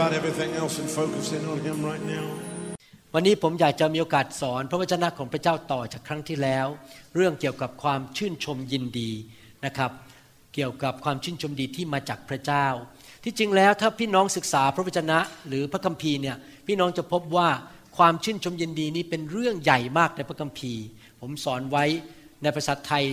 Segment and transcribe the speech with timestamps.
[0.00, 2.26] about everything else and focus in on Him right now.
[3.14, 6.66] วันนี้ผมอยากจะมีโอกาสสอนพระวจนะของพระเจ้าต่อจากครั้งที่แล้ว
[7.14, 9.10] เรื่องเกี่ยวกับความชื่นชมยินดี
[9.64, 9.90] นะครับ
[10.54, 12.66] เกี่ยวกับความชื่นชมดีที่มาจากพระเจ้า
[13.24, 17.48] ที่จริงแล้วถ้าพี่น้องศึกษาพระวจนะหรือพระคัมภีร์เนี่ยพี่น้องจะพบว่า
[17.96, 20.82] ความชื่นชมยินดีนี้เป็นเรื่องใหญ่มากในพระคัมภีร์
[21.20, 21.84] ผมสอนไว้
[22.42, 23.04] ในภาษาไทย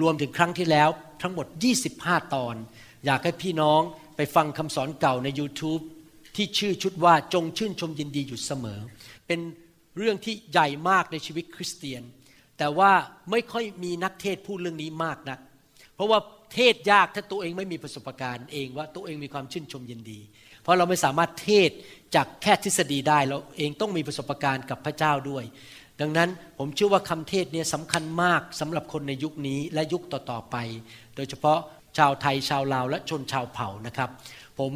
[0.00, 0.88] รวมถึงครั้งที่แล้ว
[1.22, 1.46] ทั้งหมด
[1.90, 2.54] 25 ตอน
[3.04, 3.80] อยากให้พี่น้อง
[4.16, 5.82] ไปฟังคำสอนเก่าใน YouTube
[6.36, 8.80] ที่ชื่อชุดว่าจงชื่นชมยินดีอยู่เสมอ
[9.26, 9.40] เป็น
[9.98, 12.02] เรื่องที่ใหญ่มากในชีวิตคริสเตียน
[12.58, 12.92] แต่ว่า
[13.30, 15.38] ไม่ค่อยมีนักเทศพูดเรื่องนี้มากนัก
[15.94, 16.18] เพราะว่า
[16.54, 20.20] เทศยากถ้าตัวเองไม่มีประสบการณ์เองว่าตัวเองมีความชื่นชมยินดี
[20.62, 21.70] เพราะเราไม่สามารถเทศ
[22.14, 25.44] จากแค่ทฤษฎีได้เราเองต้องมีประสบการณ์กับพระเจ้าด้วย
[26.00, 26.28] ดังนั้น
[26.58, 30.56] ผมเชื่อว่าคำเทศเนี่ยสำคัญมากสำหรับคนในยุคนี้และยุคต่อๆไป
[31.16, 31.58] โดยเฉพาะ
[31.98, 34.10] ชาวไทยชาวลาวและชนชาวเผ่านะครับ
[34.58, 34.72] ผม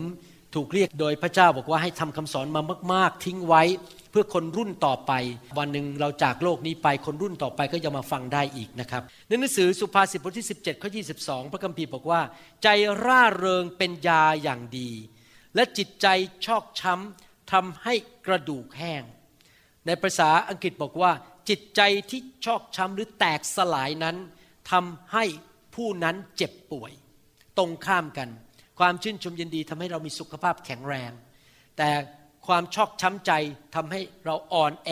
[0.54, 2.62] ถูกเรียกโดยพระเจ้าบอกว่าให้ทำคำสอนมา
[2.92, 3.62] มาก ๆ ทิ้งไว้
[4.10, 5.12] เพื่อคนรุ่นต่อไป
[5.58, 10.90] วันหนึ่งเราจากโลกนี้ไปคนรุ่นต่อไปก็จะมาฟังได้อีกนะครับในหนังสือสุภาษิตบทที่ 17ข้อ
[11.22, 12.20] 22 พระคัมภีร์บอกว่า
[12.62, 12.68] ใจ
[13.04, 14.90] ร่าเริงเป็นยาอย่างดี
[15.54, 16.06] และจิตใจ
[16.46, 17.94] ชอกช้ำทำให้
[18.26, 19.02] กระดูกแห้ง
[19.86, 21.12] ในภาษาอังกฤษบอกว่า
[21.48, 24.16] จิตใจที่ชอกช้ำหรือแตกสลายนั้น
[24.70, 25.24] ทำให้
[25.74, 26.92] ผู้นั้นเจ็บป่วย
[27.58, 28.28] ตรงข้ามกัน
[28.80, 31.12] ความชื่นชมยินดีทำให้เรามีสุขภาพแข็งแรง
[31.78, 31.90] แต่
[32.46, 33.32] ความชอกช้ำใจ
[33.74, 34.90] ทำให้เราอ่อนแอ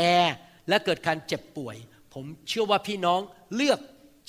[0.68, 1.76] และเกิดการเจ็บป่วย
[2.14, 3.20] ผมเชื่อว่าพี่น้อง
[3.54, 3.78] เลือก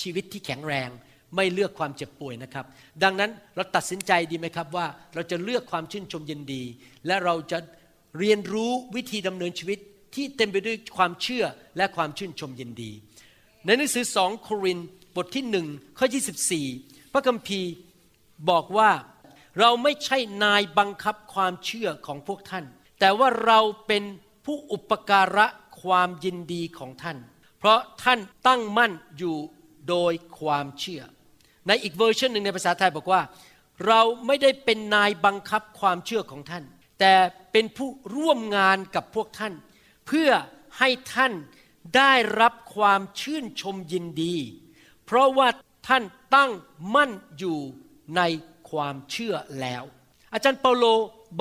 [0.01, 0.89] ชีวิตที่แข็งแรง
[1.35, 2.65] ไม่เลือกความเจ็บป่วยนะครับ
[3.03, 6.63] ดังนั้นเราตัดสินใจดีไหมครับว่าเราจะเลือกความชื่นชมยินดี
[7.07, 7.59] และเราจะ
[8.19, 9.79] เรียนรู้วิธีดำเนินชีวิต
[10.15, 11.45] ที่เต็มไปด้วยความเชื่อ
[11.77, 12.91] และความชื่นชมยินดี
[13.65, 15.67] ในหนังสือสองโครินธ์บทที่หนึ่ง
[15.97, 16.07] ข้อ
[16.59, 17.71] 24 พระคัมภีร์
[18.49, 18.89] บอกว่า
[19.59, 22.65] เราไม่ใช่นายบังคับความเชื่อของพวกท่าน
[22.99, 24.03] แต่ว่าเราเป็น
[24.45, 25.45] ผู้อุปการะ
[25.81, 27.17] ความยินดีของท่าน
[27.59, 29.37] เพราะท่านตั้งมั่นอยู่
[29.89, 31.03] โดยความเชื่อ
[31.67, 33.21] ในอีกเวอร์ชันหนึ่งในภาษาไทยบอกว่า
[33.87, 36.63] เราไม่ได้เป็นนายบังคับความเชื่อของท่าน
[36.99, 37.13] แต่
[37.51, 39.53] เป็นผู้ร่วมงานกับพวกท่าน
[40.07, 40.31] เพื่อ
[40.77, 41.33] ให้ท่าน
[41.97, 44.35] ได้รับความชื่นชมยินดี
[45.05, 45.47] เพราะว่า
[45.87, 46.03] ท่าน
[46.35, 46.51] ตั้ง
[46.95, 47.59] มั่นอยู่
[48.15, 48.21] ใน
[48.69, 49.83] ความเชื่อแล้ว
[50.33, 50.85] อาจารย์เปาโล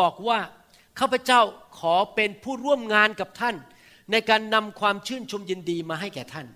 [0.00, 0.38] บอกว่า
[1.00, 1.40] ข้าพเจ้า
[1.78, 3.56] ขอเป็นผู้ร่วมงานกับท่าน
[4.12, 6.46] ในการนำความชื่นชมยินดีมาให้แก่ท่าน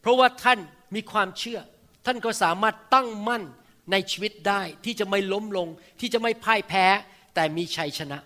[0.00, 0.58] เพราะว่าท่าน
[0.94, 1.60] มีความเชื่อ
[2.06, 3.42] ท่านก็สามารถตั้งมั่น
[3.92, 5.68] ในชีวิตได้ที่จะไม่ล้มลง
[6.00, 6.84] ที่จะไม่พ่ายแพ้
[7.34, 8.18] แต่มีชัยชนะ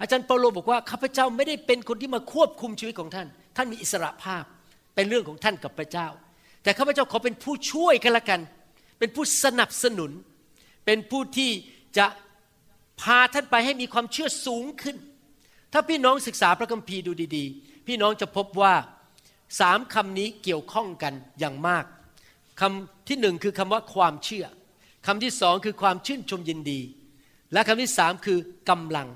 [0.00, 4.44] อาจารย์เปาโลบอกว่าข้าพเจ้าไม่ได้เป็นคนที่มาควบคุมชีวิตของท่าน ท่านมีอิสระภาพ
[4.94, 6.08] เป็นเรื่องของท่านกับพระเจ้า
[6.62, 8.40] แต่ข้าพเจ้าขอเป็นผู้ช่วยกันละกัน
[8.98, 10.10] เป็นผู้สนับสนุน
[10.86, 11.50] เป็นผู้ที่
[11.98, 12.06] จะ
[13.00, 14.96] พาท่านไปให้มีความเชื่อสูงขึ้น
[15.72, 18.74] ถ้าพี่น้องศึกษาพระคัมภีร์ดูดีๆ พี่น้องจะพบว่า
[19.60, 21.84] สามคำนี้เกี่ยวข้องกันอย่างมาก
[22.60, 24.46] คำที่หนึ่งคือคำว่าความเชื่อ
[25.06, 26.80] คำที่สองคือความชื่นชมยินดี
[27.52, 28.38] และคำที่สามคือ
[28.70, 29.08] กำลัง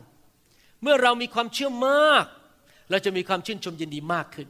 [0.82, 2.26] เมื่อเรามีความเชื่อมาก
[2.90, 4.49] เราจะมีความชื่นชมยินดีมากขึ้น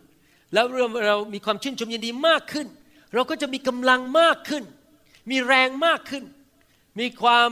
[0.53, 2.67] แล้วเมื่อเรามีความชื่นชมยินดีมากขึ้น
[3.15, 4.65] เราก็จะมีกำลังมากขึ้น
[5.31, 6.25] มีแรงมากขึ้น
[6.99, 7.49] มีความ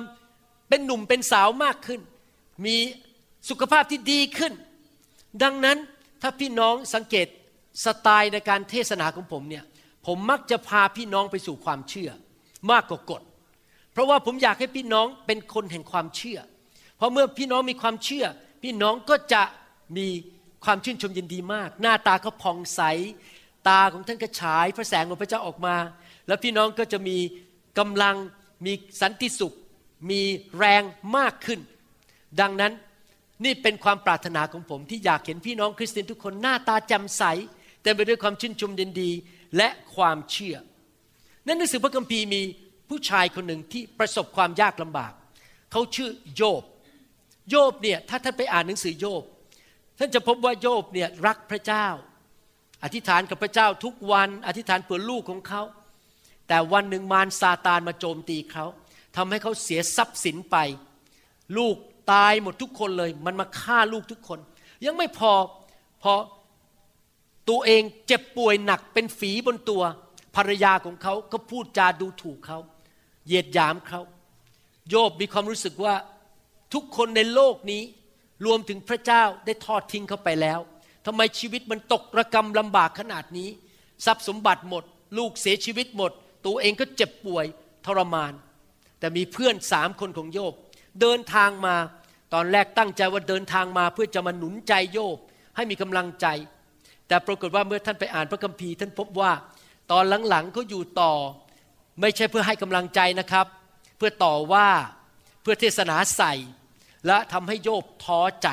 [0.69, 2.01] เป็นหนุ่มเป็นสาวมากขึ้น
[2.65, 2.77] มี
[3.49, 4.53] สุขภาพที่ดีขึ้น
[5.43, 5.79] ดังนั้น
[6.23, 7.27] ถ้าพี่น้องสังเกต
[7.85, 9.65] สไตล์ในการเทศนาของผมเนี่ย
[10.07, 12.11] ผมมักจะพาพี่น้องไปสู่ความเชื่อ
[12.71, 13.23] มากกว่ากฎ
[13.93, 16.39] เพราะว่าผมอยากให้พี่น้องเป็นคนแห่งความเชื่อ
[16.97, 18.27] เพราะเมื่อพี่น้องมีความเชื่อ
[18.63, 19.43] พี่น้องก็จะ
[19.97, 20.07] มี
[20.65, 22.81] ความชื่นชมยินดีมาก หน้าตาเขาผ่องใส
[23.69, 25.77] ตาของท่านก็ฉายพระแสงของพระเจ้าออกมา
[26.27, 27.17] แล้วพี่น้องก็จะมี
[27.79, 28.17] กำลัง
[28.65, 28.73] มี
[29.03, 29.55] สันติสุข
[30.11, 30.23] มี
[30.59, 30.83] แรง
[31.17, 31.61] มากขึ้น
[32.41, 32.73] ดังนั้น
[33.45, 37.23] นี่เป็นความปรารถนาของผม ที่อยากเห็นพี่น้องคริสเตียนทุกคนหน้าตาแจ่มใส
[37.83, 39.11] เต็มไปด้วยความชื่นชมยินดี
[39.57, 40.57] และความเชื่อ
[41.47, 42.41] นั่นหนังสือพระคัมภีร์มี
[42.89, 45.13] ผู้ชายคนหนึ่งที่ประสบความยากลำบาก
[45.73, 46.63] เขาชื่อโยบ
[47.51, 49.23] โยบเนี่ยถ้าท่านไปอ่านหนังสือโยบ
[49.99, 51.87] ท่านจะพบว่าโยบเนี่ยรักพระเจ้า
[52.85, 55.63] อธิษฐานกับพระเจ้าทุกวัน อธิษฐานเพื่อลูกของเขา
[56.49, 58.67] แต่วันหนึ่งมารซาตานมาโจมตีเขา
[59.17, 60.57] ทำให้เขาเสียทรัพย์สินไป
[61.57, 61.77] ลูก
[62.13, 64.39] ตายหมดทุกคนเลย มันมาฆ่าลูกทุกคน
[64.85, 65.33] ยังไม่พอ
[66.03, 66.15] พอ
[67.49, 69.83] ตัวเองเจ็บป่วยหนักเป็นฝีบนตัว
[70.37, 72.59] ภรรยาของเขาก็พูดจาดูถูกเขา
[73.27, 74.01] เหยียดหยามเขา
[74.89, 75.95] โยบมีความรู้สึกว่า
[76.75, 77.83] ทุกคนในโลกนี้
[78.47, 80.61] รวมถึงพระเจ้าได้ทอดทิ้งเขาไปแล้ว
[81.07, 83.49] ทำไมชีวิตมันตกระกรรมลำบากขนาดนี้
[84.05, 84.85] ทรัพย์สมบัติหมด
[85.19, 86.13] ลูกเสียชีวิตหมด
[86.47, 87.47] ตัวเองก็เจ็บป่วย
[87.87, 88.33] ทรมาน
[88.99, 90.55] แต่มีเพื่อนสามคนของโยบ
[91.01, 91.77] เดินทางมา
[92.35, 95.17] ตอนแรกตั้งใจว่าเดินทางมาเพื่อจะมาหนุนใจโยบ
[95.57, 96.27] ให้มีกำลังใจ
[97.09, 99.33] แต่ปรากฏว่าเมื่อท่านไปอ่านพระคัมภีร์ท่านพบว่า
[99.91, 101.13] ตอนหลังๆเขาอยู่ต่อ
[102.01, 103.47] ไม่ใช่เพื่อให้กำลังใจนะครับ
[103.97, 104.69] เพื่อต่อว่า
[105.43, 106.35] เพื่อเทศนาใส่
[107.07, 108.49] และทำให้โยบท้อใจ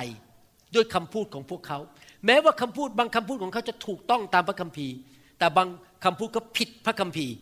[0.75, 1.79] ด้วยคำพูดของพวกเขา
[2.25, 4.95] แม้ว่าคำพูดบางคำพูดของเขาจะถูกต้องตามพระคัมภีร์
[5.39, 5.67] แต่บาง
[6.03, 7.33] คำพูดก็ผิดพระคัมภีร์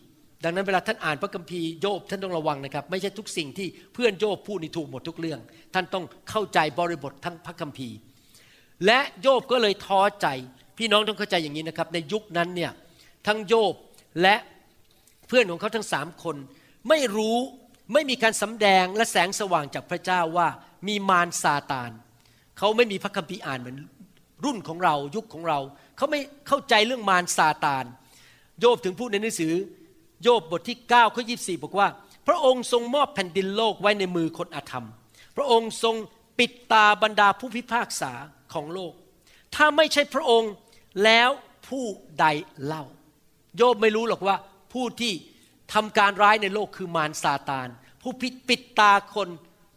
[0.44, 5.40] ดังนั้นเวลาท่านอ่านพระคัมภีร์โยบท่านต้องระวังนะครับ ไม่ใช่ทุกสิ่งที่เพื่อนโยบพูดนี่ถูกหมดทุกเรื่อง
[5.74, 7.96] ท่านต้องเข้าใจบริบททั้งพระคัมภีร์
[8.86, 10.26] และโยบก็เลยท้อใจ
[10.78, 12.72] พี่น้องต้องเข้าใจอย่างนี้นะครับ ในยุคนั้นเนี่ย
[13.26, 13.74] ทั้งโยบ
[14.22, 14.36] และ
[15.28, 16.36] เพื่อนของเขาทั้งสามคน
[16.88, 17.38] ไม่รู้
[17.92, 20.48] ไม่มีการสำแดงและแสงสว่างจากพระเจ้าว่า
[20.88, 21.90] มีมารซาตาน
[22.58, 23.78] เขาไม่มีพระคัมภีร์อ่านเหมือน
[24.44, 25.58] รุ่นของเรายุคของเรา
[25.96, 27.84] เขาไม่เข้าใจเรื่องมารซาตาน
[28.60, 29.52] โยบถึงพูดในหนังสือ
[30.24, 31.88] โยบบทที่9ข้อ24บอกว่า
[32.26, 34.86] พระองค์ทรงมอบแผ่นดินโลกไว้ในมือคนอาธรรม
[35.36, 35.96] พระองค์ทรง
[36.38, 38.12] ปิดตาบรรดาผู้พิพากษา
[38.52, 38.92] ของโลก
[39.54, 40.52] ถ้าไม่ใช่พระองค์
[41.04, 41.30] แล้ว
[41.68, 41.84] ผู้
[42.20, 42.26] ใด
[42.64, 42.84] เล่า
[43.56, 44.36] โยบไม่รู้หรอกว่า
[44.72, 45.12] ผู้ที่
[45.74, 47.68] ทำการร้ายในโลกคือมารซาตาน
[48.02, 49.28] ผู้ปิดปิดตาคน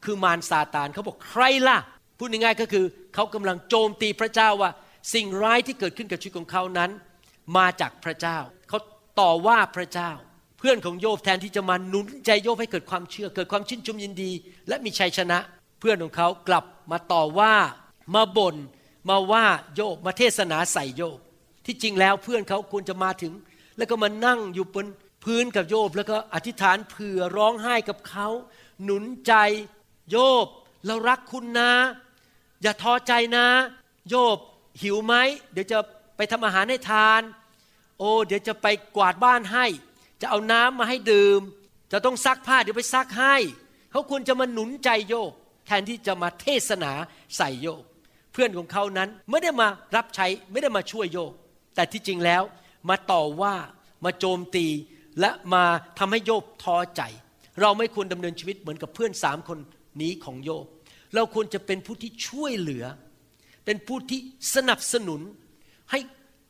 [0.05, 1.77] คือมารซาตานเขาบอกใครล่ะ
[2.17, 2.85] พูดง่ายๆก็คือ
[3.15, 4.71] เขากำลังโจมตีพระเจ้าว่า
[5.13, 6.91] สิ่งร้ายที่เกิดขึ้นกับชีวิตของเขานั้น
[7.57, 8.37] มาจากพระเจ้า
[8.69, 8.79] เขา
[9.19, 10.11] ต่อว่าพระเจ้า
[10.57, 14.31] เพื่อนของโยบแทนที่จะมาหนุนใจโยบให้เกิดความเชื่อ เกิดความชื่นชมยินดี
[14.67, 15.37] และมีชัยชนะ
[15.79, 17.53] เพื่อนของเขากลับมาต่อว่า
[18.15, 18.55] มาบน่น
[19.09, 19.45] มาว่า
[19.75, 21.19] โยบมาเทศนาใส่โยบ
[21.65, 23.33] ที่จริงแล้วเพื่อนเขาควรจะมาถึง
[23.77, 24.85] แล้วก็มานั่งอยู่บน
[25.23, 28.27] พื้นกับโยบแล้วก็อธิษฐานเผื่อร้องไห้กับเขา
[28.83, 29.33] หนุนใจ
[30.11, 30.45] โยบ
[30.85, 31.71] เรารักคุณนะ
[32.61, 33.45] อย่าท้อใจนะ
[34.09, 34.37] โยบ
[34.81, 35.13] หิวไหม
[35.51, 35.77] เดี๋ยวจะ
[36.15, 37.21] ไปทำอาหารให้ทาน
[37.99, 39.65] โอ้เดี๋ยวจะไปกวาดบ้านให้
[40.21, 41.41] จะเอาน้ำมาให้ดื่ม
[41.91, 43.35] จะต้องซักผ้าเดี๋ยวไปซักให้
[43.91, 45.31] เขาควรจะมาหนุนใจโยบ
[45.65, 46.91] แทนที่จะมาเทศนา
[47.37, 47.83] ใส่โยบ
[48.31, 51.33] เพื่อนของเขานั้นไม่ได้มารับใช้ไม่ได้มาช่วยโยบ
[51.75, 52.43] แต่ที่จริงแล้ว
[52.89, 53.55] มาต่อว่า
[54.05, 54.67] มาโจมตี
[55.19, 55.63] และมา
[55.99, 57.01] ทำให้โยบท้อใจ
[57.61, 59.59] เราไม่ควรดำเนินชีวิตเหมือนกับเพื่อนสามคน
[60.01, 60.65] นี้ของโยบ
[61.15, 62.85] เราควรจะเป็นผู้ที่ช่วยเหลือ
[63.65, 64.19] เป็นผู้ที่
[64.55, 65.21] สนับสนุน
[65.91, 65.99] ให้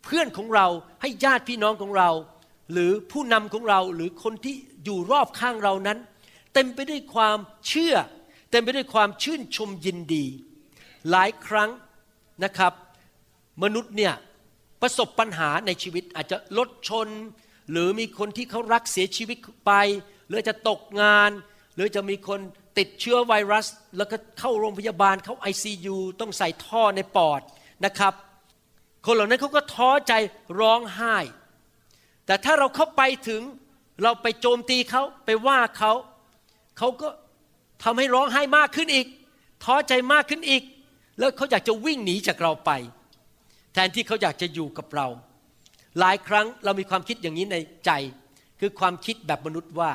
[0.03, 0.67] เพื่อนของเรา
[1.01, 2.09] ให้ญาติพี่น้องของเรา
[2.71, 5.97] หรือผู้นำของเราหรือคนที่อยู่รอบข้างเรานั้น
[6.53, 7.95] เต็มไปด้วยความเชื่อ
[8.51, 10.25] เต็มไปด้วยความชื่นชมยินดี
[11.09, 11.69] หลายครั้ง
[12.43, 12.73] นะครับ
[13.63, 14.13] มนุษย์เนี่ย
[14.81, 17.07] ประสบปัญหาในชีวิตอาจจะรถชน
[17.71, 19.71] หรือมีคนที่เขารักเสียชีวิตไป
[20.27, 21.31] หรือจะตกงาน
[21.75, 22.39] หรือจะมีคน
[22.77, 27.41] ติดเชื้อไวรัส แล้วก็เข้าโรงพยาบาลเข้า ICU ต้องใส่ท่อในปอด
[27.85, 28.13] นะครับ
[29.05, 30.13] คนเหล่านั้นเขาก็ท้อใจ
[30.59, 31.15] ร้องไห้
[32.27, 33.41] แต่ถ้าเราเข้าไปถึง
[34.03, 35.91] เราไปโจมตีเขาไปว่าเขา
[36.77, 37.09] เขาก็
[37.83, 39.07] ทำให้ร้องไห้มากขึ้นอีก
[39.63, 40.63] ท้อใจมากขึ้นอีก
[41.19, 42.71] แล้วเขาอยากจะวิ่งหนีจากเราไป
[43.73, 45.07] แทนที่เขาอยากจะอยู่กับเรา
[45.99, 47.91] หลายครั้งเรามีความคิดอย่างนี้ในใจ
[48.59, 49.91] คือความคิดแบบมนุษย์ว่า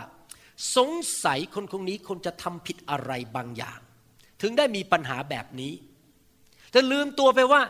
[0.77, 0.91] สง
[1.25, 3.79] สัยคนคนนี้คงจะทำผิดอะไรบางอย่าง
[4.43, 5.73] ถึงได้มีปัญหาแบบนี้
[6.71, 7.63] แต่ลืมตัวไปว่า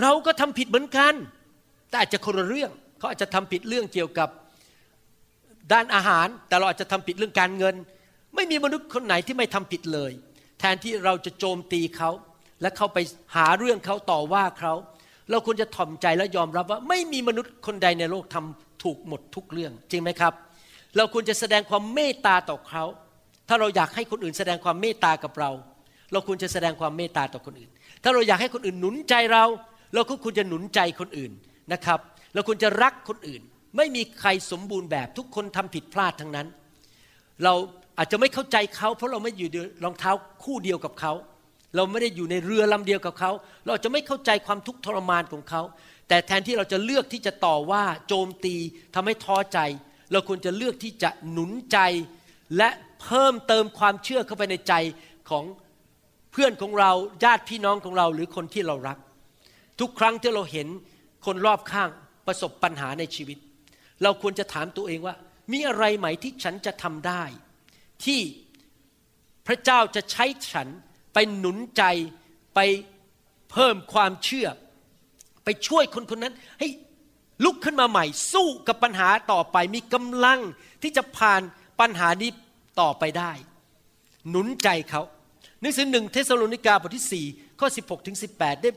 [0.00, 1.14] เราก็ทำผิดเหมือนกัน
[1.88, 2.70] แต่อาจจะคนละเรื่อง
[3.02, 4.28] เขาอาจจะทำผิดเรื่องเกี่ยวกับ
[5.72, 7.74] ด้านอาหาร แต่เราอาจจะทำผิดเรื่องการเงิน
[8.34, 10.12] ไม่มีมนุษย์คนไหนที่ไม่ทำผิดเลย
[10.60, 12.10] แทนที่เราจะโจมตีเขา
[12.62, 12.98] และเข้าไป
[13.36, 14.74] หาเรื่องเขาต่อว่าเขา
[15.30, 20.32] เราควรจะถ่อมใจและยอมรับว่าไม่มีมนุษย์คนใดในโลกทำถูกหมดทุกเรื่อง จริงไหมครับ
[20.96, 22.84] เราควรจะแสดงความเมตตาต่อเขา
[23.48, 25.50] ถ้าเราอยากให้คนอื่นแสดงความเมตตากับเรา
[26.12, 27.70] เราควรจะแสดงความเมตตาต่อคนอื่น
[28.02, 29.44] ถ้าเราอยากให้คนอื่นหนุนใจเรา
[29.94, 31.32] เราก็ควรจะหนุนใจคนอื่น
[31.72, 32.00] นะครับ
[32.34, 33.42] เราควรจะรักคนอื่น
[33.76, 36.46] ไม่มีใครสมบูรณ์แบบทุกคนทำผิดพลาดทั้งนั้น
[37.44, 37.54] เรา
[37.98, 39.48] อาจจะไม่เข้าใจเขา เพราะเราไม่อยู่
[39.84, 40.12] รองเท้า
[40.44, 41.12] คู่เดียวกับเขา
[41.76, 43.30] เราไม่ได้อยู่ในเรือลำเดียวกับเขา
[43.66, 45.62] เราจะไม่เข้าใจความทุกข์ทรมานของเขา
[46.08, 48.54] แต่แทนที่เราจะเลือกที่จะต่อว่าโจมตี
[48.94, 49.58] ทำให้ท้อใจ
[50.12, 51.78] เราควรจะเลือกที่จะหนุนใจ
[52.56, 52.68] และ
[53.02, 54.74] เพิ่มเติมความเชื่อเข้าไปในใจ
[55.30, 55.44] ของ
[56.32, 56.92] เพื่อนของเรา
[57.24, 58.98] ญาติพี่น้องของเราหรือคนที่เรารัก
[59.80, 60.68] ทุกครั้งที่เราเห็น
[61.26, 61.90] คนรอบข้าง
[62.26, 63.38] ประสบปัญหาในชีวิต
[64.02, 65.14] เราควรจะถามตัวเองว่า
[65.52, 67.22] มีอะไรไหมที่ฉันจะทำได้
[68.04, 68.20] ที่
[69.46, 70.68] พระเจ้าจะใช้ฉัน
[71.14, 71.82] ไปหนุนใจ
[72.54, 72.60] ไป
[73.50, 74.48] เพิ่มความเชื่อ
[75.44, 76.68] ไปช่วยคนคนนั้นให้
[77.44, 80.40] ลุกขึ้นมาใหม่ สู้กับปัญหาต่อไป มีกำลัง
[80.82, 81.42] ที่จะผ่าน
[81.80, 82.30] ปัญหานี้
[82.80, 83.32] ต่อไปได้
[84.30, 85.02] หนุนใจเขา
[85.60, 88.70] หนังสือหนึ่งเทสโลนิกาบทที่ 4 ข้อ 16 ถึง 18 ได้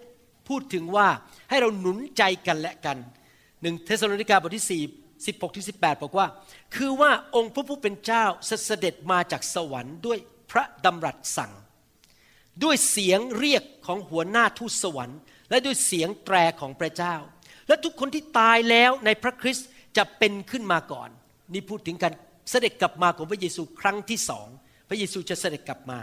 [0.48, 1.08] พูดถึงว่า
[1.50, 2.98] ให้เราหนุนใจกันและกัน
[3.66, 6.28] หนึ่งเทสโลนิกาบทที่ 4 16ถึง18 บอกว่า
[6.76, 8.26] คือว่าองค์พระผู้เป็นเจ้า
[8.66, 10.18] เสด็จมาจากสวรรค์ด้วย
[10.52, 11.52] พระดำรัสสั่ง
[12.64, 15.20] ด้วยเสียงเรียกของหัวหน้าทูตสวรรค์
[15.50, 17.16] และด้วยเสียงแตรของพระเจ้า
[17.68, 19.68] และทุกคนที่ตายแล้วในพระคริสต์
[19.98, 21.10] จะเป็นขึ้นมาก่อน
[21.54, 22.14] นี่พูดถึงการ
[22.52, 24.48] เสด็จกลับมาของพระเยซูครั้งที่สอง
[24.90, 26.00] พระเยซูจะเสด็จกลับมา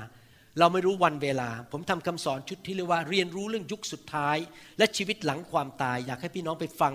[0.58, 4.36] เราไม่รู้วันเวลา ผมทำคำสอนชุดที่เรียกว่าเรียนรู้เรื่องยุคสุดท้าย
[4.78, 6.92] และชีวิตหลังความตายอยากให้พี่น้องไปฟัง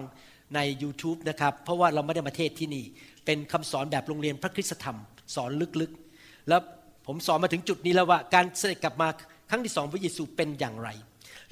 [0.56, 2.86] ใน YouTube นะครับ เพราะว่าเราไม่ได้มาเทศที่นี่
[3.26, 4.98] เป็นคำสอนแบบโรงเรียนพระคริสตธรรม
[5.36, 5.52] สอน
[5.82, 6.62] ลึกๆ แล้ว
[7.08, 9.08] ผมสอนมาถึงจุดนี้แล้วว่าการเสด็จกลับมา
[9.50, 10.90] ครั้งที่สองพระเยซูเป็นอย่างไร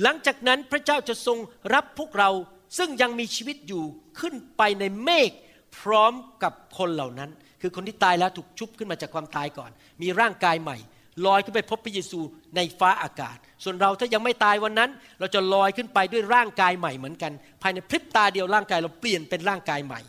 [0.04, 1.38] หลังจากนั้นพระเจ้าจะทรง
[1.74, 2.30] รับพวกเรา
[2.78, 3.84] ซึ่งยังมีชีวิตอยู่
[4.20, 5.32] ขึ้นไปในเมฆ
[5.80, 7.30] พร้อมกับคนเหล่านั้น
[7.62, 9.72] คือคนที่ตายแล้วถูกชุบขึ้นมาจากความตายก่อน
[10.02, 10.78] มีร่างกายใหม่
[11.26, 12.20] ลอยขึ้นไปพบพระเยซู
[12.56, 17.32] ในฟ้าอากาศ ส่วนเราถ้ายังไม่ตายวันนั้น เราจะลอยขึ้นไปด้วยร่างกายใหม่เหมือนกัน
[17.62, 20.02] ภายในพริบตาเดียวร่างกายเราเปลี่ยนเป็นร่างกายใหม่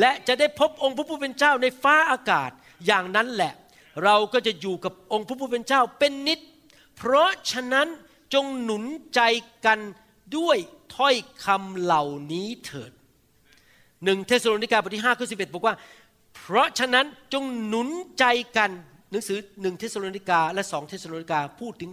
[0.00, 2.50] และจะได้พบองค์พระผู้เป็นเจ้าในฟ้าอากาศ
[2.86, 3.52] อย่างนั้นแหละ
[4.04, 6.40] เราก็จะอยู่กับองค์พระผู้เป็นเจ้าเป็นนิด
[6.96, 7.88] เพราะฉะนั้น
[8.34, 9.20] จงหนุนใจ
[9.66, 9.78] กัน
[10.36, 10.58] ด้วย
[10.96, 11.14] ถ้อย
[11.44, 12.92] คำเหล่านี้เถิด
[14.04, 15.74] หนึ่งเทสโลนิกาบทที่5ข้อสิบอกว่า
[16.36, 17.88] เพราะฉะนั้นจงหนุน
[18.18, 18.24] ใจ
[18.56, 18.70] กัน
[19.14, 21.90] หนังสือหนึ่งเทสโลนิกาและสองเทสโลนิกาพูดถึง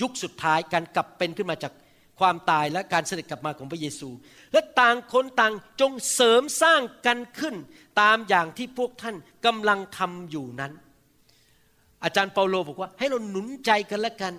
[0.00, 1.72] ยุคสุดท้ายการกลับเป็นขึ้นมาจาก
[2.20, 4.08] ความตายและการเสด็จกลับมาของพระเยซู
[4.52, 7.54] และต่างคนต่างจงเสริมสร้างกันขึ้น
[8.00, 10.72] ตามอย่างที่พวกท่านกำลังทำอยู่นั้น
[12.04, 14.34] อาจารย์เปาโลบอกว่าให้เราหนุนใจกันและกัน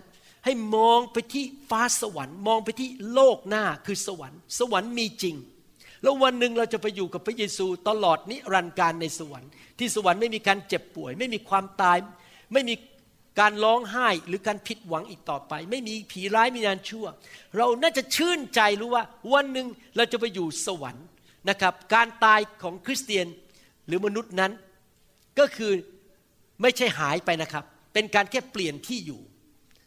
[0.46, 5.36] ให้มองไปที่ฟ้าสวรรค์ มองไปที่โลกหน้าคือสวรรค์ สวรรค์มีจริง
[6.02, 11.98] แล้ววันหนึ่งเราจะไปอยู่กับพระเยซูตลอดนิรันดร์การในสวรรค์ ที่สวรรค์ไม่มีการเจ็บป่วย ไม่มีความตาย
[12.54, 12.76] ไม่มี
[13.40, 17.06] การร้องไห้หรือการผิดหวังอีกต่อไป ไม่มีผีร้ายมีนานชั่ว
[17.58, 19.04] เราน่าจะชื่นใจรู้ว่า
[19.34, 21.06] วันหนึ่งเราจะไปอยู่สวรรค์
[21.50, 23.28] นะครับ การตายของคริสเตียน
[23.88, 24.52] หรือมนุษย์นั้น
[25.40, 25.72] ก็คือ
[26.62, 27.64] ไม่ใช่หายไปนะครับ
[27.94, 29.22] เป็นการแค่เปลี่ยนที่อยู่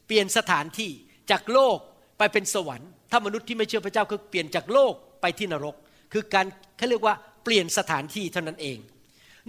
[0.07, 0.91] เปลี่ยนสถานที่
[1.31, 1.79] จากโลก
[2.19, 5.75] ไปเป็นสวรรค์ ถ้ามนุษย์ที่ไม่เชื่อพระเจ้าก็เปลี่ยนจากโลกไปที่นรก
[6.13, 7.15] คือการเขาเรียกว่า
[7.45, 8.79] เปลี่ยนสถานที่เท่านั้นเอง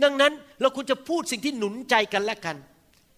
[0.03, 2.57] ดังนั้นเราควรจะพูดสิ่งที่หนุนใจกันและกัน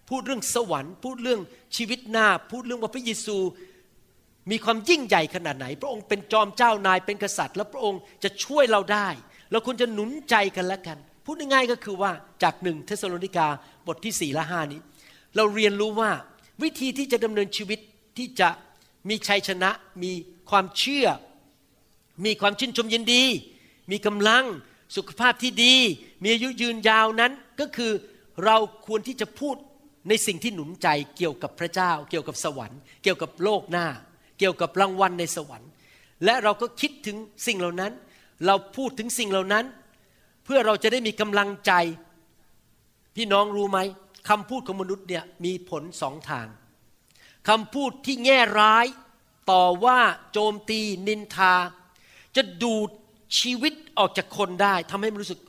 [0.09, 1.41] พูดเรื่องสวรรค์ พูดเรื่อง
[1.75, 3.37] ชีวิตหน้า พูดเรื่องว่าพระเยซู
[4.51, 9.07] มีความยิ่งใหญ่ขนาดไหน พระองค์เป็นจอมเจ้านายเป็นกษัตริย์ แล้วพระองค์จะช่วยเราได้
[9.51, 12.11] เราควรจะหนุนใจกันและกัน พูดง่ายๆก็คือว่า
[12.43, 13.47] จากหนึ่งเทสโลนิกา
[13.87, 14.79] บทที่สี่และห้านี้
[15.35, 16.11] เราเรียนรู้ว่า
[16.63, 17.79] วิธีที่จะดำเนินชีวิต
[18.17, 18.49] ที่จะ
[19.09, 19.71] มีชัยชนะ
[20.03, 20.11] มี
[20.49, 21.07] ความเชื่อ
[22.25, 23.23] มีความชื่นชมยินดี
[23.91, 24.45] มีกำลัง
[24.95, 25.75] สุขภาพที่ดี
[26.23, 27.91] มีอายุยืนยาวนั้นก็คือ
[28.45, 29.55] เราควรที่จะพูด
[30.07, 33.87] ในสิ่งที่หนุนใจเกี่ยวกับพระเจ้า เกี่ยวกับสวรรค์ เกี่ยวกับโลกหน้า
[34.39, 35.69] เกี่ยวกับรางวัลในสวรรค์
[36.25, 37.91] และเราก็คิดถึงสิ่งเหล่านั้น
[38.45, 39.65] เราพูดถึงสิ่งเหล่านั้น
[40.45, 41.71] เพื่อเราจะได้มีกำลังใจ
[43.15, 43.79] พี่น้องรู้ไหม
[44.29, 46.47] คำพูดของมนุษย์เนี่ยมีผลสองทาง
[47.49, 48.85] คำพูดที่แง่ร้าย
[49.51, 49.99] ต่อว่า
[50.31, 51.53] โจมตี นินทา
[52.35, 52.89] จะดูด
[53.39, 55.41] ชีวิตออกจากคนได้ทำให้มันรู้สึก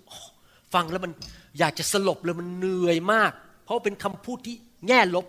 [0.74, 1.12] ฟังแล้วมัน
[1.58, 3.32] อยากจะสลบเลยมันเหนื่อยมาก
[3.66, 4.56] เพราะเป็นคำพูดที่
[4.88, 5.26] แง่ลบ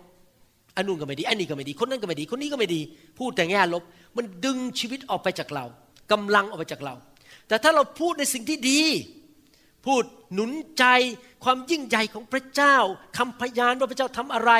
[0.76, 2.80] อันนู้นก็ไม่ดี อันนี้ก็ไม่ดี คนนั้นก็ไม่ดี คนนี้ก็ไม่ดี
[3.18, 3.82] พูดแต่แง่ลบ
[4.16, 5.64] มันดึงชีวิตออกไปจากเรา
[6.12, 6.94] กำลังออกไปจากเรา
[7.48, 8.80] แต่ถ้าเราพูดในสิ่งที่ดี
[9.86, 10.02] พูด
[10.34, 10.84] หนุนใจ
[11.44, 12.76] ความยิ่งใหญ่ของพระเจ้า
[13.18, 14.52] คำพยานว่าพระเจ้าทำอะไร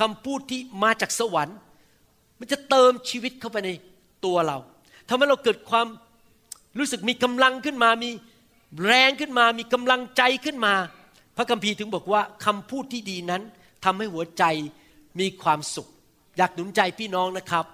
[0.00, 1.56] คำพูดที่มาจากสวรรค์
[2.38, 3.70] มันจะเติมชีวิตเข้าไปใน
[4.24, 4.58] ตัวเรา
[5.08, 5.86] ทำให้เราเกิดความ
[6.78, 8.10] รู้สึกมีกำลังขึ้นมา มี
[8.84, 10.74] แรงขึ้นมา มีกำลังใจขึ้นมา
[11.36, 13.42] พระคัมภีร์ถึงบอกว่าคำพูดที่ดีนั้น
[13.84, 14.44] ทำให้หัวใจ
[15.20, 15.88] มีความสุข
[16.36, 17.64] อยากหนุนใจพี่น้องนะครับ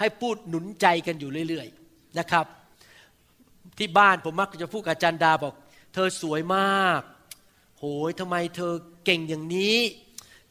[0.00, 2.46] ให้พูดหนุนใจกันอยู่เรื่อยๆนะครับ
[3.78, 5.54] ที่บ้านผมมักจะพูดกับอาจารย์ดาบอก
[5.94, 7.00] เธอสวยมาก
[7.78, 8.72] โหยทำไมเธอ
[9.04, 9.78] เก่งอย่างนี้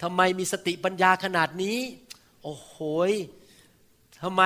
[0.04, 1.78] ทำไมมีสติปัญญาขนาดนี้
[2.44, 2.76] โอ้โห
[4.24, 4.44] ทำไม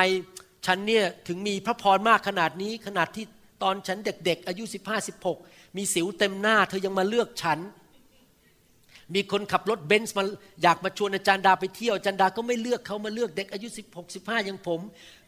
[0.65, 3.25] ฉันเนี่ยถึงมีพระพรมากขนาดนี้ขนาดที่
[3.63, 7.59] ตอนฉันเด็กๆ อายุ 15 16 มีสิวเต็มหน้า เธอยังมาเลือกฉัน
[9.15, 10.23] มีคนขับรถเบนซ์มา
[10.63, 14.79] อยากมาชวนอาจารย์ดาไปเที่ยวอาจารย์ดาก็ไม่เลือกเขามาเลือกเด็กอายุ 16 15อย่างผม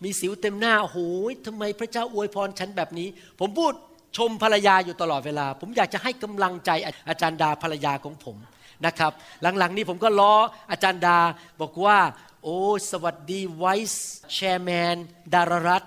[0.03, 0.99] มีสิวเต็มหน้าโอ้โห
[1.45, 3.07] ทำไมพระเจ้าอวยพรฉันแบบนี้
[3.39, 3.73] ผมพูด
[4.17, 6.71] ชมภรรยาอยู่ตลอดเวลา ผมอยากจะให้กำลังใจ
[7.09, 8.37] อาจารย์ดาภรรยาของผม
[8.85, 9.11] นะครับ
[9.41, 10.33] หลังๆนี้ผมก็ล้อ
[10.71, 11.17] อาจารย์ดา
[11.61, 11.97] บอกว่า
[12.43, 12.59] โอ้
[12.91, 14.95] สวัสดีไวส์แชร์แมน
[15.33, 15.83] ดารรัต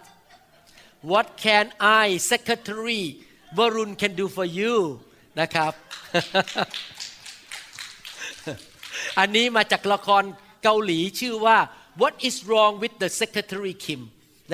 [1.11, 1.67] What can
[2.02, 3.02] I secretary
[3.57, 4.75] Varun can do for you
[5.40, 5.73] นะครับ
[9.19, 10.23] อันนี้มาจากละคร
[10.64, 11.59] เกาหลีชื่อว่า
[12.00, 14.00] What is wrong with the secretary Kim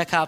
[0.01, 0.27] นะครับ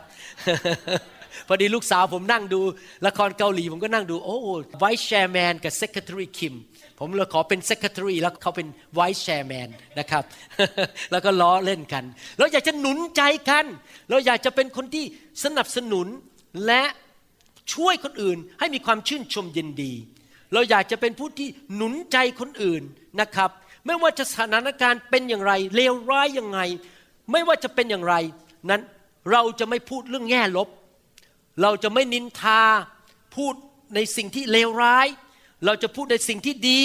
[1.49, 2.61] พอดีลูกสาวผมนั่งดู
[3.07, 4.37] ละครเกาหลีผมก็นั่งดูโอ้
[4.83, 6.55] vice chairman กับ secretary Kim
[7.01, 8.69] ผมเลยขอเป็น secretary แล้วเขาเป็น
[8.99, 9.69] vice chairman
[9.99, 10.23] นะครับ
[11.13, 12.05] แล้วก็ล้อเล่นกัน
[12.39, 13.65] เราอยากจะหนุนใจกัน
[14.11, 15.05] เราอยากจะเป็นคนที่
[15.45, 16.07] สนับสนุน
[16.67, 16.83] และ
[17.75, 19.93] ช่วยคนอื่นให้มีความชื่นชมยินดี
[20.53, 22.83] เราอยากจะเป็นผู้ที่หนุนใจคนอื่น
[23.21, 23.51] นะครับ
[23.87, 26.61] ไม่ว่าจะสถานการณ์เป็นอย่างไรเลวร้ายยังไง
[27.33, 28.15] ไม่ว่าจะเป็นอย่างไร
[28.71, 28.83] นั้น
[29.33, 30.69] เราจะไม่พูดเรื่องแง่ลบ
[31.63, 32.63] เราจะไม่นินทา
[33.37, 33.55] พูด
[33.95, 35.07] ในสิ่งที่เลวร้าย
[35.65, 36.83] เราจะพูดในสิ่งที่ดี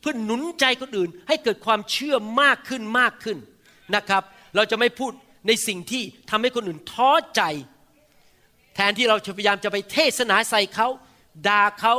[0.00, 3.38] เพื่อหนุนใจคนอื่น ให้เกิดความเชื่อมากขึ้นมากขึ้น
[3.94, 4.22] นะครับ
[4.56, 5.12] เราจะไม่พูด
[5.46, 7.42] ในสิ่งที่ทำให้คนอื่นท้อใจ
[8.74, 10.88] แทนที่เราจะพยายามจะไปเทศนาใส่เขา
[11.48, 11.94] ด่าเขา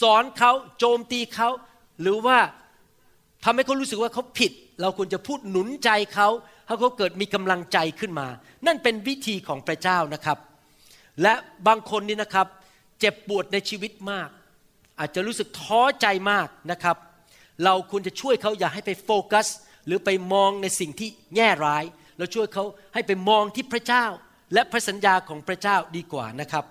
[0.00, 1.48] สอนเขาโจมตีเขา
[2.00, 2.38] หรือว่า
[3.44, 6.28] ทำให้เขารู้สึกว่าเขาผิด เราควรจะพูดหนุนใจเขา
[6.66, 8.26] ให้เขาเกิดมีกำลังใจขึ้นมา
[8.66, 10.38] นั่นเป็นวิธีของพระเจ้านะครับ
[11.22, 11.34] และ
[11.66, 12.46] บางคนนี่นะครับ
[13.00, 14.28] เจ็บปวดในชีวิตมาก
[14.98, 16.96] อาจจะรู้สึกท้อใจมากนะครับ
[17.64, 19.46] เราควรจะช่วยเขาอย่าให้ไปโฟกัส
[19.86, 21.84] หรือไปมองในสิ่งที่แย่ร้าย
[22.18, 24.06] เราช่วยเขาให้ไปมองที่พระเจ้า
[24.54, 26.64] และพระสัญญาของพระเจ้าดีกว่านะครับ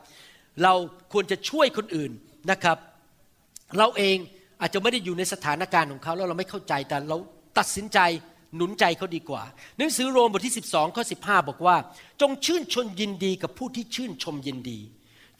[0.63, 0.74] เรา
[1.13, 2.12] ควรจะช่วยคนอื่น
[2.52, 2.78] นะครับ
[3.78, 4.17] เราเอง
[4.62, 7.17] อาจจะไม่ได้อยู่ในสถานการณ์ของเขาแล้วเราไม่เข้าใจแต่เรา
[7.58, 8.00] ตัดสินใจ
[8.56, 9.43] หนุนใจเขาดีกว่า
[9.78, 11.76] หนังสือโรมบทที่ 12ข้อ15 บอกว่า
[12.22, 14.80] จงชื่นชมยินดีกับผู้ที่ชื่นชมยินดี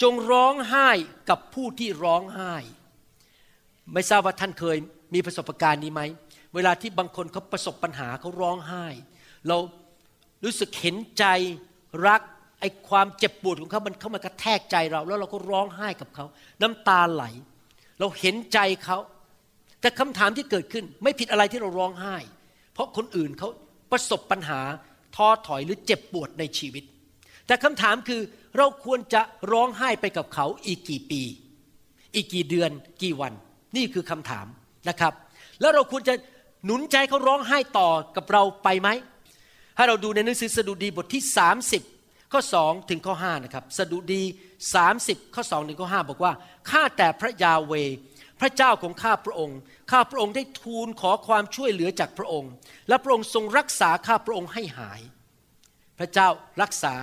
[0.01, 0.89] จงร้องไห้
[1.29, 2.53] กับผู้ที่ร้องไห้
[3.93, 4.77] ไม่ทราบว่าท่านเคย
[5.13, 6.01] มีประสบการณ์นี้ไหม
[6.55, 8.86] เวลาที่บางคนเขาประสบปัญหาเขาร้องไห้
[9.47, 9.58] เรา
[10.43, 11.25] รู้สึกเห็นใจ
[12.08, 12.21] รัก
[12.60, 16.25] ไอ้ความเจ็บปวดของเขามันเข้ามากระแทกใจเรา แล้วเราก็ร้องไห้กับเขา
[16.62, 17.25] น้ำตาไหล
[17.99, 18.97] เราเห็นใจเขา
[19.81, 22.15] แต่คำถามที่เกิดขึ้นไม่ผิดอะไรที่เราร้องไห้
[22.73, 23.49] เพราะคนอื่นเขา
[23.91, 24.62] ประสบปัญหา
[25.15, 26.83] ท้อถอยหรือเจ็บปวดในชีวิต
[27.47, 28.21] แต่คำถามคือ
[28.57, 31.21] เราควรจะร้องไห้ไปกับเขาอีกกี่ปี
[32.15, 32.71] อีกกี่เดือน
[33.03, 33.33] กี่วัน
[33.75, 34.45] นี่คือคำถาม
[34.89, 35.13] นะครับ
[35.62, 36.13] แล้วเราควรจะ
[36.65, 38.89] หนุนใจเขาร้องไห้ต่อกับเราไปไหม
[39.77, 41.23] ถ้เราดูในหนังสือสดุดีบทที่
[41.65, 41.98] 30
[42.32, 44.24] ข้อ2ถึงข้อ5นะครับสดุดี
[44.80, 46.34] 30 ข้อ2ถึงข้อ5บอกว่า
[46.70, 47.74] ข้าแต่พระยาเว
[48.39, 49.60] พระเจ้าของข้าพระองค์
[49.92, 52.52] ข้าพระองค์ได้ทูลขอความช่วยเหลือจากพระองค์
[52.88, 55.02] และพระองค์ทรงรักษาข้าพระองค์ให้หาย
[56.00, 56.28] พระเจ้า
[56.62, 56.94] รักษา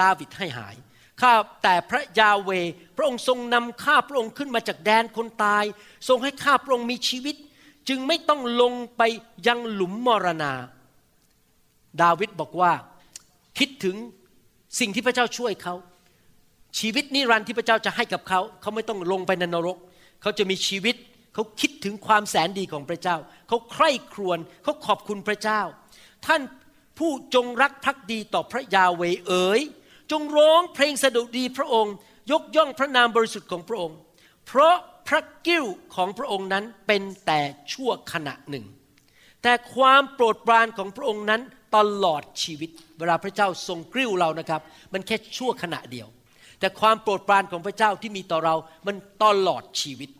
[0.00, 0.76] ดาวิดให้หาย
[1.20, 2.50] ข้าแต่พระยาเว
[2.96, 5.64] พระองค์ทรงนำข้าพระองค์ขึ้นมาจากแดนคนตาย
[6.08, 7.36] ทรงให้ข้าพระองค์มีชีวิต
[7.88, 9.02] จึงไม่ต้องลงไป
[9.46, 10.52] ยังหลุมมรณา
[12.02, 12.72] ดาวิดบอกว่า
[13.58, 13.96] คิดถึง
[14.78, 15.74] สิ่งที่พระเจ้าช่วยเขา
[16.78, 19.76] ชีวิตนิรันดร์ที่พระเจ้าจะให้กับเขา เขาไม่ต้องลงไปในนรก
[20.22, 20.96] เขาจะมีชีวิต
[21.34, 23.16] เขาคิดถึงความแสนดีของพระเจ้า
[23.48, 25.60] เขาใคร่ครวญเขาขอบคุณพระเจ้า
[26.26, 26.42] ท่าน
[26.98, 29.60] ผู้จงรักภักดีต่อพระยาเวเอ๋ย
[30.12, 31.94] จงร้องเพลงสดุดีพระองค์
[32.32, 33.96] ยกย่องพระนามบริสุทธิ์ของพระองค์
[34.46, 34.76] เพราะ
[35.08, 37.40] พระกิ้วของพระองค์นั้นเป็นแต่
[37.72, 38.64] ชั่วขณะหนึ่ง
[39.42, 41.42] แต่ความโปรดปรานของพระองค์นั้น
[41.76, 44.60] ตลอดชีวิต เวลาพระเจ้าทรงกริ้วเรานะครับ
[44.92, 46.08] มันแค่ชั่วขณะเดียว
[46.60, 48.54] แต่ความโปรดปรานของพระเจ้าที่มีต่อเรา
[48.86, 50.10] มันตลอดชีวิต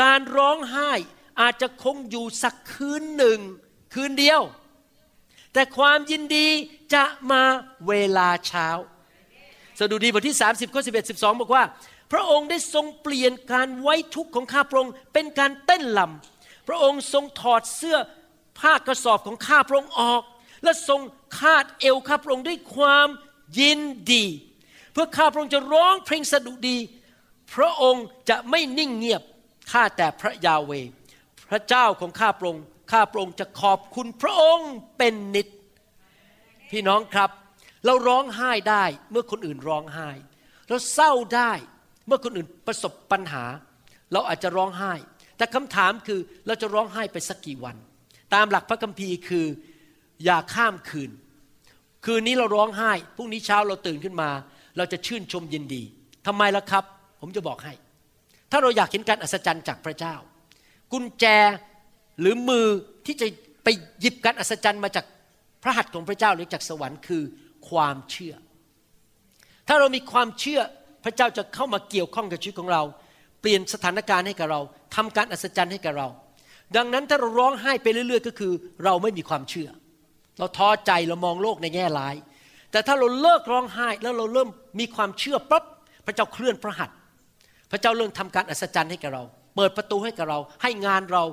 [0.00, 0.92] การร้องไห้
[1.40, 3.38] อาจจะคงอยู่สักคืนหนึ่ง
[3.94, 4.40] คืนเดียว
[5.52, 6.46] แต่ความยินดี
[6.94, 7.42] จะมา
[7.88, 8.68] เวลาเช้า
[9.78, 11.64] สดุดีบทที่ 30ข้อ11 12 บอกว่า
[12.12, 17.98] พระองค์ได้ทรงเปลี่ยนการไว้ทุกข์ของข้าพระองค์เป็นการเต้นลำพระองค์ทรงถอดเสื้อ
[18.58, 20.22] ผ้ากระสอบของข้าพระองค์ออก
[20.62, 21.00] และทรง
[21.38, 23.08] คาดเอวข้าพระองค์ด้วยความ
[23.60, 23.80] ยิน
[24.12, 24.24] ดี
[24.92, 26.78] เพื่อข้าพระองค์จะร้องเพลงสดุดี
[27.54, 29.22] พระองค์จะไม่นิ่งเงียบ
[29.72, 30.72] ข้าแต่พระยาเว
[31.50, 35.48] พระเจ้าของข้าพระองค์ข้าพระองค์จะขอบคุณพระองค์เป็นนิด
[36.70, 37.30] พี่น้องครับ
[37.84, 40.08] เราร้องไห้ได้เมื่อคนอื่นร้องไห้
[40.68, 41.52] เราเศร้าได้
[42.06, 43.44] เมื่อคนอื่นประสบปัญหา
[44.12, 44.92] เราอาจจะร้องไห้
[45.36, 47.76] แต่คำถามคือเราจะร้องไห้ไปสักกี่วัน
[48.34, 49.46] ตามหลักพระคัมภีร์คือ
[50.24, 51.10] อย่าข้ามคืน
[52.04, 54.30] คืนนี้เราร้องไห้พรุ่งนี้เช้าเราตื่นขึ้นมา
[54.76, 55.82] เราจะชื่นชมยินดี
[56.26, 56.84] ทำไมล่ะครับ
[57.20, 57.72] ผมจะบอกให้
[58.50, 60.14] ถ้าเราอยากเห็นการอัศจรรย์จากพระเจ้า
[60.92, 61.24] กุญแจ
[62.20, 62.66] หรือมือ
[63.06, 63.26] ที่จะ
[63.64, 63.68] ไป
[64.00, 65.04] หยิบการอัศจรรย์มาจาก
[65.62, 67.22] พระหัตถ์ของพระเจ้าหรือจากสวรรค์คือ
[67.68, 68.34] ความเชื่อ
[69.68, 70.60] ถ้าเรามีความเชื่อ
[71.04, 72.82] พระเจ้าจะเข้ามาเกี่ยวข้องกับชีวิตของเรา
[73.40, 74.60] เปลี่ยนสถานการณ์ให้กับเรา
[74.96, 76.08] ทำการอัศจรรย์ให้กับเรา
[76.76, 78.52] ดังนั้นถ้าเราร้องไห้ไปเรื่อย ๆ ก็คือ
[78.84, 79.68] เราไม่มีความเชื่อ
[80.40, 82.14] เราท้อใจเรามองโลกในแง่ร้าย
[82.72, 84.48] แต่ถ้าเราเลิกร้องไห้แล้วเราเริ่ม
[84.80, 85.64] มีความเชื่อปั๊บ
[86.06, 86.96] พระเจ้าเคลื่อนพระหัตถ์
[87.70, 89.22] พระเจ้าเริ่มทำการอัศจรรย์ให้กับเรา
[89.56, 91.24] เปิดประตูให้กับเรา ให้งานเรา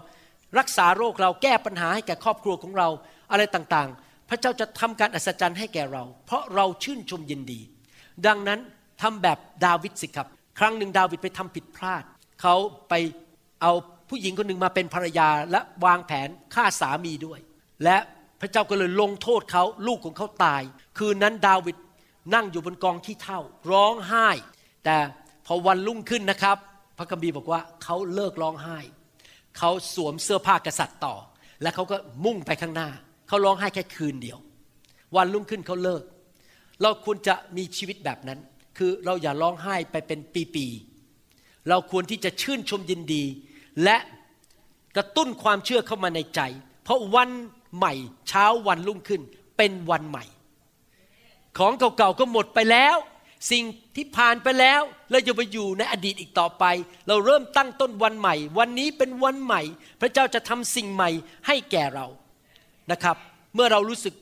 [0.60, 2.88] รักษาโรคเราแก้ปัญหาให้แก่ครอบครัวของเรา
[3.32, 7.60] อะไรต่างๆ พระเจ้าจะทำการอัศจรรย์ให้แก่เรา เพราะเราชื่นชมยินดี
[8.26, 8.60] ดังนั้น
[9.02, 10.28] ทำแบบดาวิดสิครับ
[10.60, 12.04] ครั้งหนึ่งดาวิดไปทำผิดพลาด
[12.42, 12.56] เขา
[12.90, 12.94] ไป
[13.62, 13.72] เอา
[14.10, 17.40] ผู้หญิงคนหนึ่งมาเป็นภรรยาและวางแผนฆ่าสามีด้วย
[17.84, 17.98] และ
[18.42, 20.62] พระเจ้าก็เลยลงโทษเขาลูกของเขาตาย
[20.98, 21.78] คืนนั้นดาวิด
[22.34, 23.40] นั่งอยู่บนกองที่เท่า
[23.72, 24.28] ร้องไห้
[24.86, 24.98] แต่
[25.46, 26.58] พอวันรุ่งขึ้นนะครับ
[26.98, 28.78] พระคัมภีร์บอกว่าเขาเลิกร้องไห้
[29.58, 31.16] เขาสวมเสื้อผ้ากษัตริย์ต่อ
[31.62, 32.90] และเขาก็มุ่งไปข้างหน้า
[33.28, 34.40] เขาร้องไห้แค่คืนเดียว
[35.16, 36.04] วันรุ่งขึ้นเขาเลิก
[36.82, 38.40] เราควรจะมีชีวิตแบบนั้น
[38.78, 40.20] คือเราอย่าร้องไห้ไปเป็น
[40.56, 43.24] ปีๆเราควรที่จะชื่นชมยินดี
[43.84, 43.98] และ
[44.96, 46.42] กระตุ้นความเชื่อเข้ามาในใจ
[46.84, 47.30] เพราะวัน
[47.78, 47.94] ใหม่
[48.28, 49.22] เช้าวันรุ่งขึ้น
[49.58, 50.26] เป็นวันใหม่
[51.58, 52.98] ของเก่าๆก็หมดไปแล้ว
[53.52, 53.64] สิ่ง
[53.96, 56.64] ที่ผ่านไปแล้วเราจะไปอยู่ในอดีตอีกต่อไป
[57.08, 59.62] เราเริ่มตั้งต้นวันใหม่ วันนี้เป็นวันใหม่
[60.02, 61.10] พระเจ้าจะทำสิ่งใหม่
[61.48, 62.08] ให้แก่เรา
[62.92, 63.18] นะครับ
[63.56, 64.14] เมื่อเรารู้สึก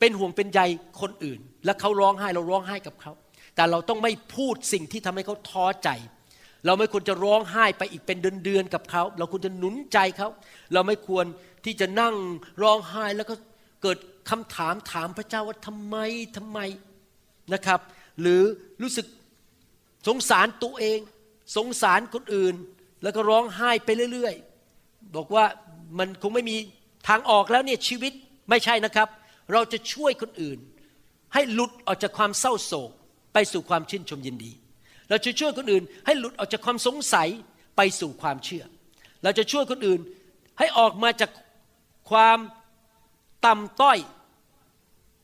[0.00, 0.60] เป็นห่วงเป็นใย
[1.00, 3.12] คนอื่น และเขาร้องไห้เราร้องไห้กับเขา
[3.54, 5.90] แต่เราต้องไม่พูดสิ่งที่ทำให้เขาท้อใจ
[6.66, 10.28] เราไม่ควรจะร้องไห้ไปอีกเป็นเดือนๆกับเขา เราควรจะหนุนใจเขา
[10.72, 11.24] เราไม่ควร
[11.64, 12.14] ที่จะนั่ง
[12.62, 13.34] ร้องไห้แล้วก็
[13.82, 13.98] เกิด
[14.30, 15.96] คำถามถามพระเจ้าว่าทำไม
[16.36, 16.58] ทำไม
[17.54, 17.80] นะครับ
[18.20, 18.42] หรือ
[18.82, 19.06] รู้สึก
[20.08, 20.98] สงสารตัวเอง
[21.56, 22.54] สงสารคนอื่น
[23.02, 25.44] แล้วก็ร้องไห้ไปเรื่อยๆ บอกว่า
[25.98, 26.56] มันคงไม่มี
[27.08, 28.12] ทางออกแล้วเนี่ยชีวิต
[28.50, 29.08] ไม่ใช่นะครับ
[29.52, 30.58] เราจะช่วยคนอื่น
[31.34, 32.90] ให้หลุดออกจากความเศร้าโศก
[33.32, 34.52] ไปสู่ความชื่นชมยินดี
[35.08, 37.28] เราจะช่วยคนอื่น ให้หลุดออกจากความสงสัย
[37.76, 38.64] ไปสู่ความเชื่อ
[39.22, 40.00] เราจะช่วยคนอื่น
[40.58, 41.30] ให้ออกมาจาก
[42.10, 42.38] ความ
[43.46, 43.98] ต่ำต้อย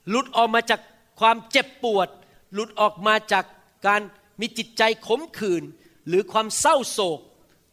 [0.09, 0.81] หลุดออกมาจาก
[1.21, 2.09] ความเจ็บปวด
[2.53, 3.45] หลุดออกมาจาก
[3.87, 4.01] การ
[4.41, 5.63] มีจิตใจขมขื่น
[6.09, 7.21] หรือความเศร้าโศก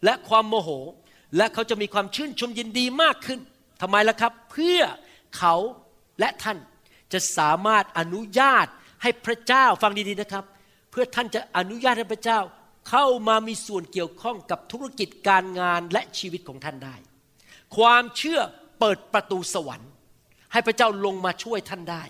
[0.06, 0.69] และความโมโห
[1.38, 3.39] และเขาจะมีความชื่นชมยินดีมากขึ้น
[3.82, 4.80] ทำไมล่ะครับ เพื่อ
[5.38, 5.56] เขา
[6.19, 6.58] และท่าน
[7.13, 8.67] จะสามารถอนุญาต
[9.02, 10.45] ให้พระเจ้าฟังดีๆนะครับ
[10.91, 12.39] เพื่อท่านจะอนุญาตให้พระเจ้า
[12.89, 16.95] เข้ามามีส่วนเกี่ยวข้องกับธุรกิจการงานและชีวิตของท่านได้
[17.78, 18.41] ความเชื่อ
[18.84, 19.91] เปิดประตูสวรรค์
[20.52, 22.04] ให้พระเจ้าลงมาช่วยท่านได้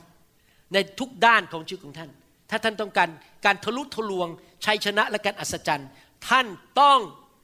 [0.74, 2.12] ในทุกด้านของชีวิตของท่าน
[2.50, 3.10] ถ้าท่านต้องการ
[3.46, 4.28] การทะลุทะลวง
[4.66, 5.90] ชัยชนะและการอัศจรรย์
[6.28, 6.48] ท่าน
[6.82, 7.00] ต้อง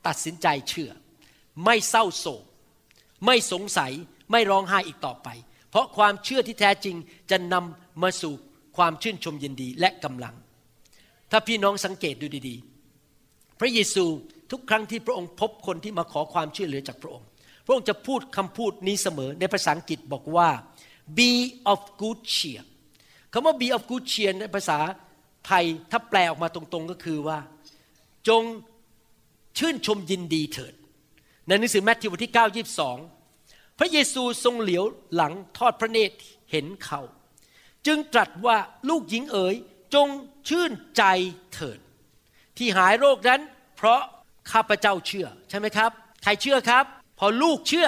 [0.08, 0.92] ตัดสินใจเชื่อ
[1.66, 2.44] ไม่เศร้าโศก
[3.26, 3.92] ไม่สงสัย
[4.32, 5.28] ไม่ร้องไห้อีกต่อไป
[5.70, 6.96] เพราะความเชื่อที่แท้จริง
[7.32, 8.34] จะนำมาสู่
[8.78, 10.36] ความชื่นชมยินดีและกำลัง
[11.32, 14.06] ถ้าพี่น้องสังเกตดูดีๆ พระเยซู
[14.52, 17.29] ทุกครั้งที่พระองค์พบคนที่มาขอความช่วยเหลือจากพระองค์
[17.70, 20.50] ระองค์จะพูดคำพูดนี้เสมอในภาษาอังกฤษบอกว่า
[21.18, 21.32] be
[21.72, 22.62] of good cheer
[23.34, 24.78] คำว่า be of good cheer ในภาษา
[25.48, 27.40] ไทยถ้าแปลออกมาตรงๆก็คือว่า
[28.28, 28.44] จง
[29.58, 30.74] ชื่นชมยินดีเถิด
[31.48, 32.68] ในหนังสือแมทธิวบทที่ 9
[33.16, 34.84] 22 พระเยซูทรงเหลียว
[35.16, 36.18] หลังทอดพระเนตร
[36.52, 37.02] เห็นเขา
[37.88, 38.58] จึงตรัสว่า
[38.90, 39.56] ลูกหญิงเอ๋ย
[39.96, 40.08] จง
[40.50, 41.04] ชื่นใจ
[41.54, 41.80] เถิด
[42.58, 43.42] ที่หายโรคนั้น
[43.78, 44.02] เพราะ
[44.52, 45.92] ข้าพเจ้าเชื่อใช่ไหมครับ
[46.24, 46.86] ใครเชื่อครับ
[47.20, 47.88] พอลูกเชื่อ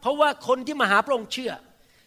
[0.00, 1.52] เพราะว่าคนที่มาหาพระองค์เชื่อ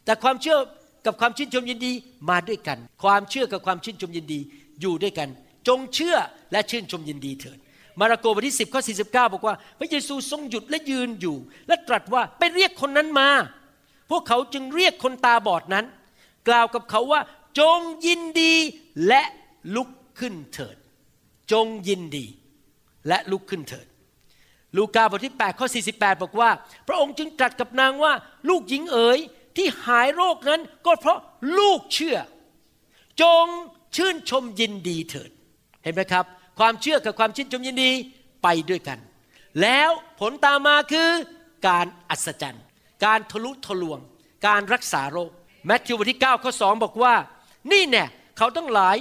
[0.05, 0.57] แต่ความเชื่อ
[1.05, 1.91] กับความชื่นชมยินดี
[2.29, 4.39] มาด้วยกัน ความเชื่อกับความชื่นชมยินดี
[4.81, 5.29] อยู่ด้วยกัน
[5.67, 6.15] จงเชื่อ
[6.51, 7.57] และชื่นชมยินดีเถิด
[7.99, 13.29] มาระโกบทที่ 10ข้อ49 บอกว่า พระเยซูทรงหยุดและยืนอยู่ และตรัสว่าไปเรียกคนนั้นมา
[14.09, 15.85] พวกเขาจึงเรียกคนตาบอดนั้น
[16.47, 17.21] กล่าวกับเขาว่า
[17.59, 18.53] จงยินดี
[19.07, 19.21] และ
[19.75, 20.77] ลุกขึ้นเถิด
[21.51, 22.25] จงยินดี
[23.07, 23.87] และลุกขึ้นเถิด
[24.77, 26.49] ลูกาบทที่8ข้อ48 บอกว่า
[26.87, 28.13] พระองค์จึงตรัสกับนางว่า
[28.49, 29.19] ลูกหญิงเอ๋ย
[29.57, 31.19] ที่หายโรคนั้นก็เพราะ
[31.57, 32.17] ลูกเชื่อ
[33.21, 33.45] จง
[33.95, 35.29] ชื่นชมยินดีเถิด
[35.83, 36.25] เห็นไหมครับ
[36.59, 37.91] ความเชื่อกับความชื่นชมยินดี
[38.43, 38.99] ไปด้วยกัน
[39.61, 41.09] แล้วผลตามมาคือ
[41.67, 42.63] การอัศจรรย์
[43.05, 43.99] การทะลุทะลวง
[44.47, 45.31] การรักษาโรค
[45.65, 47.13] แมทธิวบทที่9ข้อ2บอกว่า
[47.71, 48.05] นี่แน่
[48.37, 48.97] เขาต้องหลาย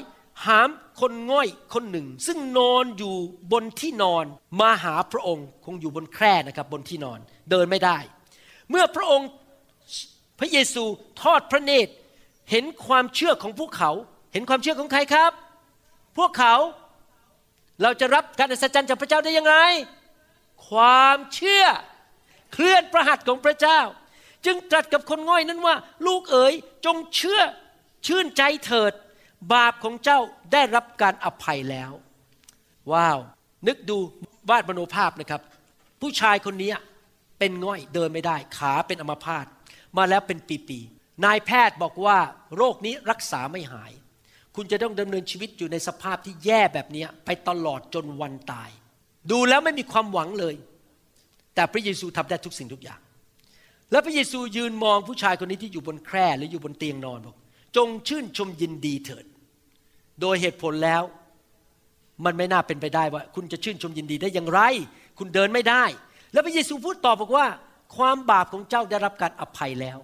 [0.46, 0.68] หาม
[1.00, 3.14] คนง่อยคนหนึ่ง ซึ่งนอนอยู่
[3.52, 4.24] บนที่นอน
[4.60, 7.18] มาหาพระองค์คงอยู่บนแคร่นะครับบนที่นอน
[7.50, 7.98] เดินไม่ได้
[8.70, 9.28] เมื่อพระองค์
[10.38, 10.84] พระเยซู
[11.22, 11.92] ทอดพระเนตร
[12.50, 13.90] เห็นความเชื่อของพวกเขา
[14.32, 15.32] เห็นความเชื่อของใครครับ
[16.18, 16.54] พวกเขา
[17.82, 19.54] เราจะรับการอัศจรรย์จากพระเจ้าได้ยังไง
[20.68, 21.64] ความเชื่อ
[22.52, 23.80] เคลื่อนประหัตของพระเจ้า
[24.46, 25.74] จึงตรัสกับคนง่อยนั้นว่า
[26.06, 26.54] ลูกเอ๋ย
[26.86, 27.42] จงเชื่อ
[28.06, 28.92] ชื่นใจเถิด
[29.52, 30.18] บาปของเจ้า
[30.52, 31.90] ได้รับการอภัยแล้ว
[32.92, 33.18] ว้าว
[33.66, 33.98] นึกดู
[34.50, 35.40] วาดมโนภาพนะครับ
[36.00, 36.72] ผู้ชายคนนี้
[37.38, 39.46] เป็นง่อยเดินไม่ได้ ขาเป็นอัมพาต
[39.96, 42.18] มาแล้วเป็นปีๆนายแพทย์บอกว่า
[42.56, 43.92] โรคนี้รักษาไม่หาย
[44.56, 48.70] คุณจะต้องดำเนินชีวิตอยู่ในสภาพที่แย่แบบนี้ไปตลอดจนวันตาย
[49.30, 50.54] ดูแล้วไม่มีความหวังเลย
[51.54, 53.00] แต่พระเยซูทำได้ทุกสิ่งทุกอย่าง
[53.90, 57.36] แล้วพระเยซูยืนมองผู้ชายคนนี้ที่อยู่บนแคร่หรืออยู่บนเตียงนอนบอก
[57.76, 59.24] จงชื่นชมยินดีเถิด
[60.20, 61.02] โดยเหตุผลแล้ว
[62.24, 64.60] มันไม่น่าเป็นไปได้ว่า คุณจะชื่นชมยินดีได้อย่างไร
[65.18, 65.84] คุณเดินไม่ได้
[66.32, 67.46] แล้วพระเยซูพูดตอบบอกว่า
[67.96, 69.98] ความบาปของเจ้าได้รับการอภัยแล้ว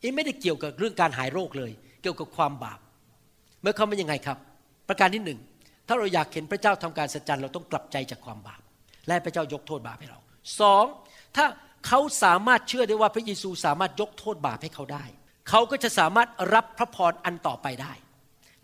[0.00, 1.72] เอ้ไม่ได้เกี่ยวกับเรื่องการหายโรคเลย
[2.02, 2.78] เกี่ยวกับความบาป
[3.62, 4.38] เมื่อเขาเป็นยังไงครับ
[4.88, 5.38] ประการที่หนึ่ง
[5.86, 8.60] ถ้าเราอยากเห็นพระเจ้าทำการสัจจันเราต้องกลับใจจากความบาป
[9.08, 10.20] และพระเจ้ายกโทษบาปให้เรา
[10.60, 10.84] สอง
[11.36, 11.46] ถ้า
[11.86, 15.04] เขาสามารถเชื่อได้ว่าพระเยซูสามารถยกโทษบาปให้เขาได้
[15.48, 17.92] เขาก็จะสามารถรับพระพรอันต่อไปได้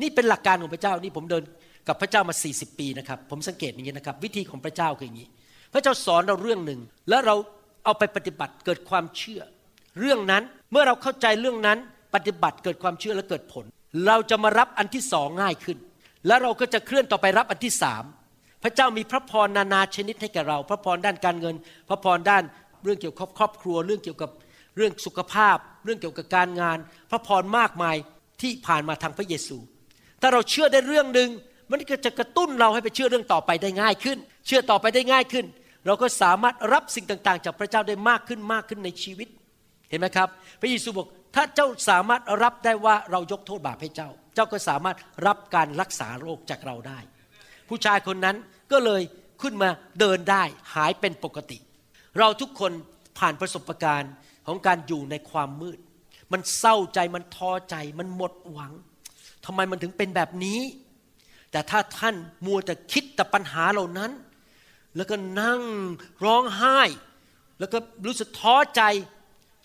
[0.00, 1.42] นี่เป็นหลักการของพระเจ้านี่ผมเดิน
[1.88, 5.28] กับพระเจ้ามา 40 ปีนะครับ ผมสังเกตอย่างนี้นะครับ วิธีของพระเจ้าคืออย่างนี้
[5.72, 7.34] พระเจ้าสอนเราเรื่องหนึ่ง แล้วเรา
[7.84, 9.40] เอาไปปฏิบัติเกิดความเชื่อ
[10.00, 11.78] เรื่องนั้นเมื่อเราเข้าใจเรื่องนั้น
[12.14, 13.64] ปฏิบัติเกิดความเชื่อและเกิดผล
[14.06, 15.78] เราจะมารับอันที่สองง่ายขึ้น
[16.26, 18.04] แล้วเราก็จะเคลื่อนต่อไปรับอันที่สาม
[18.62, 21.54] พระเจ้ามีพระพรนานาชนิดให้แก่เรา พระพรด้านการเงิน
[21.88, 22.42] พระพรด้าน
[22.84, 24.30] เรื่องเกี่ยวกับครอบครัว เรื่องเกี่ยวกับ
[24.76, 26.78] เรื่องสุขภาพ เรื่องเกี่ยวกับการงาน
[27.10, 27.96] พระพรมากมาย
[28.40, 29.56] ที่ผ่านมาทางพระเยซู
[30.20, 31.30] ถ้าเราเชื่อได้เรื่องหนึ่ง
[31.70, 35.46] มันก็จะกระตุ้นเราให้ไปเชื่อเรื่องต่อไปได้ง่ายขึ้น เชื่อต่อไปได้ง่ายขึ้น
[35.86, 39.28] เราก็สามารถรับสิ่งต่างๆ จากพระเจ้าได้มากขึ้นมากขึ้นในชีวิต
[39.90, 40.28] เห็นไหมครับ
[40.60, 46.98] พระเยซูบอกถ้าเจ้าสามารถรับได้ว่าเรายกโทษบาปให้เจ้า เจ้าก็สามารถรับการรักษาโรคจากเราได้
[47.68, 48.36] ผู้ชายคนนั้น
[48.72, 49.02] ก็เลย
[49.42, 50.42] ขึ้นมาเดินได้
[50.74, 51.58] หายเป็นปกติ
[52.18, 52.72] เราทุกคน
[53.18, 54.12] ผ่านประสบการณ์
[54.46, 55.78] ของการอยู่ในความมืด
[56.32, 58.72] มันเศร้าใจมันท้อใจมันหมดหวัง
[59.46, 60.60] ทำไมมันถึงเป็นแบบนี้
[61.50, 62.14] แต่ถ้าท่าน
[62.46, 64.10] มัวแต่คิดแต่ปัญหาเหล่านั้น
[64.96, 65.60] แล้วก็นั่ง
[66.24, 66.80] ร้องไห้
[67.58, 68.82] แล้วก็รู้สึกท้อใจ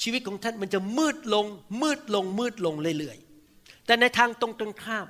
[0.01, 1.45] ชีวิตของท่านมันจะมืดลง
[1.81, 5.07] มืดลง มืดลงเรื่อยๆ แต่ในทางตรงตรงข้าม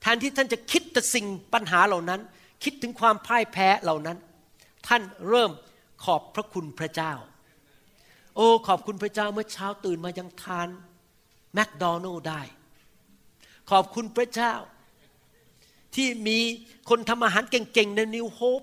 [0.00, 2.20] แทนที่ท่านจะคิดแต่สิ่งปัญหาเหล่านั้น
[2.64, 4.18] คิดถึงความพ่ายแพ้เหล่านั้น
[4.86, 5.50] ท่านเริ่ม
[6.04, 7.12] ขอบพระคุณพระเจ้า
[8.36, 10.68] โอ้ขอบคุณพระเจ้าเมื่อเช้าตื่นมายังทาน
[11.54, 12.42] แมคโดนัลด์ได้
[13.70, 14.54] ขอบคุณพระเจ้า
[15.94, 16.38] ที่มี
[16.88, 18.62] คนทำอาหารเก่งๆ ใน New Hope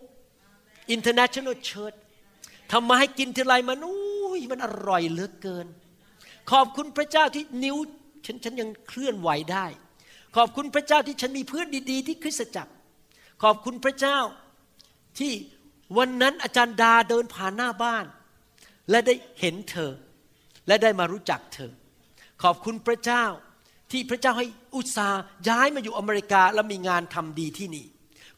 [0.92, 5.68] International Church ำมาให้กินทีไรมันอุ้ยมันอร่อยเหลือเกิน
[6.52, 7.78] ขอบคุณพระเจ้าที่นิ้ว
[8.26, 9.66] ฉันฉันยังเคลื่อนไหวได้
[10.36, 12.74] ขอบคุณพระเจ้าที่ฉันมีเพื่อนดี ๆ ที่คริสตจักร
[13.44, 14.18] ขอบคุณพระเจ้า
[15.20, 15.32] ที่
[15.98, 18.06] วันนั้นอาจารย์ดาเดินผ่านหน้าบ้าน
[18.90, 19.92] และได้เห็นเธอ
[20.68, 21.72] และได้มารู้จักเธอ
[22.44, 23.26] ขอบคุณพระเจ้า
[23.92, 27.86] ที่พระเจ้าให้ อุตส่าห์ย้ายมาอยู่อเมริกาแล้วมีงานทำดีที่นี่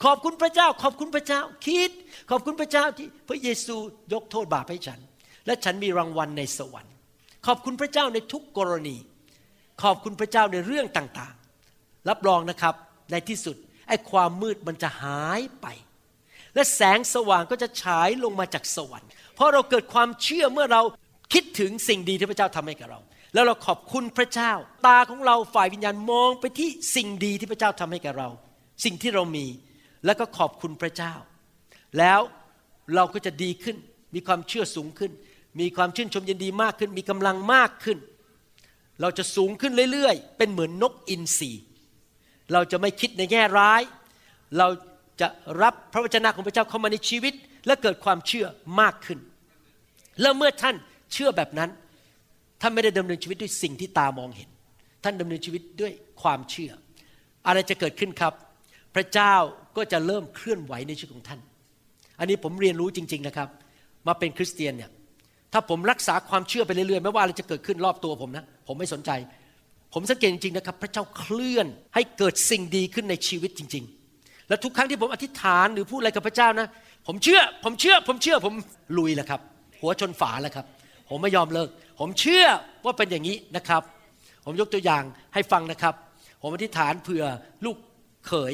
[0.03, 1.91] ขอบคุณพระเจ้า ขอบคุณพระเจ้าคิด
[2.29, 3.75] ขอบคุณพระเจ้าที่พระเยซู
[4.13, 4.99] ยกโทษบาปให้ฉัน
[5.45, 6.93] และฉันมีรางวัลในสวรรค์
[7.47, 8.97] ขอบคุณพระเจ้าในทุกกรณี
[9.83, 12.75] ขอบคุณพระเจ้าในเรื่องต่างๆ รับรองนะครับ
[13.11, 13.55] ในที่สุด
[13.87, 15.67] ไอ้ความมืดมันจะหายไป
[16.55, 20.81] และแสงสว่างก็จะฉายลงมาจากสวรรค์ เพราะเราเกิดความเชื่อเมื่อเรา
[21.33, 22.99] คิดถึงสิ่งดีที่พระเจ้าทำให้กับเรา
[23.33, 24.51] แล้วเราขอบคุณพระเจ้า
[24.87, 28.29] ตาของเราฝ่ายวิญญาณมองไปที่สิ่งดีที่พระเจ้าทำให้แกเรา
[28.83, 29.45] สิ่งที่เรามี
[30.05, 31.13] แล้วก็ขอบคุณพระเจ้า
[31.97, 32.19] แล้ว
[32.95, 33.77] เราก็จะดีขึ้น
[34.15, 35.11] มีความเชื่อสูงขึ้น
[35.59, 37.97] มีความชื่นชมยินดีมากขึ้น มีกำลังมากขึ้น
[39.01, 41.51] เราจะสูงขึ้นเรื่อยๆ เป็นเหมือนนกอินทรี
[42.53, 43.81] เราจะไม่คิดในแง่ร้าย
[44.57, 44.67] เรา
[45.21, 45.27] จะ
[45.61, 47.33] รับพระวจนะของพระเจ้าเข้ามาในชีวิต
[47.65, 48.45] และเกิดความเชื่อ
[48.81, 49.19] มากขึ้น
[50.21, 50.75] แล้วเมื่อท่าน
[51.13, 51.69] เชื่อแบบนั้น
[52.61, 54.49] ท่านไม่ได้ดำเนินชีวิตด้วยสิ่งที่ตามองเห็น
[55.03, 56.71] ท่านดำเนินชีวิตด้วยความเชื่อ
[57.47, 58.33] อะไรจะเกิดขึ้นครับ
[58.95, 59.33] พระเจ้า
[59.77, 61.39] ก็จะเริ่มเคลื่อนไหวในชีวิตของท่าน
[62.19, 63.47] อันนี้ผมเรียนรู้จริง ๆนะครับ
[64.07, 64.91] มาเป็นคริสเตียนเนี่ย
[65.53, 69.11] ถ้าผมรักษาความเชื่อไปเรื่อยๆไม่ว่าอะไรจะเกิดขึ้นรอบตัวผมนะ ผมไม่สนใจ
[69.93, 73.83] ผมสังเกตจริงๆนะครับ พระเจ้าเคลื่อนให้เกิดสิ่งดีขึ้นในชีวิตจริง
[74.17, 76.67] ๆ และทุกครั้งที่ผมอธิษฐานหรือพูดอะไรกับพระเจ้านะ
[77.07, 78.53] ผมเชื่อ ผมเชื่อ ผมเชื่อผม
[78.97, 79.41] ลุยแหละครับ
[79.81, 80.65] หัวชนฝาแล้วครับ
[81.09, 81.69] ผมไม่ยอมเลิก
[82.03, 82.45] ผมเชื่อ
[82.85, 83.81] ว่าเป็นอย่างนี้นะครับ
[84.45, 85.95] ผมยกตัวอย่างให้ฟังนะครับ
[86.41, 87.25] ผมอธิษฐานเผื่อ
[87.65, 87.77] ลูก
[88.27, 88.53] เขย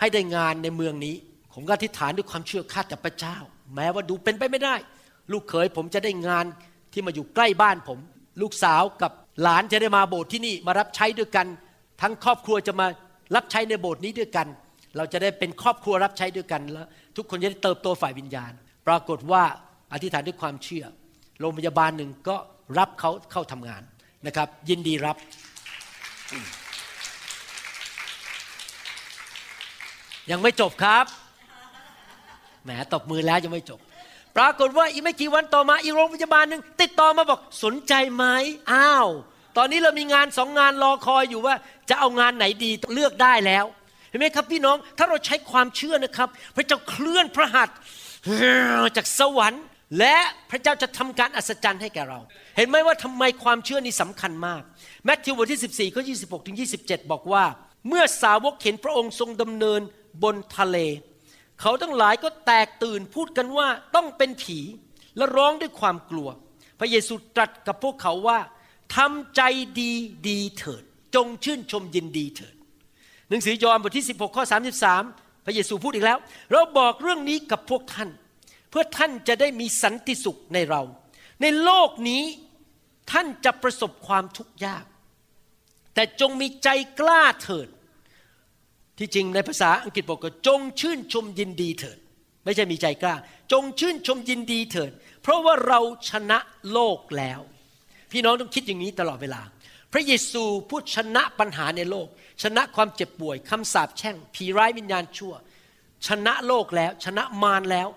[0.00, 1.14] ให้ได้งานในเมืองนี้
[1.54, 3.36] ผมก็อธิษฐานด้วยความเชื่อข้าแต่พระเจ้า
[3.74, 4.74] แม้ว่าดูเป็นไปไม่ได้
[5.32, 6.44] ลูกเขยผมจะได้งาน
[6.92, 7.98] ที่มาอยู่ใกล้บ้านผม
[8.42, 11.46] ลูกสาวกับหลานจะได้มาโบสถ์ที่นี่มารับใช้ด้วยกัน
[12.00, 12.86] ทั้งครอบครัวจะมา
[13.36, 14.46] รับใช้ในโบสถ์นี้ด้วยกัน
[14.96, 18.52] เราจะได้เป็นครอบครัวรับใช้ด้วยกันแล้ว ทุกคนจะได้เติบโตฝ่ายวิญญาณ
[18.86, 19.42] ปรากฏว่า
[19.92, 20.84] อธิษฐานด้วยความเชื่อ
[21.40, 22.36] โรงพยาบาลหนึ่งก็
[22.78, 23.82] รับเขาเข้าทำงาน
[24.26, 25.16] นะครับ ยินดีรับ
[30.30, 31.06] ยังไม่จบครับ
[32.64, 33.80] แหมตบมือแล้วยังไม่จบ
[34.36, 38.24] ปรากฏว่าอีกไม่กี่วันต่อมาอีกโรงพยาบาลหนึ่งติดต่อมาบอกสนใจไหม
[38.72, 39.08] อ้าว
[39.56, 41.54] ตอนนี้เรามีงานสองงานรอคอยอยู่ว่า
[41.88, 43.64] จะเอางานไหนดีเลือกได้แล้ว
[44.08, 47.76] เห็นไหมครับพี่น้องถ้าเราใช้ความเชื่อนะครับ พระเจ้าเคลื่อนพระหัตถ์
[48.96, 49.64] จากสวรรค์
[49.98, 50.16] และ
[50.50, 52.20] พระเจ้าจะทำการอัศจรรย์ให้แก่เรา
[52.56, 54.62] เห็นไหมว่าทำไมความเชื่อนี้สำคัญมาก
[55.04, 57.44] แมทธิวบทที่ 14ข้อ26ถึง27บอกว่า
[57.88, 59.80] เมื่อสาวกเห็นพระองค์ทรงดำเนิน
[60.22, 60.76] บนทะเล
[61.60, 64.58] เขาทั้งหลายก็แตกตื่นพูดกันว่าต้องเป็นผี
[65.16, 66.28] และร้องด้วยความกลัว
[66.80, 68.38] พระเยซูตรัสกับพวกเขาว่า
[68.96, 69.42] ทำใจ
[69.80, 69.92] ดี
[70.28, 70.82] ดีเถิด
[71.14, 72.54] จงชื่นชมยินดีเถิด
[73.28, 74.44] หนังสือยอห์นบทที่ 16ข้อ
[74.94, 76.18] 33 พระเยซูพูดอีกแล้ว
[76.52, 78.08] เราบอกเรื่องนี้กับพวกท่าน
[78.76, 80.82] พื่อท่านจะได้มีสันติสุขในเรา
[81.42, 82.22] ในโลกนี้
[83.12, 84.84] ท่านจะประสบความทุกข์ยาก
[85.94, 86.68] แต่จงมีใจ
[87.00, 87.68] กล้าเถิด
[88.98, 91.98] ที่จริงในภาษาอังกฤษบอกว่าจงชื่นชมยินดีเถิด
[92.44, 93.14] ไม่ใช่มีใจกล้า
[93.52, 96.38] จงชื่นชมยินดีเถิด เพราะว่าเราชนะ
[96.72, 97.40] โลกแล้ว
[98.12, 99.42] พี่น้องต้องคิดอย่างนี้ตลอดเวลา
[99.92, 102.06] พระเยซูพูดชนะปัญหาในโลก
[102.42, 105.34] ชนะความเจ็บป่วยคำสาปแช่ง ผีร้ายวิญญาณชั่ว
[106.06, 107.88] ชนะโลกแล้ว ชนะมารแล้ว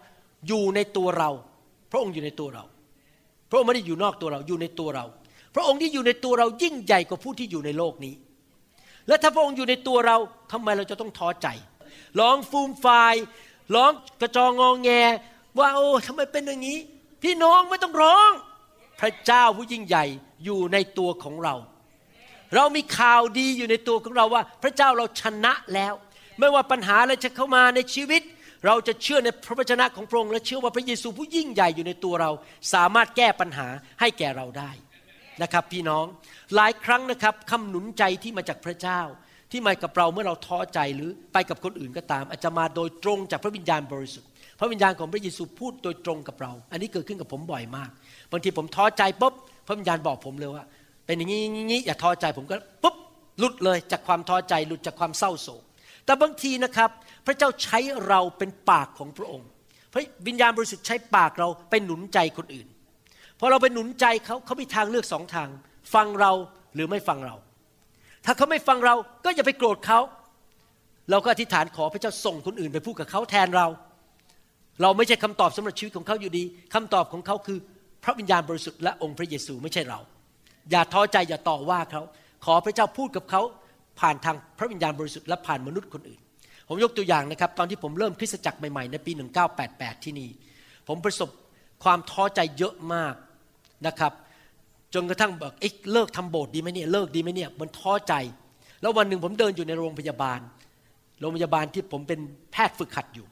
[0.47, 1.29] อยู่ในตัวเรา
[1.91, 2.63] พระองค์อยู่ในตัวเรา
[3.49, 5.05] พระองค์ไม่ได้อยู่นอกตัวเราอยู่ในตัวเรา
[5.55, 8.15] พระองค์ที่อยู่ในตัวเรายิ่งใหญ่กว่าผู้ที่อยู่ในโลกนี้
[9.07, 10.17] และถ้าพระองค์อยู่ในตัวเรา
[10.51, 11.47] ทำไมเราจะต้องท้อใจ
[12.19, 13.15] ร้องฟูมฟาย
[13.75, 14.89] ร้องกระจองงองแง
[15.59, 16.79] ว่าโอ้ทำไมเป็นอย่างนี้
[17.23, 18.31] พี่น้องไม่ต้องร้อง
[19.01, 20.05] พระเจ้าผู้ยิ่งใหญ่
[20.43, 21.55] อยู่ในตัวของเรา
[22.55, 25.93] เรามีข่าวดีอยู่ในตัวของเราว่า พระเจ้าเราชนะแล้ว
[26.39, 28.21] ไม่ว่าปัญหาอะไรจะเข้ามาในชีวิต
[28.65, 32.31] เราจะเชื่อในพระวจนะของพระองค์และเชื่อว่าพระเยซูผู้ยิ่งใหญ่อยู่ในตัวเรา
[32.73, 33.67] สามารถแก้ปัญหา
[33.99, 34.71] ให้แก่เราได้
[35.43, 36.05] นะครับ พี่น้อง
[36.55, 39.01] หลายครั้งนะครับคำหนุนใจที่มาจากพระเจ้า
[39.51, 47.89] ที่มากับเราเมื่อเราท้อใจหรือไปกับคนอื่นก็ตาม อาจจะมาโดยตรงจากพระวิญญาณบริสุทธิ์พระวิญญาณของพระเยซูพูดโดยตรงกับเรา อันนี้เกิดขึ้นกับผมบ่อยมาก
[48.31, 49.33] บางทีผมท้อใจปุ๊บ
[49.67, 50.63] พระวิญญาณบอกผมเลยว่า
[51.05, 51.41] เป็นอย่างนี้
[51.71, 52.95] นี้อย่าท้อใจผมก็ปุ๊บ
[53.39, 55.63] หลุดเลยจากความท้อใจหลุดจากความเศร้าโศก
[56.05, 56.89] แต่บางทีนะครับ
[57.27, 59.47] พระเจ้าใช้เราเป็นปากของพระองค์
[59.93, 62.67] พระวิญญาณบริสุทธิ์ใช้ปากเราไปหนุนใจคนอื่น
[63.39, 65.49] พอเราไปหนุนใจเขาเขามีทางเลือกสองทาง
[65.93, 66.31] ฟังเรา
[66.75, 67.35] หรือไม่ฟังเรา
[68.25, 69.99] ถ้าเขาไม่ฟังเราก็อย่าไปโกรธเขา
[71.09, 73.67] เราก็อธิษฐานขอพระเจ้าส่งคนอื่นไปพูดกับเขาแทนเรา
[74.81, 77.57] เราไม่ใช่คำตอบสำหรับชีวิตของเขาอยู่ดีคำตอบของเขาคือ
[78.03, 79.99] พระวิญญาณบริสุทธิ์และองค์พระเยซูไม่ใช่เรา
[80.71, 82.01] อย่าท้อใจอย่าต่อว่าเขา
[82.45, 83.41] ขอพระเจ้าพูดกับเขา
[83.99, 86.21] ผ่านทางพระวิญญาณบริสุทธิ์และผ่านมนุษย์คนอื่น
[86.67, 89.11] ผมยกตัวอย่างนะครับ ตอนที่ผมเริ่มคริสตจักรใหม่ๆ ในปี
[89.57, 90.29] 1988 ที่นี่
[90.87, 91.29] ผมประสบ
[91.83, 93.13] ความท้อใจเยอะมาก
[93.87, 94.13] นะครับ
[94.93, 98.13] จนกระทั่งบอกเอ๊ะเลิกทำโบสถ์ดีไหมเนี่ยเลิกดีไหมเนี่ยมันท้อใจ
[98.81, 100.39] แล้ววันหนึ่งผมเดินอยู่ในโรงพยาบาล
[101.19, 102.19] โรงพยาบาลที่ผมเป็น
[102.51, 103.27] แพทย์ฝึกหัดอยู่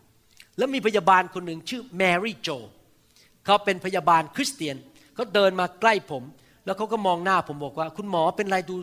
[0.57, 2.49] แล้วมีพยาบาลคนหนึ่งชื่อแมรี่โจ
[3.45, 4.75] เขาเป็นพยาบาลคริสเตียน
[5.15, 6.23] เขาเดินมาใกล้ผม
[6.65, 8.75] แล้วเขาก็มองหน้าผมบอกว่า คุณหมอเป็นไรดู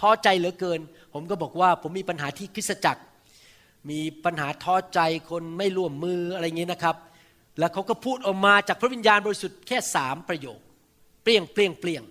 [0.00, 0.80] ท้อใจเหลือเกิน
[1.14, 3.02] ผมก็บอกว่าผมมีปัญหาที่คริสตจักร
[3.88, 6.96] มีปัญหาท้อใจคนไม่ร่วมมืออะไรเงี้ยนะครับ
[7.58, 10.60] แล้วเขาก็พูดออกมาจากพระวิญญาณบริสุทธิ์แค่สามประโยค
[11.22, 12.02] เปลี่ยงเปลี่ยงเปลี่ยง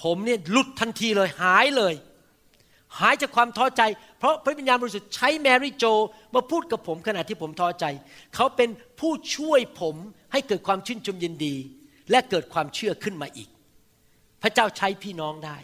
[0.00, 1.94] ผมเนี่ยหลุดทันทีเลยหายเลย
[2.98, 3.82] หายจากความท้อใจ
[4.18, 5.84] เพราะพระวิญญาณบริสุทธิ์ใช้แมรี่โจ
[6.34, 7.84] มาพูดกับผมขณะที่ผมท้อใจ
[8.34, 8.68] เขาเป็น
[9.00, 9.96] ผู้ช่วยผม
[10.32, 11.54] ให้เกิดความชื่นชมยินดี
[12.10, 13.48] และเกิดความเชื่อขึ้นมาอีก
[14.42, 15.56] พระเจ้าใช้พี่น้องได้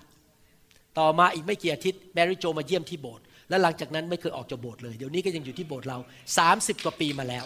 [0.98, 5.98] ต่อมาอีกไม่กี่อาทิตย์แมรี่โจมาเยี่ยมที่โบสถ์ และหลังจากนั้นไม่เคยออกจากโบสถ์เลย เดี๋ยวนี้ก็ยังอยู่ที่โบสถ์เรา
[6.42, 7.44] 30 กว่าปีมาแล้ว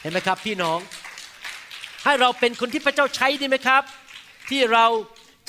[0.00, 0.78] เห็นไหมครับ พี่น้อง
[2.04, 3.82] ให้เราเป็นคนที่พระเจ้าใช้ดีไหมครับ
[4.50, 4.86] ที่เรา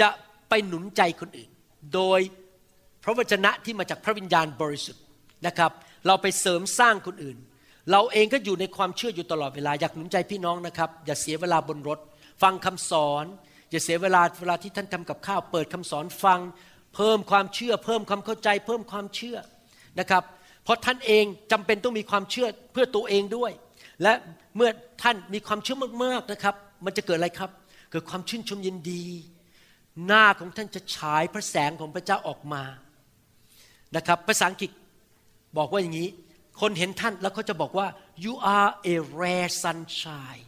[0.02, 0.10] จะ
[0.50, 1.50] ไปหนุนใจคนอื่น
[1.94, 2.20] โดย
[3.04, 5.04] พระวจนะที่มาจากพระวิญญาณบริสุทธิ์
[5.48, 5.72] นะครับ
[6.08, 7.38] เราไปเสริมสร้างคนอื่น
[7.92, 12.00] เราเองก็อยู่ในความเชื่ออยู่ตลอดเวลาอยากหนุนใจพี่น้องนะครับ อย่าเสียเวลาบนรถ
[12.44, 13.26] ฟังคำสอน
[13.72, 16.40] อย่าเสียเวลาเวลาที่ท่านทำกับข้าวเปิดคำสอนฟัง
[16.96, 19.38] เพิ่มความเชื่อ เพิ่มความเข้าใจ เพิ่มความเชื่อ
[20.00, 20.24] นะครับ
[20.64, 23.52] เพราะท่านเองจำเป็นต้องมีความเชื่อเพื่อตัวเองด้วย
[24.02, 24.14] และ
[24.56, 24.70] เมื่อ
[25.04, 27.52] ท่านมีความเชื่อมากๆนะครับ มันจะเกิดอะไรครับ
[27.92, 29.04] เกิดความชื่นชมยินดี
[30.06, 32.64] หน้าของท่านจะฉายพระแสงของพระเจ้าออกมา
[33.96, 34.72] นะครับภาษาอังกฤษ
[35.58, 36.10] บอกว่าอย่างนี้
[36.62, 37.88] คนเห็นท่านแล้วเขาจะบอกว่า
[38.26, 40.46] you are a rare sunshine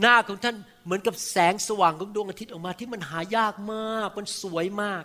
[0.00, 5.04] หน้าของท่านเหมือนกับแสงสว่างของดวงอาทิตย์ออกมาที่มันหายากมาก มันสวยมาก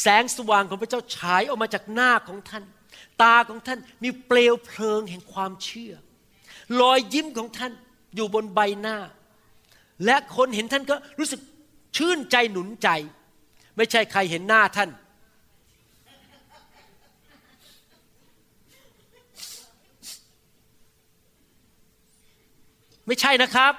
[0.00, 2.64] แสงสว่างของพระเจ้าฉายออกมาจากหน้าของท่าน
[3.22, 5.92] ตาของท่านมีเปลวเพลิงแห่งความเชื่อ
[6.80, 7.72] รอยยิ้มของท่าน
[8.14, 8.96] อยู่บนใบหน้า
[10.04, 11.40] และคนเห็นท่านก็รู้สึก
[11.96, 12.88] ชื่นใจหนุนใจ
[13.76, 14.90] ไม่ใช่ใครเห็นหน้าท่าน
[23.06, 23.74] ไม่ใช่นะครับ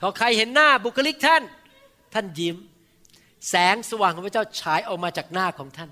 [0.00, 1.42] พอใครเห็นหน้าบุคลิกท่าน
[2.14, 2.56] ท่านยิ้ม
[3.48, 5.90] แสงสว่างของพระเจ้าฉายออกมาจากหน้าของท่าน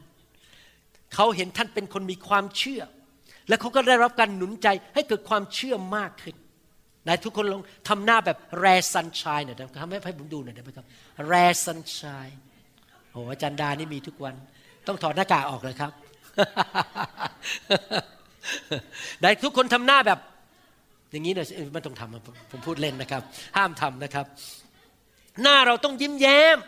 [1.14, 2.82] เขาเห็นท่านเป็นคนมีความเชื่อ
[3.48, 6.36] และเขาก็ได้รับการหนุนใจให้เกิดความเชื่อมากขึ้น
[7.06, 10.86] นายทุกคนลองทำหน้าแบบแรซันชายหน่อยทำให้ให้ผมดูหน่อยได้ไหมครับ
[11.28, 11.34] แร
[11.64, 12.28] ซันชาย
[13.10, 14.34] โอ้อาจารย์ดานี่มีทุกวัน
[14.86, 15.92] ต้องถอดหน้ากากออกเลยครับ
[19.22, 20.18] นายทุกคนทำหน้าแบบ
[21.10, 23.22] อย่างนี้เลยไม่ต้องทำผมพูดเล่นนะครับ
[23.56, 24.26] ห้ามทำนะครับ
[25.42, 26.58] หน้าเราต้องยิ้มแย้ม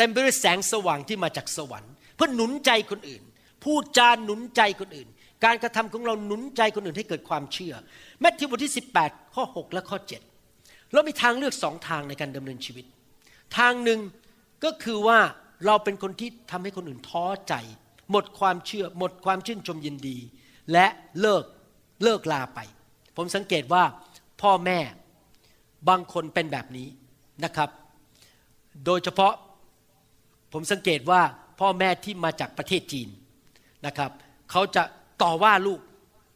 [0.00, 3.22] เต็มไปด้วยแสงสว่างที่มาจากสวรรค์ เพื่อหนุนใจคนอื่น
[3.64, 5.08] พูดจาหนุนใจคนอื่น
[5.44, 7.74] การกระทำของเราหนุนใจคนอื่นให้เกิดความเชื่อ
[8.20, 9.98] แมทธิวบทที่ 18 ข้อ 6 และข้อ
[10.46, 12.84] 7 เรามีทางเลือกสองทางในการดำเนินชีวิต
[13.58, 14.00] ทางหนึ่ง
[14.64, 15.18] ก็คือว่า
[15.66, 17.54] เราเป็นคนที่ทำให้คนอื่นท้อใจ
[18.10, 20.18] หมดความเชื่อ หมดความชื่นชมยินดี
[20.72, 20.86] และ
[21.20, 21.44] เลิก
[22.02, 22.58] เลิกลาไป
[23.16, 23.84] ผมสังเกตว่า
[24.42, 24.78] พ่อแม่
[25.88, 26.88] บางคนเป็นแบบนี้
[27.44, 27.70] นะครับ
[28.86, 29.34] โดยเฉพาะ
[30.52, 31.20] ผมสังเกตว่า
[31.60, 33.08] พ่อแม่ที่มาจากประเทศจีน
[33.86, 34.10] นะครับ
[34.50, 34.82] เขาจะ
[35.22, 35.80] ต่อว่าลูก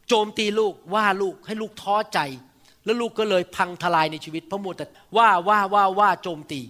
[0.07, 2.19] โจมตีลูกว่าลูกให้ลูกท้อใจ
[2.85, 4.85] แล้วลูกก็เลยพังทลายในชีวิต เพราะมัวแต่
[5.17, 6.61] ว่าว่าว่าว่าโจมตี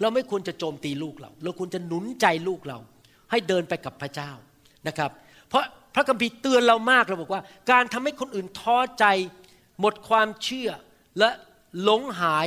[0.00, 2.78] เราไม่ควรจะโจมตีลูกเราเราควรจะหนุนใจลูกเรา
[3.30, 4.30] ให้เดินไปกับพระเจ้า
[4.88, 5.10] นะครับ
[5.48, 5.64] เพราะ
[5.94, 9.04] พระคัมภีร์เตือนเรามากเราบอกว่า การทำให้คนอื่นท้อใจ
[9.80, 10.70] หมดความเชื่อ
[11.18, 11.30] และ
[11.82, 12.46] หลงหาย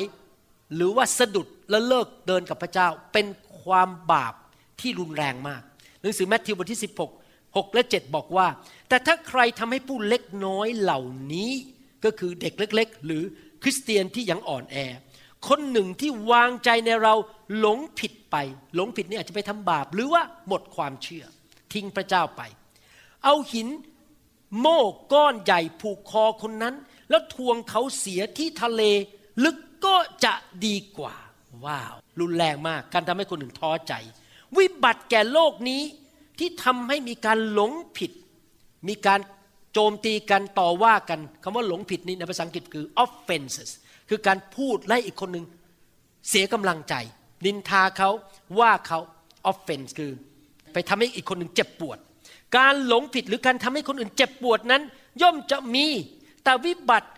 [0.76, 3.26] หรือว่าสะดุดและเลิกเดินกับพระเจ้าเป็น
[3.70, 4.34] ความบาป
[4.82, 5.62] ที่รุนแรงมาก
[6.02, 6.82] หนังสือแมทธิวบทที่
[7.24, 8.48] 16 6 และ 7 บอกว่า
[8.90, 11.02] แต่ถ้าใครทำให้ผู้เล็กน้อยเหล่า
[11.34, 11.52] นี้
[12.04, 13.24] ก็คือเด็กเล็ก ๆ หรือ
[13.64, 14.78] คริสเตียนที่ยังอ่อนแอ
[15.48, 17.14] คนหนึ่งที่วางใจในเรา
[17.58, 18.36] หลงผิดไป
[18.76, 21.26] หลงผิดนี่อาจจะไปทำบาป หรือว่าหมดความเชื่อ
[21.74, 22.42] ทิ้งพระเจ้าไป
[23.24, 23.68] เอาหิน
[24.60, 24.82] โม่
[25.14, 26.76] ก้อนใหญ่ผูกคอคนนั้น
[27.10, 28.82] แล้วทวงเขาเสียที่ทะเล
[29.44, 29.96] ลึกก็
[30.26, 30.34] จะ
[30.66, 31.16] ดีกว่า
[31.66, 33.94] ว้าว รุนแรงมาก การทำให้คนอื่นท้อใจ
[34.58, 35.82] วิบัติแก่โลกนี้
[36.40, 38.12] ที่ทำให้มีการหลงผิด
[38.88, 39.20] มีการ
[39.74, 43.70] โจมตีกันต่อว่ากันคำว่าหลงผิดนี่ในภาษาอังกฤษคือ offenses
[44.10, 45.46] คือการพูดไล่อีกคนหนึ่ง
[46.30, 46.94] เสียกำลังใจ
[47.46, 48.10] นินทาเขา
[48.60, 49.00] ว่าเขา
[49.52, 50.12] offense คือ
[50.74, 51.98] ไปทำให้อีกคนหนึ่งเจ็บปวด
[52.58, 54.82] การหลงผิดหรือการทำให้คนอื่นเจ็บปวดนั้น
[55.22, 55.88] ย่อมจะมี
[56.44, 57.10] แต่วิบัติ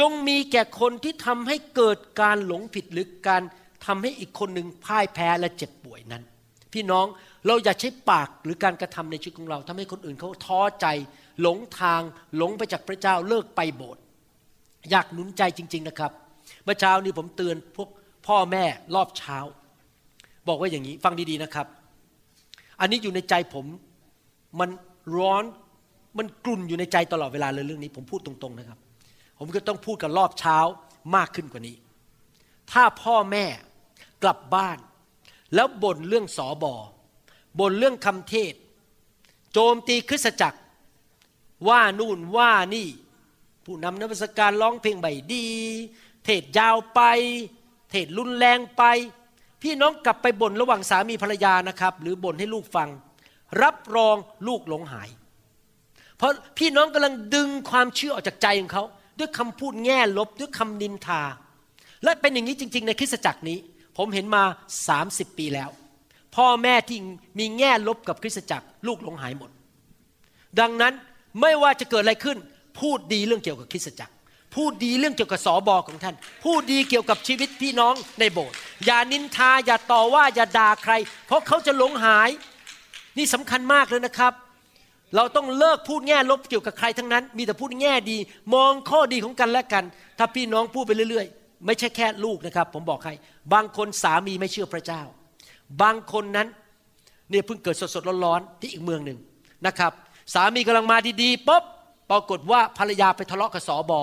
[0.00, 3.42] จงมีแก่คนที่ทำให้เกิดการหลงผิดหรือการ
[3.86, 6.22] ทำให้อีกคนหนึ่งพ่ายแพ้และเจ็บป่วยนั้น
[6.72, 7.06] พี่น้อง
[7.46, 10.86] เราอย่าใช้ปากหรือการกระทำในชีวิตของเราทำให้คนอื่นเขาท้อใจ
[11.40, 12.00] หลงทาง
[12.36, 14.02] หลงไปจากพระเจ้าเลิกไปโบสถ์
[14.90, 16.12] อยากหนุนใจจริง ๆนะครับ
[16.64, 17.88] เมื่อเช้านี้ผมเตือนพวก
[18.26, 18.64] พ่อแม่
[18.94, 19.38] รอบเช้า
[20.48, 21.66] บอกว่าอย่างนี้ฟังดีๆนะครับ
[22.80, 23.66] อันนี้อยู่ในใจผม
[24.60, 24.70] มัน
[25.16, 25.44] ร้อน
[26.18, 28.78] มันกลุ่นอยู่ในใจตลอดเวลาเลยเรื่องนี้ ผมพูดตรงๆนะครับ
[29.38, 30.58] ผมก็ต้องพูดกับรอบเช้า
[31.16, 31.76] มากขึ้นกว่านี้
[32.72, 33.44] ถ้าพ่อแม่
[34.26, 34.78] กลับบ้าน
[35.54, 36.74] แล้วบ่นเรื่องสอบอ
[37.58, 38.54] บ่นเรื่องคำเทศ
[39.52, 40.60] โจมตีคริสตจักร
[41.68, 42.88] ว่านู่นว่านี่
[43.64, 45.46] ผู้นำนักวิชาการร้องเพลงใบดี
[46.24, 47.00] เทศยาวไป
[47.90, 48.82] เทศรุนแรงไป
[49.62, 52.88] พี่น้องกลับไปบ่นระหว่างสามีภรรยานะครับ หรือบ่นให้ลูกฟัง
[53.62, 54.16] รับรอง
[54.46, 55.08] ลูกหลงหาย
[56.16, 58.84] เพราะพี่น้องกำลังดึงความเชื่อออกจากใจของเขา
[59.18, 61.22] ด้วยคำพูดแง่ลบด้วยคำนินทา
[62.02, 63.58] และเป็นอย่างนี้จริง ๆ ในคริสตจักรนี้
[63.96, 64.42] ผมเห็นมา
[64.90, 65.70] 30 ปีแล้ว
[66.36, 66.98] พ่อแม่ที่
[67.38, 69.50] มีแง่ลบกับคริสตจักรลูกหลงหายหมด
[70.60, 70.94] ดังนั้น
[71.40, 72.38] ไม่ว่าจะเกิดอะไรขึ้น
[72.80, 74.12] พูดดีเรื่องเกี่ยวกับคริสตจักร
[74.54, 80.92] พูดดีเรื่องเกี่ยวกับสอบอของท่าน พูดดีเกี่ยวกับชีวิตพี่น้องในโบสถ์อย่านินทาอย่าต่อว่าอย่าด่าใคร
[81.26, 82.30] เพราะเขาจะหลงหาย
[83.16, 84.32] นี่สำคัญมากเลยนะครับ
[85.16, 88.16] เราต้องเลิกพูดแง่ลบเกี่ยวกับใครทั้งนั้น มีแต่พูดแง่ดี
[88.54, 89.84] มองข้อดีของกันและกัน
[90.18, 93.14] ถ้าพี่น้องพูดไปเรื่อยๆ ไม่ใช่แค่ลูกนะครับ ผมบอกให้
[93.52, 95.02] บางคนสามีไม่เชื่อพระเจ้า
[95.82, 96.48] บางคนนั้น
[97.30, 99.18] เนี่ยเพิ่งเกิดสดๆร้อนๆที่อีกเมืองหนึ่ง
[99.66, 99.92] นะครับ
[100.34, 101.64] สามีกำลังมาดีๆปุ๊บ
[102.10, 104.00] ปรากฏว่าภรรยาไปทะเลาะกับสอบอ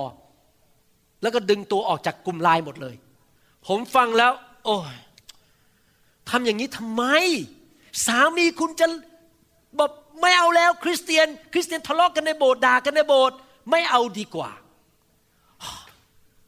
[1.21, 2.95] แล้วก็ดึงตัวออกจากกลุ่มไลน์หมดเลย
[3.67, 4.31] ผมฟังแล้ว
[4.65, 4.97] โอ้ย
[6.29, 7.03] ทำอย่างนี้ทำไม
[8.05, 8.87] สามีคุณจะ
[9.77, 9.91] แบบ
[10.21, 13.37] ไม่เอาแล้วคริสเตียน คริสเตียนทะเลาะกันในโบสถ์ด่ากันในโบสถ์
[13.71, 14.51] ไม่เอาดีกว่า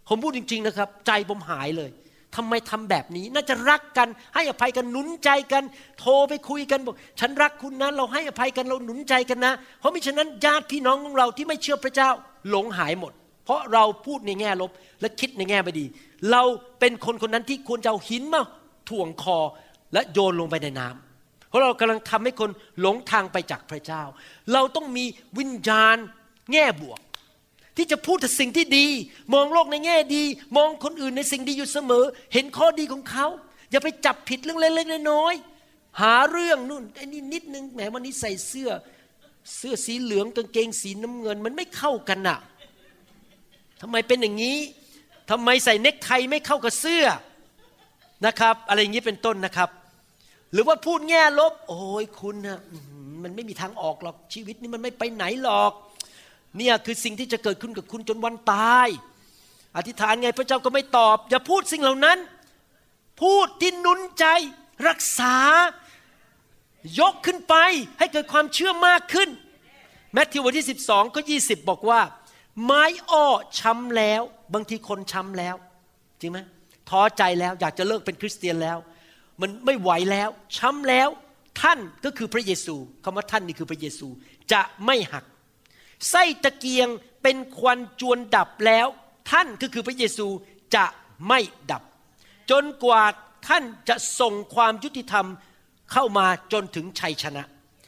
[0.08, 1.92] ผมพูดจริง ๆนะครับ ใจผมหายเลย
[2.36, 5.64] ทำไมทำแบบนี้ น่าจะรักกัน ให้อภัยกันหนุนใจกัน
[6.00, 12.10] โทรไปคุยกันบอก ฉันรักคุณนะ เราให้อภัยกันเราหนุนใจกันนะ เพราะมิฉะนั้นญาติพี่น้องของเราที่ไม่เชื่อพระเจ้า
[12.50, 13.14] หลงหายหมด
[13.46, 15.86] เพราะเราพูดในแง่ลบและคิดในแง่ไม่ดี
[16.32, 16.44] เรา
[16.80, 18.42] เป็นคนคนนั้นที่ควรจะเอาหินมา
[18.90, 19.40] ถ่วงคอ
[19.94, 22.50] และโยนลงไปในน้ำเพราะเรากำลังทำให้คน
[22.82, 24.04] หลงทางไปจากพระเจ้า
[24.54, 25.06] เราต้องมี
[25.38, 25.98] วิญญาณ
[26.52, 27.00] แง่บวก
[27.78, 28.88] ที่จะพูดแต่สิ่งที่ดี
[29.34, 30.24] มองโลกในแง่ดี
[30.58, 32.04] มองคนอื่นในสิ่งดีอยู่เสมอ
[32.34, 33.28] เห็นข้อดีของเขา
[33.72, 38.70] อย่าไปจับผิดเรื่องเล็กๆน้อยๆหาเรื่องนู่นไอ้นี่นิดนึงแหมวันนี้ใส่เสื้อ
[39.56, 42.38] เสื้อสีเหลืองกางเกงสีน้ำเงิน มันไม่เข้ากันน่ะ
[43.82, 44.58] ทำไมเป็นอย่างนี้
[45.30, 47.06] ทำไมใส่เน็กไทไม่เข้ากับเสื้อ
[48.26, 49.70] นะครับ อะไรอย่างนี้เป็นต้นนะครับ
[50.54, 52.60] หรือว่าพูดแง่ลบ โอ้ยคุณนะ
[53.24, 55.74] มันไม่มีทางออกหรอกชีวิตนี้มันไม่ไปไหนหรอก
[56.58, 58.88] เนี่ยคือสิ่งที่จะเกิดขึ้นกับคุณจนวันตาย
[59.78, 62.18] อธิษฐานไงพระเจ้าก็ไม่ตอบ อย่าพูดสิ่งเหล่านั้น
[63.22, 64.26] พูดที่นุนใจ
[64.88, 65.36] รักษา
[67.00, 67.56] ยกขึ้นไป
[68.00, 69.30] ให้เกิดความเชื่อมากขึ้น
[70.14, 72.02] แมทธิวบทที่ 12 ก็ 20 บอกว่า
[72.64, 73.26] ไม้อ้อ
[73.60, 74.22] ช้ำแล้ว
[74.54, 75.56] บางทีคนช้ำแล้ว
[76.20, 76.40] จริงไหม
[76.90, 78.78] ท้อใจแล้วอยากจะเลิกเป็นคริสเตียนแล้ว
[79.42, 81.10] มันไม่ไหวแล้วช้ำแล้ว
[81.62, 84.08] ท่านก็คือพระเยซูคำว่าท่านนี่คือพระเยซู
[84.52, 85.26] จะไม่หัก
[86.10, 86.88] ไส้ตะเกียง
[87.24, 88.88] เป็นควันจวนดับแล้ว
[89.32, 90.28] ท่านก็คือพระเยซู
[90.76, 90.86] จะ
[91.28, 91.40] ไม่
[91.72, 91.84] ดับ
[92.52, 93.04] จนกว่า
[93.48, 95.26] ท่านจะส่งความยุติธรรม
[95.92, 97.44] เข้ามาจนถึงชัยชนะ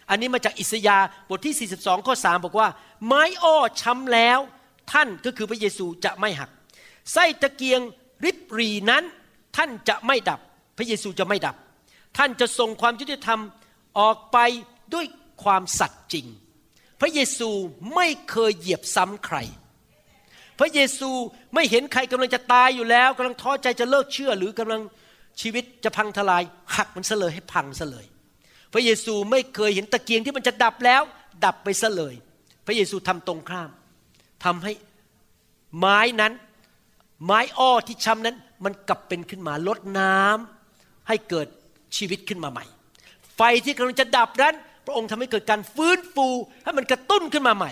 [0.10, 0.98] อันนี้มาจากอิสยา
[1.30, 2.68] บทที่ 42 ข้อ 3 บอกว่า
[3.06, 4.40] ไม้อ้อช้ำแล้ว
[4.92, 6.50] ท่านก็คือพระเยซูจะไม่หัก
[7.14, 7.82] ไส้ตะเกียง
[8.26, 9.04] ริบรีนั้น
[9.58, 10.40] ท่านจะไม่ดับ
[10.78, 11.56] พระเยซูจะไม่ดับ
[12.18, 13.40] ท่านจะส่งความยุติธรรม
[14.00, 14.38] ออกไป
[14.94, 15.06] ด้วย
[15.44, 16.26] ความสัตย์จริง
[17.02, 17.50] พระเยซู
[17.96, 19.38] ไม่เคยเหยียบซ้ำใคร
[20.60, 21.10] พระเยซู
[21.54, 24.82] ไม่เห็นใครกำลังจะตายอยู่แล้วกำลังท้อใจจะเลิกเชื่อ หรือกำลัง
[25.42, 26.44] ชีวิตจะพังทลาย
[26.76, 28.06] หักมันเสลยให้พังเสลย
[28.74, 31.02] พระเยซูไม่เคยเห็นตะเกียงที่มันจะดับแล้ว
[31.46, 32.16] ดับไปเสลย
[32.66, 33.70] พระเยซูทำตรงข้าม
[34.44, 34.72] ทำให้
[35.78, 36.34] ไม้นั้น
[37.26, 41.48] ไม้อ้อที่ช้ำนั้น มันกลับเป็นขึ้นมาลดน้ำให้เกิด
[41.98, 42.66] ชีวิตขึ้นมาใหม่
[43.36, 44.56] ไฟที่กำลังจะดับนั้น
[44.88, 46.28] พระองค์ทำให้เกิดการฟื้นฟู
[46.64, 47.72] ให้มันกระตุ้นขึ้นมาใหม่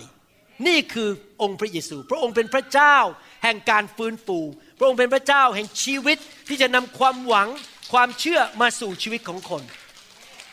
[0.67, 1.09] นี่คือ
[1.41, 2.97] องค์พระเยซู พระองค์เป็นพระเจ้า
[3.43, 4.37] แห่งการฟื้นฟู
[4.79, 6.17] พระองค์เป็นพระเจ้าแห่งชีวิต
[6.49, 7.47] ที่จะนำความหวัง
[7.93, 9.63] ความเชื่อมาสู่ชีวิตของคน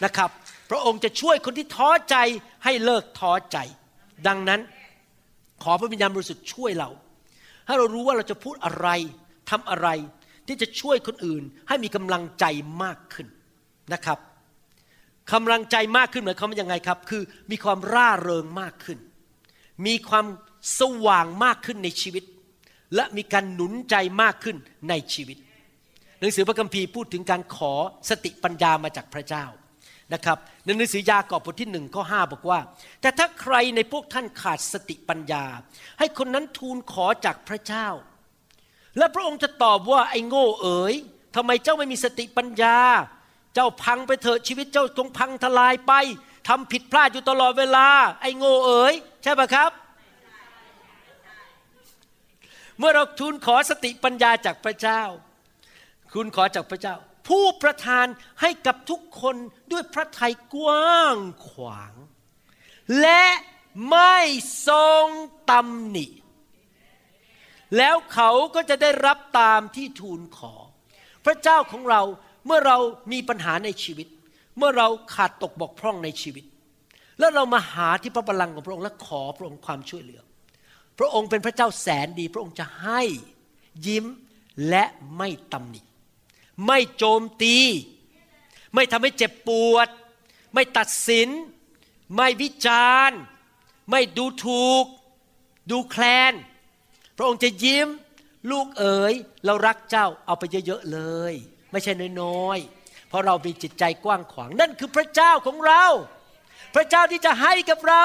[0.04, 0.30] นะครับ
[0.70, 2.16] พระองค์จะช่วยคนที่ท้อใจ
[2.64, 3.58] ให้เลิกท้อใจ
[4.26, 4.60] ดังนั้น
[5.62, 6.90] ขอพระวิญญาณบริสุทธิ์ช่วยเรา
[7.66, 8.88] ให้เรารู้ว่าเราจะพูดอะไร
[9.50, 9.88] ทำอะไร
[10.46, 12.44] ที่จะช่วยคนอื่นให้มีกำลังใจ
[12.82, 13.26] มากขึ้น
[13.92, 14.18] นะครับ
[15.34, 18.98] กำลังใจมากขึ้นหมายความว่ายังไงครับ คือมีความร่าเริงมากขึ้น
[19.86, 20.26] มีความ
[20.80, 22.24] สว่างมากขึ้นในชีวิต
[22.94, 24.56] และมีการหนุนใจมากขึ้น
[24.88, 25.36] ในชีวิต
[26.20, 27.72] หนังสือพระคัมภีร์พูดถึงการขอ
[28.08, 29.44] สติปัญญามาจากพระเจ้า
[30.14, 32.58] นะครับในหนังสือยากอบบทที่หนึ่งข้อห้าบอกว่า
[33.00, 35.44] แต่ถ้าใครในพวกท่านขาดสติปัญญา
[35.98, 37.88] ให้คนนั้นทูลขอจากพระเจ้า
[38.98, 40.94] และพระองค์จะตอบว่าไอ้โง่เอ๋ย
[41.36, 42.78] ทำไมเจ้าไม่มีสติปัญญา
[43.54, 45.92] เจ้าพังไปเถอะชีวิตเจ้าจงพังทลายไป
[46.48, 47.88] ทำผิดพลาดอยู่ตลอดเวลา
[48.20, 49.70] ไอ้โง่เอ๋ยใช่ปะครับ
[52.78, 55.02] เมื่อเราทูลขอสติปัญญาจากพระเจ้า
[56.12, 56.96] คุณขอจากพระเจ้า
[57.28, 58.06] ผู้ประทาน
[58.40, 59.36] ให้กับทุกคน
[59.72, 61.16] ด้วยพระทัยกว้าง
[61.48, 61.92] ขวาง
[63.00, 63.24] และ
[63.90, 64.16] ไม่
[64.68, 65.06] ทรง
[65.50, 66.06] ตำหนิ
[67.78, 70.54] แล้วเขาก็จะได้รับตามที่ทูลขอ
[71.24, 72.02] พระเจ้าของเรา
[72.46, 72.76] เมื่อเรา
[73.12, 74.08] มีปัญหาในชีวิต
[74.58, 76.44] เมื่อเราขาดตกบกพร่องในชีวิต
[77.18, 80.20] แล้วเรามาหาที่พระบัลลังก์ของพระองค์และขอพระองค์ความช่วยเหลือ
[80.98, 83.02] พระองค์เป็นพระเจ้าแสนดี พระองค์จะให้
[83.86, 84.04] ยิ้ม
[84.68, 84.84] และ
[85.16, 85.80] ไม่ตำหนิ
[86.66, 87.56] ไม่โจมตี
[88.74, 89.88] ไม่ทำให้เจ็บปวด
[90.54, 91.28] ไม่ตัดสิน
[92.14, 93.18] ไม่วิจารณ์
[93.90, 94.84] ไม่ดูถูก
[95.70, 96.32] ดูแคลน
[97.16, 97.88] พระองค์จะยิ้ม
[98.50, 99.14] ลูกเอ๋ย
[99.44, 101.00] เรารักเจ้าเอาไปเยอะ ๆ เล
[101.32, 101.34] ย
[101.72, 101.92] ไม่ใช่
[102.22, 105.84] น้อยๆ เพราะเรามีจิตใจกว้างขวาง นั่นคือพระเจ้าของเรา
[106.74, 108.04] พระเจ้าที่จะให้กับเรา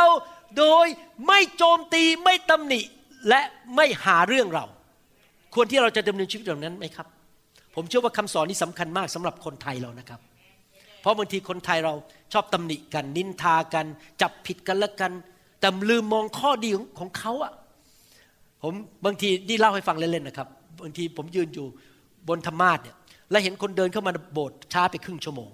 [0.58, 0.86] โดย
[1.28, 2.82] ไม่โจมตีไม่ตำหนิ
[3.30, 3.42] และ
[3.76, 4.66] ไม่หาเรื่องเรา
[5.54, 7.08] ควรที่เราจะดำเนินชีวิตแบบนั้นไหมครับ
[7.76, 10.20] ผมเชื่อว่าคำสอนนี้สำคัญมากสำหรับคนไทยเรานะครับ
[11.02, 11.94] เพราะบางทีคนไทยเรา
[12.34, 13.86] ชอบตำหนิกัน นินทากัน
[14.22, 15.12] จับผิดกันละกัน
[15.60, 17.54] แต่ลืมมองข้อดีของของเขาอะ
[18.64, 18.74] ผม
[19.06, 20.48] บางทีนี่เล่าให้ฟังเล่นๆนะครับ
[20.82, 21.68] บางทีผมยืนอยู่
[22.28, 22.96] บนธรรมาทเนี่ย
[23.32, 25.52] และเห็นคนเดินเข้ามาโบสถ์ช้าไปครึ่งชั่วโมง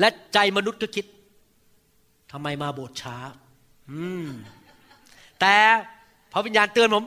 [0.00, 1.04] และใจมนุษย์ก็คิด
[2.32, 3.16] ทำไมมาโบสถ์ช้า
[3.90, 4.28] อืม
[5.40, 5.54] แต่
[6.32, 7.04] พระวิญญาณเตือนผม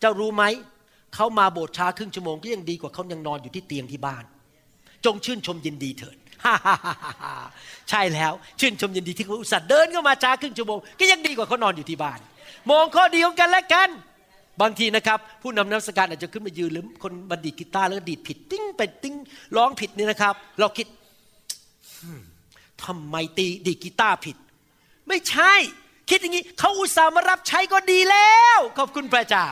[0.00, 0.44] เจ้ารู้ไหม
[1.14, 4.24] เขามาโบสถ์ช้าครึ่งชั่วโมงก็ยังดีกว่าเขายังนอนอยู่ที่เตียงที่บ้าน
[5.04, 6.16] จงชื่นชมยินดีเถิด
[7.90, 12.18] ใช่แล้ว ชื่นชมยินดีที่เขาอุตส่าห์เดินเข้ามาช้าครึ่งชั่วโมงก็ยังดีกว่าเขานอนอยู่ที่บ้าน
[12.70, 13.88] มองข้อดีของกันและกัน
[14.60, 19.14] บางทีนะครับผู้นำนักสการอาจจะขึ้นมายืนหรือคนบันดีกีตาร์แล้วดีดผิดติ้งไปติ้ง
[19.56, 20.86] ร้องผิดนี่นะครับ เราคิด
[22.84, 24.36] ทำไมตีดีกีตาร์ผิด
[25.08, 25.52] ไม่ใช่
[26.10, 29.46] คิดอย่างนี้เขาอุตส่าห์มารับใช้ก็ดีแล้ว ขอบคุณพระเจ้า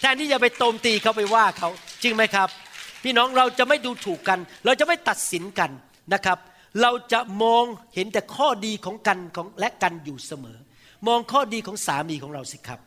[0.00, 1.68] แทนที่จะไปโตมตีเขาไปว่าเขา
[2.02, 2.48] จริงไหมครับ
[3.02, 5.70] พี่น้องเราจะไม่ดูถูกกัน เราจะไม่ตัดสินกัน
[6.14, 6.38] นะครับ
[6.82, 10.58] เราจะมองเห็นแต่ข้อดีของกันของและกันอยู่เสมอ
[11.08, 12.80] มองข้อดีของสามีของเราสิครับ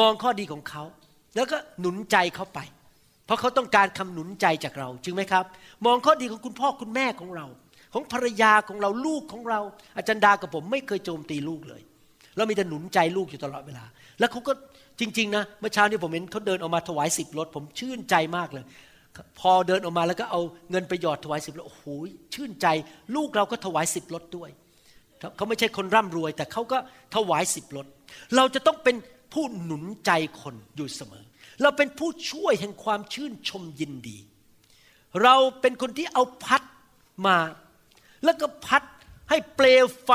[0.00, 0.82] มองข้อดีของเขา
[1.34, 2.60] แล้วก็หนุนใจเขาไป
[3.26, 5.44] เพราะเขาต้องการคำหนุนใจจากเราจริงไหมครับ
[5.86, 7.46] มองข้อดีของคุณพ่อคุณแม่ของเรา
[7.92, 9.60] ของภรรยาของเราลูกของเรา
[9.96, 11.82] อาจารย์ดากับผมไม่เคยโจมตีลูกเลย
[12.36, 13.84] เรามีแต่หนุนใจลูกอยู่ตลอดเวลา
[14.18, 14.52] แล้วเขาก็
[15.00, 18.64] จริง ๆ นะเมื่อเช้านี้ผมเห็นเขาเดินออกมาถวายสิบรถ ผมชื่นใจมากเลย
[19.40, 20.40] พอเดินออกมาแล้วก็เอา
[20.70, 21.84] เงินไปหยอดถวายสิบรถโอ้โห
[22.34, 22.66] ชื่นใจ
[23.14, 24.50] ลูกเราก็ถวายสิบรถด้วย
[25.36, 26.78] เขาไม่ใช่คนร่ำรวย แต่เขาก็
[27.14, 27.86] ถวายสิบรถ
[28.36, 28.96] เราจะต้องเป็น
[29.36, 30.10] ผู้หนุนใจ
[30.40, 31.24] คนอยู่เสมอ
[31.62, 34.18] เราเป็นผู้ช่วยแห่งความชื่นชมยินดี
[35.22, 36.62] เราเป็นคนที่เอาพัด
[37.26, 37.38] มา
[38.24, 38.82] แล้วก็พัด
[39.30, 40.10] ให้เปลวไฟ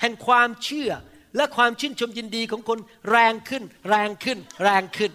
[0.00, 0.90] แห่งความเชื่อ
[1.36, 2.78] และความชื่นชมยินดีของคน
[3.10, 5.10] แรงขึ้น แรงขึ้น แรงขึ้น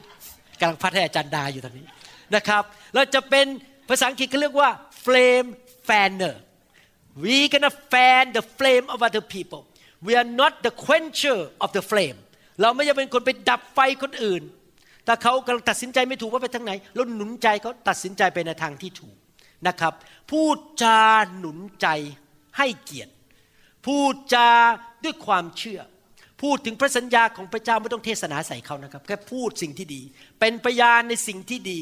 [0.59, 1.85] กำลังพัดให้อาจารย์ดาอยู่ตอนนี้
[2.35, 2.63] นะครับ
[2.95, 3.45] เราจะเป็น
[3.89, 4.69] ภาษาอังกฤษเขาเรียกว่า
[5.03, 5.47] flame
[5.87, 6.35] fanner
[7.23, 9.61] we gonna fan the flame of other people
[10.05, 12.17] we are not the quencher of the flame
[12.61, 14.43] เราไม่จะเป็นคนไปดับไฟคนอื่น
[15.07, 19.15] ถ้าเขากำลังตัดสินใจไม่ถูกว่าไปทางไหนเราหนุนใจเขาตัดสินใจไปในทางที่ถูก
[19.67, 19.93] นะครับ
[20.31, 21.01] พูดจา
[21.37, 21.87] หนุนใจ
[22.57, 23.11] ให้เกียรติ
[23.85, 24.49] พูดจา
[25.03, 25.81] ด้วยความเชื่อ
[26.41, 30.01] พูดถึงพระสัญญาของพระเจ้าไม่ต้องเทศนาใส่เขานะครับ แค่พูดสิ่งที่ดี
[30.39, 31.79] เป็นพยานในสิ่งที่ดี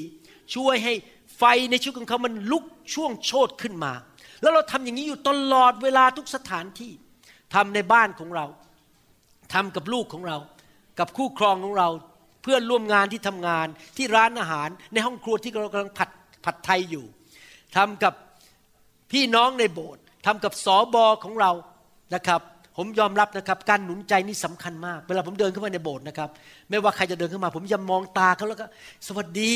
[0.55, 0.93] ช่วยให้
[1.38, 2.63] ไฟในชีวิตของเขามันลุก
[2.93, 3.93] ช่วงโชดขึ้นมา
[4.41, 6.91] แล้วเราทำอย่างนี้อยู่ตลอดเวลาทุกสถานที่
[7.53, 8.45] ทำในบ้านของเรา
[9.53, 10.38] ทำกับลูกของเรา
[10.99, 11.89] กับคู่ครองของเรา
[12.43, 13.67] เพื่อนร่วมงานที่ทำงาน
[13.97, 16.09] ที่ร้านอาหารในห้องครัวที่เรากำลังผัด
[16.45, 17.05] ผัดไทยอยู่
[17.75, 18.13] ทำกับ
[19.11, 21.51] พี่น้องในโบสถ์ทำกับสอบอของเรา
[22.15, 22.41] นะครับ
[22.77, 26.29] ผมยอมรับนะครับ การหนุนใจนี่สำคัญมาก เวลาผมเดินเข้ามาในโบสถ์นะครับ
[26.69, 28.65] ไม่ว่าใครจะเดินเข้ามา ผมจะมองตาเขาแล้วก็
[29.07, 29.51] สวัสดี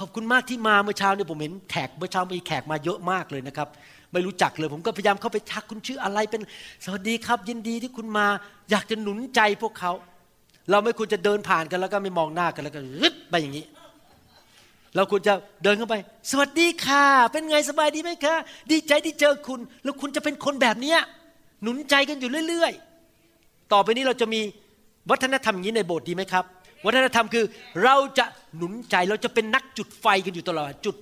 [0.00, 3.68] ขอบคุณมากที่มาเมื่อเช้าเนี่ยผมเห็นแขกเมื่อเช้ามีแขกมาเยอะมากเลยนะครับ
[4.12, 6.42] ไม่รู้จักเลยผมก็พยายามเข้าไปทักคุณชื่ออะไรเป็น
[6.84, 8.26] สวัสดีครับยินดีที่คุณมา
[8.70, 9.92] อยากจะหนุนใจพวกเขา
[10.70, 13.64] เราไม่ควรจะเดินผ่านกันแล้วก็ไม่มองหน้ากันแล้วก็รึดไปอย่างนี้
[14.96, 15.94] เราควรจะเดินเข้าไป
[16.30, 18.34] สวัสดีค่ะ เป็นไงสบายดีไหมคะ
[18.70, 20.98] ดีใจที่เจอคุณ แล้วคุณจะเป็นคนแบบเนี้ย
[21.62, 22.72] หนุนใจกันอยู่เรื่อย
[23.22, 24.40] ๆ ต่อไปนี้เราจะมี
[25.10, 26.44] วัฒนธรรมอย่างนี้ในโบสถ์ดีไหมครับ
[26.86, 27.44] วัฒนธรรมคือ
[27.84, 28.24] เราจะ
[28.56, 30.96] หนุนใจเราจะเป็นนักจุดไฟกันอยู่ตลอดจุด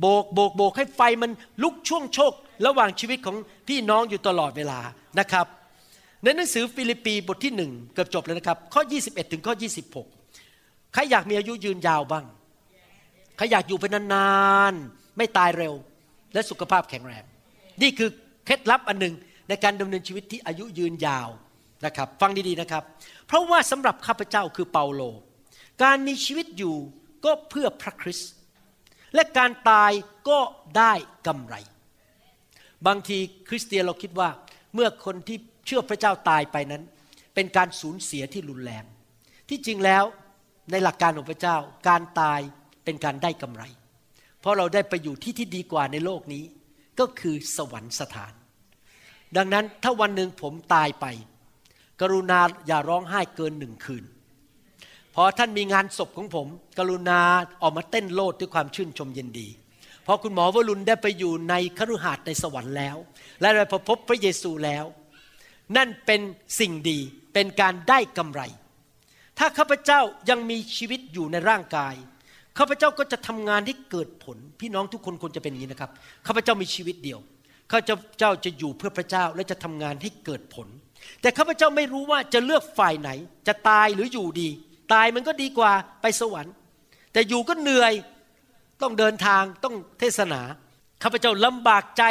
[0.00, 1.30] โบกโบกโบกให้ไฟมัน
[1.62, 2.32] ลุกช่วงโชค
[2.66, 3.36] ระหว่างชีวิตของ
[3.68, 4.78] พี่น้องอยู่ตลอดเวลา
[5.18, 5.46] นะครับ
[6.22, 9.54] ในหนังสือฟิลิปปีบทที่หนึ่งเกือบจบแล้วนะครับ ข้อ 21 ถึงข้อ
[10.22, 12.24] 26 ใครอยากมีอายุยืนยาวบ้าง
[13.36, 14.32] ใครอยากอยู่เป็นนา
[14.72, 15.74] นๆ ไม่ตายเร็ว
[16.32, 17.24] และสุขภาพแข็งแรง
[17.82, 18.10] นี่คือ
[18.44, 19.14] เคล็ดลับอันหนึ่ง
[19.48, 21.28] ในการดำเนินชีวิตที่อายุยืนยาว
[21.86, 22.82] นะครับ ฟังดีๆนะครับ
[23.26, 25.02] เพราะว่าสำหรับข้าพเจ้าคือเปาโล
[25.82, 26.76] การมีชีวิตอยู่
[27.24, 28.32] ก็เพื่อพระคริสต์
[29.14, 29.92] และการตาย
[30.28, 30.38] ก็
[30.76, 30.92] ได้
[31.26, 31.54] กำไร
[32.86, 33.18] บางที
[33.48, 34.28] คริสเตียนเราคิดว่า
[34.74, 36.82] เมื่อคนที่ เชื่อพระเจ้าตายไปนั้น
[37.34, 38.84] เป็นการสูญเสียที่รุนแรง
[39.48, 40.04] ที่จริงแล้ว
[40.70, 41.56] ในหลักการของพระเจ้า
[41.88, 42.40] การตาย
[42.84, 43.62] เป็นการได้กำไร
[44.40, 46.44] เพราะเราได้ไปอยู่ที่ที่ดีกว่าในโลกนี้
[46.98, 48.32] ก็คือสวรรค์สถาน
[49.36, 51.06] ดังนั้นถ้าวันหนึ่งผมตายไป
[52.00, 54.04] กรุณาอย่าร้องไห้เกินหนึ่งคืน
[55.14, 56.46] พอท่านมีงานศพของผม
[56.78, 57.20] กรุณา
[57.62, 59.48] ออกมาเต้นโลดด้วยความชื่นชมยินดี
[60.06, 62.96] พอคุณหมอวรุณได้ไปอยู่ในคฤหาสน์ในสวรรค์แล้ว
[63.40, 64.84] และได้พบพระเยซูแล้ว
[65.76, 66.20] นั่นเป็น
[66.60, 66.98] สิ่งดี
[67.34, 68.42] เป็นการได้กำไร
[69.38, 70.00] ถ้าข้าพเจ้า
[70.30, 71.94] ยังมีชีวิตอยู่ในร่างกาย
[72.58, 75.90] ข้าพเจ้าก็จะทำงานให้เกิดผล พี่น้องทุกคนควรจะเป็นอย่างนี้นะครับ
[76.26, 77.20] ข้าพเจ้ามีชีวิตเดียว
[77.70, 80.68] ข้าพเจ้าจะอยู่เพื่อพระเจ้าและจะทำงานให้เกิดผล
[81.20, 83.10] แต่ข้าพเจ้าไม่รู้ว่าจะเลือกฝ่ายไหน
[83.48, 84.48] จะตายหรืออยู่ดี
[84.92, 86.54] ตายมันก็ดีกว่าไปสวรรค์
[87.12, 87.92] แต่อยู่ก็เหนื่อย
[88.82, 90.40] ต้องเดินทางต้องเทศนา
[91.02, 92.02] ข้าพเจ้าลำบากใจ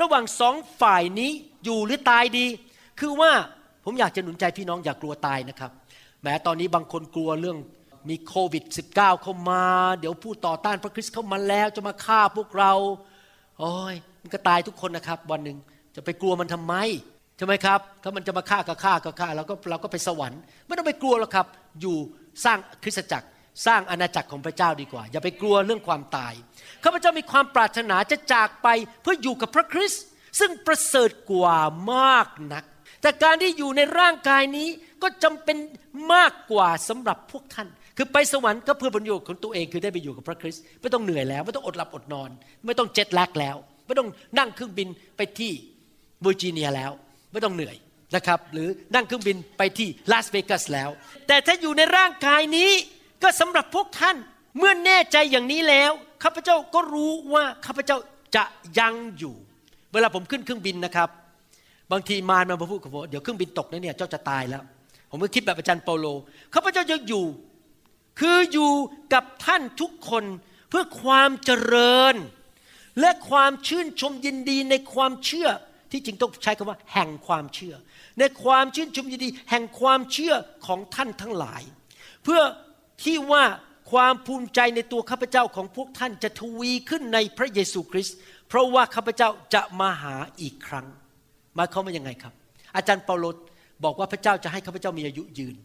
[0.00, 1.30] ระหว่างสองฝ่ายนี้
[1.64, 2.46] อยู่หรือตายดี
[3.00, 3.32] คือว่า
[3.84, 5.70] ผมอยากจะหนุนใจพี่น้องอย่ากกลัวตายนะครับ
[6.22, 7.58] แม้ตอนนี้บางคนกลัวเรื่อง
[8.08, 9.62] มีโควิด -19 เข้ามา
[10.00, 12.72] เดี๋ยวผู้ต่อต้านพระคริสต์เข้ามาแล้วจะมาฆ่าพวกเรา
[13.58, 15.58] โอ้ยมันก็ตายทุกคนนะครับ วันหนึ่ง
[15.94, 16.74] จะไปกลัวมันทำไม
[17.36, 21.46] ใช่ไหมครับ ถ้ามันจะมาฆ่าก็ฆ่าก็ฆ่าเราก็เราก็ไปสวรรค์ไม่ต้องไปกลัวหรอกครับ
[21.80, 21.96] อยู่
[22.44, 23.26] สร้างคริสตจักร
[23.66, 26.34] สร้างอาณาจักรของพระเจ้าดีกว่า อย่าไปกลัวเรื่องความตาย
[26.84, 28.68] ข้าพเจ้ามีความปรารถนาจะจากไป
[29.02, 30.04] เพื่ออยู่กับพระคริสต์
[30.40, 31.58] ซึ่งประเสริฐกว่า
[31.92, 32.64] มากนัก
[33.02, 34.68] แต่การที่อยู่ในร่างกายนี้
[35.02, 35.56] ก็จำเป็น
[36.14, 42.30] มากกว่าสำหรับพวกท่าน คือไปสวรรค์ก็เพื่อประโยชน์ของตัวเองคือได้ไปอยู่กับพระคริสต์ไม่ต้องเหนื่อยแล้วไม่ต้องอดหลับอดนอน
[42.66, 45.52] ไม่ต้องเจ็ตแลกแล้ว ไม่ต้องนั่งเครื่องบินไปที่
[46.22, 46.92] เวอร์จิเนียแล้ว
[47.32, 47.76] ไม่ต้องเหนื่อย
[48.16, 50.90] นะครับ หรือนั่งเครื่องบินไปที่ลาสเวกัสแล้ว
[51.26, 52.70] แต่ถ้าอยู่ในร่างกายนี้
[53.22, 54.16] ก็สำหรับพวกท่าน
[54.58, 55.92] เมื่อแน่ใจอย่างนี้แล้ว
[56.22, 57.98] ข้าพเจ้าก็รู้ว่าข้าพเจ้า
[58.36, 58.44] จะ
[58.78, 59.34] ยังอยู่
[59.92, 61.08] เวลาผมขึ้นเครื่องบินนะครับ
[61.92, 64.62] บางทีมารมาพูดกับผมเดี๋ยวเครื่องบินตกนะเนี่ยเจ้าจะตายแล้ว
[65.10, 66.06] ผมก็คิดแบบอาจารย์เปาโล
[66.54, 67.24] ข้าพเจ้าจะอยู่
[68.20, 68.72] คืออยู่
[69.14, 70.24] กับท่านทุกคน
[70.70, 72.14] เพื่อความเจริญ
[73.00, 75.48] และความชื่นชมยินดีในความเชื่อ
[75.90, 77.74] ที่จริงต้องใช้คำว่า แห่งความเชื่อ
[78.18, 80.34] ในความชื่นชมยินดี แห่งความเชื่อ
[80.66, 81.62] ของท่านทั้งหลาย
[82.24, 82.42] เพื่อ
[83.04, 83.44] ที่ว่า
[83.92, 88.16] ความภูมิใจในตัวข้าพเจ้าของพวกท่านจะทวีขึ้นในพระเยซูคริสต์
[88.48, 90.86] เพราะว่าข้าพเจ้าจะมาหาอีกครั้ง
[91.54, 92.34] หมายความว่ายังไงครับ
[92.76, 93.26] อาจารย์เปาโล
[93.84, 95.56] บอกว่าพระเจ้าจะให้ข้าพเจ้ามีอายุยืน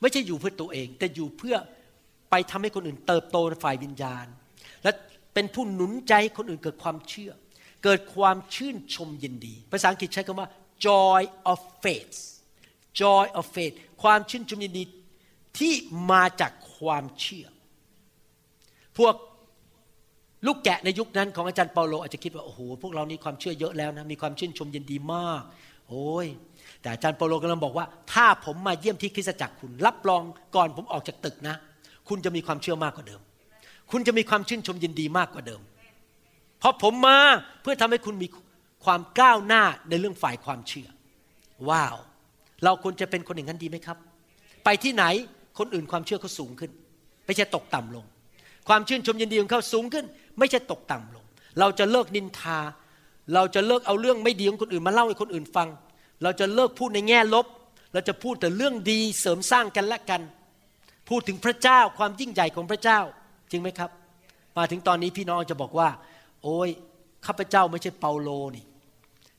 [0.00, 1.56] ไม่ใช่อยู่เพื่อตัวเอง แต่อยู่เพื่อ
[2.30, 4.26] ไปทำให้คนอื่นเติบโตในฝ่ายวิญญาณ
[4.82, 4.90] และ
[5.34, 7.32] เป็นผู้หนุนใจคนอื่นเกิดความเชื่อ
[7.84, 10.48] เกิดความชื่นชมยินดี ภาษาอังกฤษใช้คำว่า
[10.86, 11.20] joy
[11.52, 12.16] of faith
[13.00, 14.84] joy of faith ความชื่นชมยินดี
[15.58, 15.74] ที่
[16.10, 17.46] มาจากความเชื่อ
[18.98, 19.14] พวก
[20.46, 25.42] ลูกแกะในยุคนั้นของอาจารย์เปาโลอาจจะคิดว่าโอ้โหพวกเรานี่ความเชื่อเยอะแล้วนะมีความชื่นชมยินดีมาก
[25.88, 26.26] โอ้ย
[26.80, 30.22] แต่อาจารย์เปาโลกำลังบอกว่า ถ้าผมมาเยี่ยมที่คริสตจักรคุณ รับรอง
[30.56, 31.56] ก่อนผมออกจากตึกนะ
[32.08, 33.20] คุณจะมีความเชื่อมากกว่าเดิม
[33.90, 35.60] คุณจะมีความชื่นชมยินดีมากกว่าเดิม
[36.58, 37.18] เพราะผมมา
[37.62, 38.28] เพื่อทำให้คุณมี
[38.84, 40.88] ความก้าวหน้าในเรื่องฝ่ายความเชื่อ
[41.68, 41.96] ว้าว
[42.64, 43.96] เราควรจะเป็นคนอย่างนั้นดีไหมครับ
[44.64, 45.04] ไปที่ไหน
[45.58, 46.70] คนอื่นความเชื่อเขาสูงขึ้น
[47.26, 48.04] ไม่ใช่ตกต่ำลง
[48.68, 50.04] ความชื่นชมยินดีของเขาสูงขึ้น
[50.38, 51.24] ไม่ใช่ตกต่ำลง
[51.58, 52.58] เราจะเลิกนินทา
[53.34, 55.68] เราจะเลิกเอาเรื่องไม่ดีของคนอื่นมาเล่าให้คนอื่นฟัง
[56.22, 57.46] เราจะเลิกพูดในแง่ลบ
[57.92, 60.22] เราจะพูดแต่เรื่องดีเสริมสร้างกันและกัน
[61.08, 62.98] พูดถึงพระเจ้าความยิ่งใหญ่ของพระเจ้า
[63.50, 63.90] จริงไหมครับ
[64.56, 65.88] มาถึงตอนนี้พี่น้องจะบอกว่า
[66.42, 66.70] โอ้ย
[67.26, 68.64] ข้าพเจ้าไม่ใช่เปาโลนี่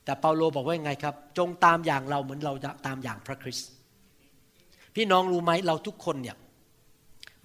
[0.04, 2.52] แต่เปาโลบอกว่ายังไงครับ จงตามอย่างเราเหมือนเรา
[2.86, 3.68] ตามอย่างพระคริสต์
[4.94, 6.36] พี่น้องรู้ไหมเราทุกคนเนี่ย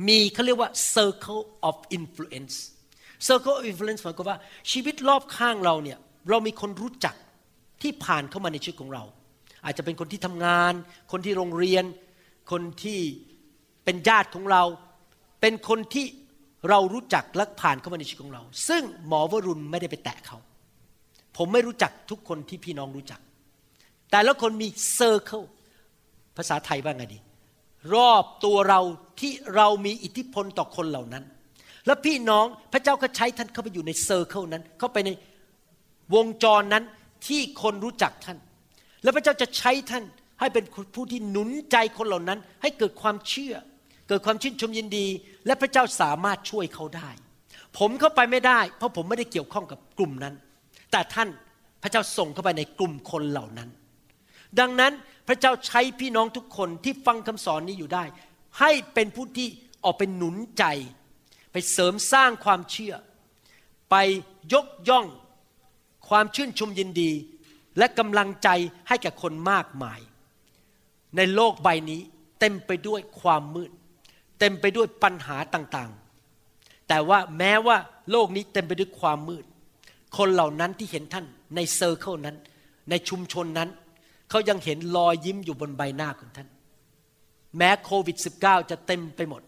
[0.08, 2.56] มีเขาเรียกว่า circle of influence
[3.28, 4.38] circle of influence หมายความว่า
[4.72, 5.98] ชีวิตรอบข้างเราเนี่ย
[6.30, 7.16] เรามีคนรู้จัก
[7.82, 9.04] ที่ผ่านเข้ามาในชีวิตของเรา
[9.66, 10.74] อาจจะเป็นคนที่ทำงาน
[11.12, 11.86] คนที่โรงเรียน
[12.52, 13.00] คนที่
[13.86, 14.64] เป็นญาติของเรา
[15.42, 16.06] เป็นคนที่
[16.70, 20.38] เรารู้จักและผ่านเข้ามาในชีวิตของเรา ซึ่งหมอวรุณไม่ได้ไปแตะเขา
[21.38, 23.20] ผมไม่รู้จักทุกคนที่พี่น้องรู้จัก
[24.12, 25.44] แต่ละคนมีเซอร์เคิล
[26.38, 27.20] ภาษาไทยว่าไงดี
[27.96, 28.82] รอบตัวเรา
[29.20, 31.24] ที่เรามีอิทธิพลต่อคนเหล่านั้น
[31.86, 35.10] แล้วพี่น้องพระเจ้าก็ใช้ท่านเข้าไปอยู่ในเซอร์เคิลนั้น เข้าไปใน
[36.16, 36.84] วงจรนั้น
[37.28, 38.38] ที่คนรู้จักท่าน
[39.04, 40.04] แล้วพระเจ้าจะใช้ท่าน
[40.40, 40.66] ให้เป็น
[40.96, 43.56] ผู้ที่หนุนใจคนเหล่านั้น ให้เกิดความเชื่อ
[44.08, 45.08] เกิดความชื่นชมยินดี
[45.46, 47.10] และพระเจ้าสามารถช่วยเขาได้
[47.78, 50.34] ผมเข้าไปไม่ได้ เพราะผมไม่ได้เกี่ยวข้องกับกลุ่มนั้น
[50.92, 51.30] แต่ท่าน
[51.84, 53.70] พระเจ้าส่งเข้าไปในกลุ่มคนเหล่านั้น
[54.60, 54.94] ดังนั้น
[55.28, 58.04] พระเจ้าใช้พี่น้องทุกคนที่ฟังคำสอนนี้อยู่ได้
[58.60, 59.48] ให้เป็นผู้ที่
[59.84, 60.64] ออกเป็นหนุนใจ
[61.52, 62.94] ไปเสริมสร้างความเชื่อ
[63.90, 63.96] ไป
[64.54, 65.06] ยกย่อง
[66.10, 67.12] ความชื่นชมยินดี
[67.78, 68.50] และกำลังใจ
[68.88, 70.00] ให้แก่คนมากมาย
[71.16, 72.02] ในโลกใบนี้
[72.40, 73.72] เต็มไปด้วยความมืด
[74.40, 77.78] เต็มไปด้วยปัญหาต่างๆ แต่ว่าแม้ว่า
[78.12, 79.46] โลกนี้เต็มไปด้วยความมืด
[80.18, 81.26] คนเหล่านั้นที่เห็นท่าน
[81.56, 82.38] ในเซอร์เคิลนั้น
[82.90, 83.70] ในชุมชนนั้น
[84.30, 86.48] เขายังเห็นรอยยิ้มอยู่บนใบหน้าของท่าน
[87.58, 89.42] แม้โควิด -19 จะเต็มไปหมด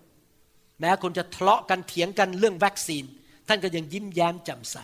[0.81, 3.03] แม้คนจะทะเลาะกันเถียงกันเรื่องวัคซีน
[3.47, 4.77] ท่านก็ยังยิ้มแย้มแจ่มใส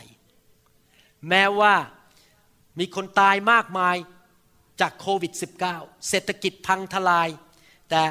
[1.30, 1.74] แม้ว่า
[2.80, 3.95] มีคนตายมากมาย
[4.82, 5.34] จากโควิด
[5.70, 7.30] -19 เศรษฐกิจพังทลาย
[7.89, 8.02] แต่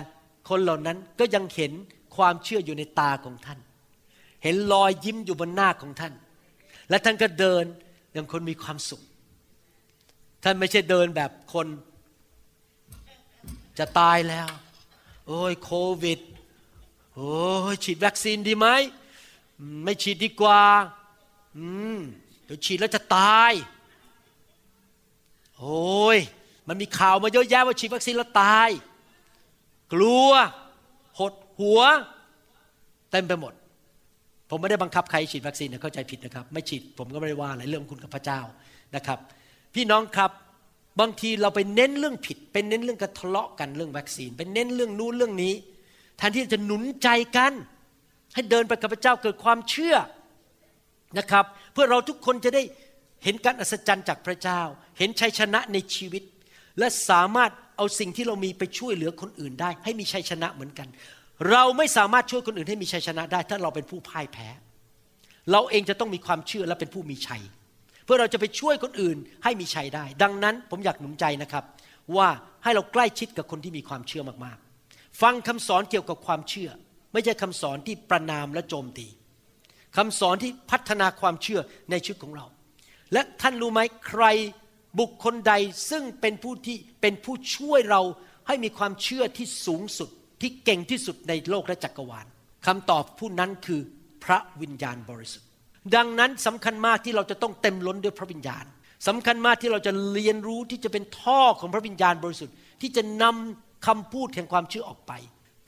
[0.48, 1.72] คนเหล่านั้นก็ยังเห็น
[2.16, 3.58] ความเชื่ออยู่ในตาของท่าน
[4.42, 6.14] เห็นรอยยิ้มอยู่บนหน้าของท่าน
[6.90, 7.64] และท่านก็เดิน
[8.12, 9.02] อย่างคนมีความสุข
[10.44, 11.66] ท่านไม่ใช่เดินแบบคน
[13.78, 14.48] จะตายแล้ว
[15.26, 15.72] โอ้ยโค
[16.02, 16.20] วิด
[17.16, 17.34] โอ้
[17.72, 18.68] ยฉีดวัคซีนดีไหม
[19.84, 20.62] ไม่ฉีดดีกว่า
[21.56, 21.98] อืม
[22.44, 23.52] เดี๋ยวฉีดแล้วจะตาย
[25.58, 26.18] โอ้ย
[26.68, 28.68] มันมีข่าวมาเยอะแยะว่าฉีดวัคซีนแล้วตาย
[29.92, 30.30] กลัว
[31.18, 31.80] หดหัว
[33.10, 33.52] เต็มไปหมด
[34.50, 38.40] ผมไม่ได้บังคับใครฉีดวัคซีนนะเข้าใจผิดนะครับ ไม่ฉีดผมก็ไม่ได้ว่าอะไรเรื่องคุณกับพระเจ้า
[38.96, 39.18] นะครับ
[39.74, 40.30] พี่น้องครับ
[41.00, 45.54] บางทีเราไปเน้นเรื่องผิด เป็นเน้นเรื่องกรทะเลาะกันเรื่องวัคซีน เป็นเน้นเรื่องนู้นเรื่องนี้
[46.16, 47.52] แทนที่จะหนุนใจกัน
[48.34, 49.96] ให้เดินไปกับพระเจ้าเกิดความเชื่อ
[51.18, 52.62] นะครับ เพื่อเราทุกคนจะได้
[53.24, 54.60] เห็นการอัศจรรย์จากพระเจ้า
[54.98, 56.22] เห็นชัยชนะในชีวิต
[56.78, 60.88] และสามารถเอาสิ่งที่เรามีไปช่วยเหลือคนอื่นได้ ให้มีชัยชนะเหมือนกัน
[61.50, 64.48] เราไม่สามารถช่วยคนอื่นให้มีชัยชนะได้ ถ้าเราเป็นผู้พ่ายแพ้
[65.52, 67.42] เราเองจะต้องมีความเชื่อและเป็นผู้มีชัย
[68.04, 71.64] เพื่อเราจะไปช่วยคนอื่นให้มีชัยได้ ดังนั้นผมอยากหนุนใจนะครับ
[72.16, 72.28] ว่า
[72.64, 74.58] ให้เราใกล้ชิดกับคนที่มีความเชื่อมาก
[75.20, 76.70] ฟังคำสอนเกี่ยวกับความเชื่อ
[77.12, 79.06] ไม่ใช่คำสอนที่ประนามและโจมตี
[79.96, 81.60] คำสอนที่พัฒนาความเชื่อ
[81.90, 82.46] ในชีวิตของเรา
[83.12, 84.24] และท่านรู้ไหมใคร
[85.00, 85.54] บุคคลใด
[85.90, 88.02] ซึ่งเป็นผู้ที่เป็นผู้ช่วยเรา
[88.46, 90.08] ให้มีความเชื่อที่สูงสุด
[90.40, 92.26] ที่เก่งที่สุดในโลกและจักรวาล
[92.66, 93.80] คำตอบผู้นั้นคือ
[94.24, 95.48] พระวิญญาณบริสุทธิ์
[95.96, 98.64] ดังนั้นสำคัญมากที่เราจะต้องเต็มล้นด้วยพระวิญญาณ
[99.08, 105.12] สำคัญมากที่เราจะเรียนรู้ที่จะเป็นท่อของพระวิญญาณบริสุทธิ์ ที่จะนำ คำพูดแห่งความเชื่อออกไป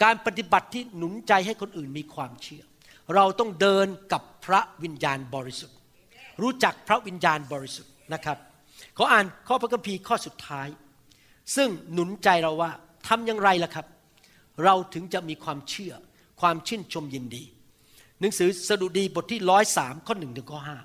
[0.03, 2.63] การปฏิบัติที่หนุนใจให้คนอื่นมีความเชื่อ
[3.15, 5.77] เราต้องเดินกับพระวิญญาณบริสุทธิ์
[6.43, 8.39] รู้จักพระวิญญาณบริสุทธิ์นะครับ
[8.97, 10.69] ขออ่านข้อพระคัมภีร์ข้อสุดท้าย
[11.57, 12.71] ซึ่งหนุนใจเราว่า
[13.09, 13.87] ทำอย่างไรล่ะครับ
[14.65, 15.95] เราถึงจะมีความเชื่อ
[16.41, 17.45] ความชื่นชมยินดี
[18.21, 20.79] หนังสือสดุดีบทที่ร้อยสามข้อหนึ่งถึงข้อห้า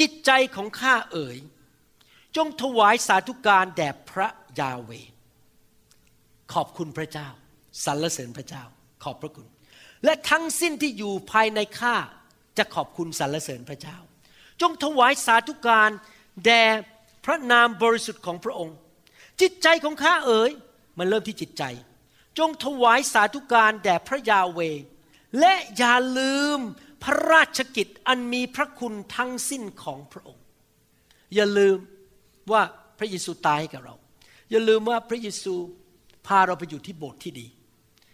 [0.00, 1.38] จิตใจของข้าเอ๋ย
[2.36, 4.28] จงถวายสาธุการแด่พระ
[4.60, 4.90] ยาเว
[6.52, 7.28] ขอบคุณพระเจ้า
[7.84, 8.62] สรรเสริญพระเจ้า
[9.04, 9.46] ขอบพระคุณ
[10.04, 11.96] และทั้งสิ้นที่อยู่ภายในข้า
[12.58, 13.96] จะขอบคุณสรรเสริญพระเจ้า
[14.60, 15.90] จงถวายสาธุการ
[16.44, 16.64] แด่
[17.24, 18.76] พระนามบริสุทธิ์ของพระองค์
[19.40, 20.50] จิตใจของข้าเอ๋ย
[20.98, 21.64] มันเริ่มที่จิตใจ
[22.38, 24.60] จงถวายสาธุการแด่พระยาเว
[25.40, 26.58] และอย่าลืม
[27.02, 30.44] พระราชกิจอันมีพระคุณทั้งสิ้นของพระองค์
[31.34, 31.76] อย่าลืม
[32.52, 32.62] ว่า
[32.98, 33.94] พระเยซูตายให้กับเรา
[34.50, 35.54] อย่าลืมว่าพระเยซู
[36.26, 37.46] พาเราไปอยู่ที่โบสถ์ที่ดี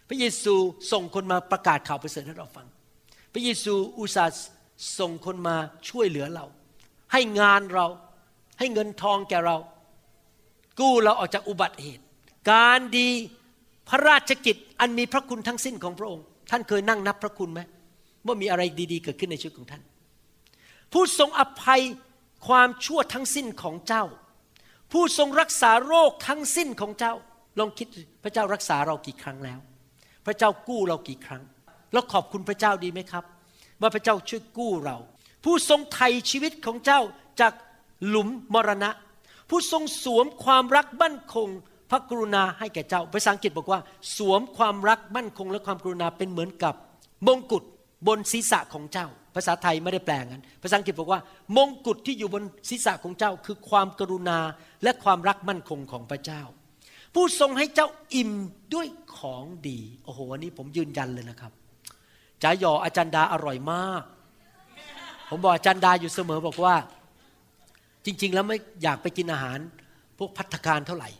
[0.09, 0.55] พระเยซู
[0.93, 2.67] ส่งคนมาประกาศข่าวประเสริฐให้เราฟัง
[3.33, 4.45] พระเยซูอุตส่าห์
[4.99, 5.57] ส่งคนมา
[5.89, 6.47] ช่วยเหลือเรา
[7.13, 7.87] ให้งานเรา
[8.59, 9.57] ให้เงินทองแก่เรา
[10.81, 12.05] กู้เราออกจากอุบัติเหตุ
[12.51, 13.09] การดี
[13.89, 17.61] พระราชกิจอันมีพระคุณทั้งสิ้นของพระองค์ ท่านเคยนั่งนับพระคุณไหม
[18.27, 19.83] ว่ามีอะไรดีๆ เกิดขึ้นในชีวิตของท่าน
[20.93, 21.83] ผู้ทรงอภัย
[22.47, 24.05] ความชั่วทั้งสิ้นของเจ้า
[24.93, 27.15] ผู้ทรงรักษาโรคทั้งสิ้นของเจ้า
[27.59, 27.87] ลองคิด
[28.23, 29.59] พระเจ้ารักษาเรากี่ครั้งแล้ว
[30.27, 31.43] พระเจ้ากู้เรากี่ครั้ง
[31.93, 33.25] เราขอบคุณพระเจ้าดีไหมครับ
[33.81, 34.97] ว่าพระเจ้าช่วยกู้เรา
[35.45, 37.01] ผู้ทรงไถ่ชีวิตของเจ้า
[37.41, 37.53] จาก
[38.09, 38.91] หลุมมรณะ
[39.49, 41.49] ผู้ทรงสวมความรักมั่นคง
[41.91, 43.81] พระกรุณาให้แก่เจ้าภาษาอังกฤษบอกว่า
[44.17, 46.75] สวมความรักมั่นคง และความกรุณาเป็นเหมือนกับ
[47.27, 47.65] มงกุฎ
[48.07, 51.21] บนศีรษะของเจ้า ภาษาไทยไม่ได้แปลงั้น ภาษาอังกฤษบอกว่า
[51.57, 54.39] มงกุฎที่อยู่บนศีรษะของเจ้า คือความกรุณา
[54.83, 56.43] และความรักมั่นคงของพระเจ้า
[57.15, 58.31] ผู้ทรงให้เจ้าอิ่ม
[58.75, 61.53] ด้วยของดี โอ้โหวันนี้ผมยืนยันเลยนะครับ
[62.43, 64.03] จ่าหยออาจารย์ดาอร่อยมาก
[65.31, 66.75] ผมบอกอาจารย์ดาอยู่เสมอบอกว่า
[68.05, 69.59] จริง ๆ แล้วไม่อยากไปกินอาหาร
[70.19, 71.11] พวกพัฒการเท่าไหร่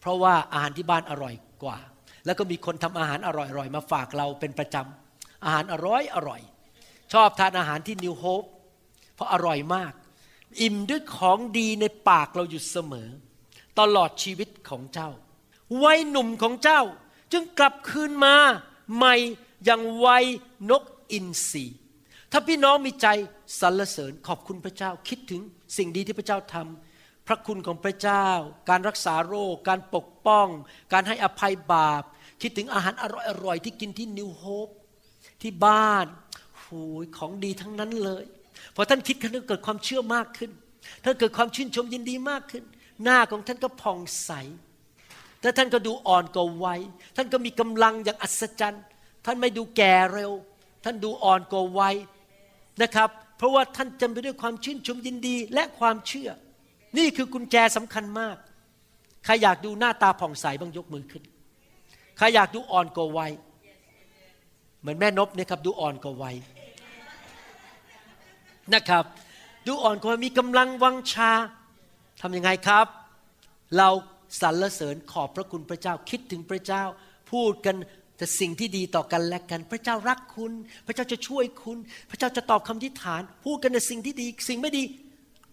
[0.00, 1.78] เพราะว่าอาหารที่บ้านอร่อยกว่า
[2.24, 6.40] แล้วก็มีคนทำอาหารอร่อยๆมาฝากเราเป็นประจำอาหารอร่อยอร่อย
[7.12, 8.44] ชอบทานอาหารที่นิวโฮป
[9.14, 9.92] เพราะอร่อยมาก
[10.60, 13.08] อิ่มด้วยของดีในปากเราอยู่เสมอ
[13.80, 15.10] ตลอดชีวิตของเจ้า
[15.84, 16.82] วัยหนุ่มของเจ้า
[17.32, 18.36] จึงกลับคืนมา
[18.96, 19.14] ใหม่
[19.64, 20.24] อย่างวัย
[20.70, 21.64] นกอินทรี
[22.32, 23.06] ถ้าพี่น้องมีใจ
[23.60, 25.40] สรรเสริญขอบคุณพระเจ้าคิดถึง
[25.76, 28.26] สิ่งดีที่พระเจ้าทำพระคุณของพระเจ้า
[28.70, 30.48] การรักษาโรค การปกป้อง
[30.92, 32.02] การให้อภัยบาป
[32.42, 33.04] คิดถึงอาหารอ
[33.44, 34.68] ร่อยๆที่กินที่นิวโฮป
[35.42, 36.06] ที่บ้าน
[36.58, 38.24] โอ้ยของดีทั้งนั้นเลย
[38.74, 40.50] พอท่านคิดท่านก็เกิดความเชื่อมากขึ้น
[41.04, 42.64] ท่านเกิดความชื่นชมยินดีมากขึ้น
[43.02, 44.30] หน้าของท่านก็ผ่องใส
[45.40, 46.80] แต่ท่านก็ดูอ่อนกว่าวัย
[47.16, 48.84] ท่านก็มีกำลังอย่างอัศจรรย์
[49.24, 50.32] ท่านไม่ดูแก่เร็ว
[50.84, 51.94] ท่านดูอ่อนกว่าวัย
[52.82, 56.30] นะครับ เพราะว่าท่านจำไปด้วยความชื่นชมยินดีและความเชื่อ
[56.98, 58.36] นี่คือกุญแจสำคัญมาก
[59.24, 61.22] ใครอยากดูหน้าตาผ่องใสบ้างยกมือขึ้น
[62.16, 63.32] ใครอยากดูอ่อนกว่าวัย
[64.80, 66.36] เหมือนแม่นบเนี่ยครับดูอ่อนกว่าวัย
[68.74, 69.04] นะครับ
[69.66, 71.32] ดูอ่อนกว่ามีกำลังวังชา
[72.20, 72.86] ทำยังไงครับ
[73.78, 73.88] เรา
[74.40, 76.82] สรรเสริญขอบพระคุณพระเจ้าคิดถึงพระเจ้า
[77.32, 77.76] พูดกัน
[78.16, 80.52] แต่สิ่งที่ดีต่อกันและกัน พระเจ้ารักคุณ
[80.86, 81.78] พระเจ้าจะช่วยคุณ
[82.10, 84.84] พระเจ้าจะตอบคำทิฐาน พูดกันในสิ่งที่ดี สิ่งไม่ดี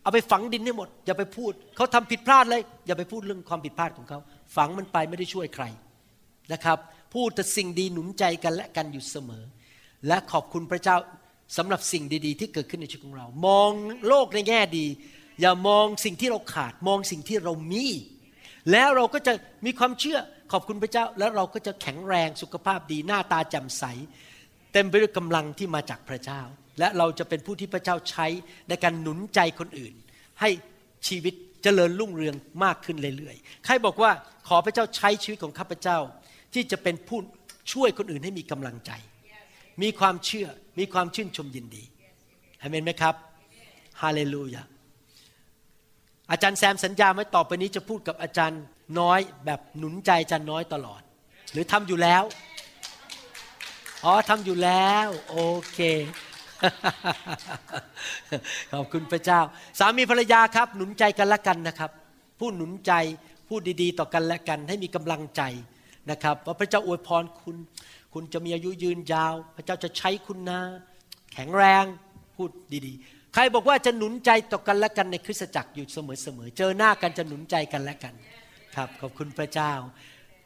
[0.01, 4.20] เอาไปฝังดินให้หมด อย่าไปพูด เขาทำผิดพลาดเลย อย่าไปพูดเรื่องความผิดพลาดของเขา
[4.55, 5.66] ฝังมันไปไม่ได้ช่วยใคร
[6.53, 6.78] นะครับ
[7.14, 9.43] พูดแต่สิ่งดีหนุนใจกันและกันอยู่เสมอ
[10.07, 10.97] และขอบคุณพระเจ้า
[11.57, 13.72] สำหรับสิ่งดีๆ ที่เกิดขึ้นในชีวิตของเรา มอง
[14.07, 14.86] โลกในแง่ดี
[15.42, 17.86] อย่ามองสิ่งที่เราขาดมองสิ่งที่เรามี
[18.72, 19.34] แล้วเราก็จะ
[19.66, 20.20] มีความเชื่อ
[20.52, 23.84] ขอบคุณพระเจ้า แล้วเราก็จะแข็งแรงสุขภาพดีหน้าตาแจ่มใส
[24.74, 26.42] เต็มไปด้วยกำลังที่มาจากพระเจ้า
[26.80, 28.28] และเราจะเป็นผู้ที่พระเจ้าใช้
[28.70, 29.94] ในการหนุนใจคนอื่น
[30.42, 30.50] ให้
[31.08, 34.12] ชีวิตเจริญรุ่งเรืองมากขึ้นเรื่อยๆ ใครบอกว่า
[34.48, 35.98] ขอพระเจ้าใช้ชีวิตของข้าพเจ้า
[36.54, 37.20] ที่จะเป็นผู้
[37.72, 38.92] ช่วยคนอื่นให้มีกำลังใจ
[39.82, 40.48] มีความเชื่อ
[40.80, 41.84] มีความชื่นชมยินดี
[42.62, 43.16] อเมนไหมครับ
[44.02, 44.64] ฮาเลลูยา
[46.32, 48.62] อาจารย์แซมสัญญาไว้ต่อไปนี้จะพูดกับอาจารย์
[49.00, 51.02] น้อยแบบหนุนใจอาจารย์น้อยตลอด
[51.52, 52.24] หรือทำอยู่แล้ว
[54.06, 55.38] อ๋อทำอยู่แล้ว โอ
[55.74, 55.80] เค
[58.72, 59.40] ขอบคุณพระเจ้า
[59.80, 61.92] สามีภรรยาครับ หนุนใจกันละกันนะครับ
[62.40, 62.94] ผู้หนุนใจ
[63.48, 65.42] พูดดีๆ ต่อกันและกัน ให้มีกำลังใจ
[66.12, 67.58] นะครับว่าพระเจ้าอวยพรคุณ
[68.14, 70.60] คุณจะมีอายุยืนยาว พระเจ้าจะใช้คุณนะ
[71.34, 71.86] แข็งแรง
[72.36, 72.50] พูด
[72.88, 78.14] ดีๆ ใครบอกว่าจะหนุนใจต่อกันและกันในคริสตจักรอยู่เสมอๆ เจอหน้ากันจะหนุนใจกันและกัน
[78.76, 79.74] ครับ ขอบคุณพระเจ้า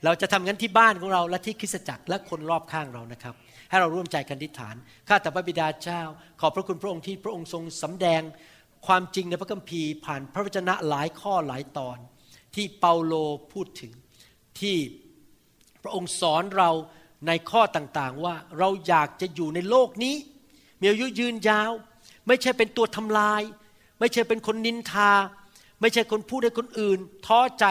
[0.05, 3.35] เราจะทำงั้นที่บ้านของเราและที่คริสตจักรและคนรอบข้างเรานะครับ
[3.69, 4.75] ให้เราร่วมใจกันทิฏฐาน
[5.07, 6.01] ข้าแต่พระบิดาเจ้า
[6.41, 8.21] ขอบพระคุณพระองค์ที่พระองค์ทรงสำแดง
[8.87, 11.97] ความจริงในพระคัมภีร์ผ่านพระวจนะหลายข้อหลายตอน
[12.55, 13.13] ที่เปาโล
[13.53, 13.91] พูดถึง
[14.59, 14.77] ที่
[15.83, 16.71] พระองค์สอนเรา
[17.27, 20.15] ในข้อต่างๆว่าเราอยากจะอยู่ในโลกนี้
[20.81, 21.71] มีอายุยืนยาว
[22.27, 23.41] ไม่ใช่เป็นตัวทำลาย
[23.99, 25.11] ไม่ใช่เป็นคนนินทา
[25.81, 27.65] ไม่ใช่คนพูดให้คนอื่น ท้อใจ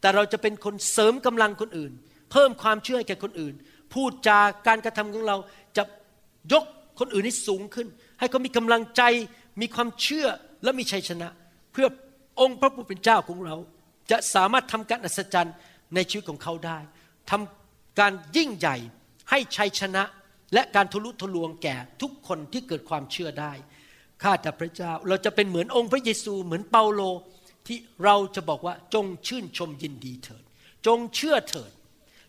[0.00, 1.92] แต่เราจะเป็นคนเสริมกำลังคนอื่น
[2.30, 3.54] เพิ่มความเชื่อให้แก่คนอื่น
[3.94, 5.36] พูดจาการกระทำของเรา
[5.76, 5.82] จะ
[6.52, 6.64] ยก
[6.98, 7.88] คนอื่นให้สูงขึ้น
[8.18, 9.02] ให้เขามีกำลังใจ
[9.60, 10.26] มีความเชื่อ
[10.62, 11.28] และมีชัยชนะ
[11.72, 11.86] เพื่อ
[12.40, 13.56] องค์พระผู้เป็นเจ้าของเรา
[14.10, 15.54] จะสามารถทำการอัศจรรย์
[15.94, 16.78] ในชีวิตของเขาได้
[17.30, 18.76] ทำการยิ่งใหญ่
[19.30, 20.02] ให้ชัยชนะ
[20.54, 23.52] และการทะลุทะลวงแก่ทุกคนที่เกิดความเชื่อได้
[24.22, 27.02] ข้าแต่พระเจ้าเราจะเป็นเหมือนองค์พระเยซูเหมือนเปาโล
[27.66, 30.44] ที่เราจะบอกว่าจงชื่นชมยินดีเถิด
[30.86, 31.72] จงเชื่อเถิด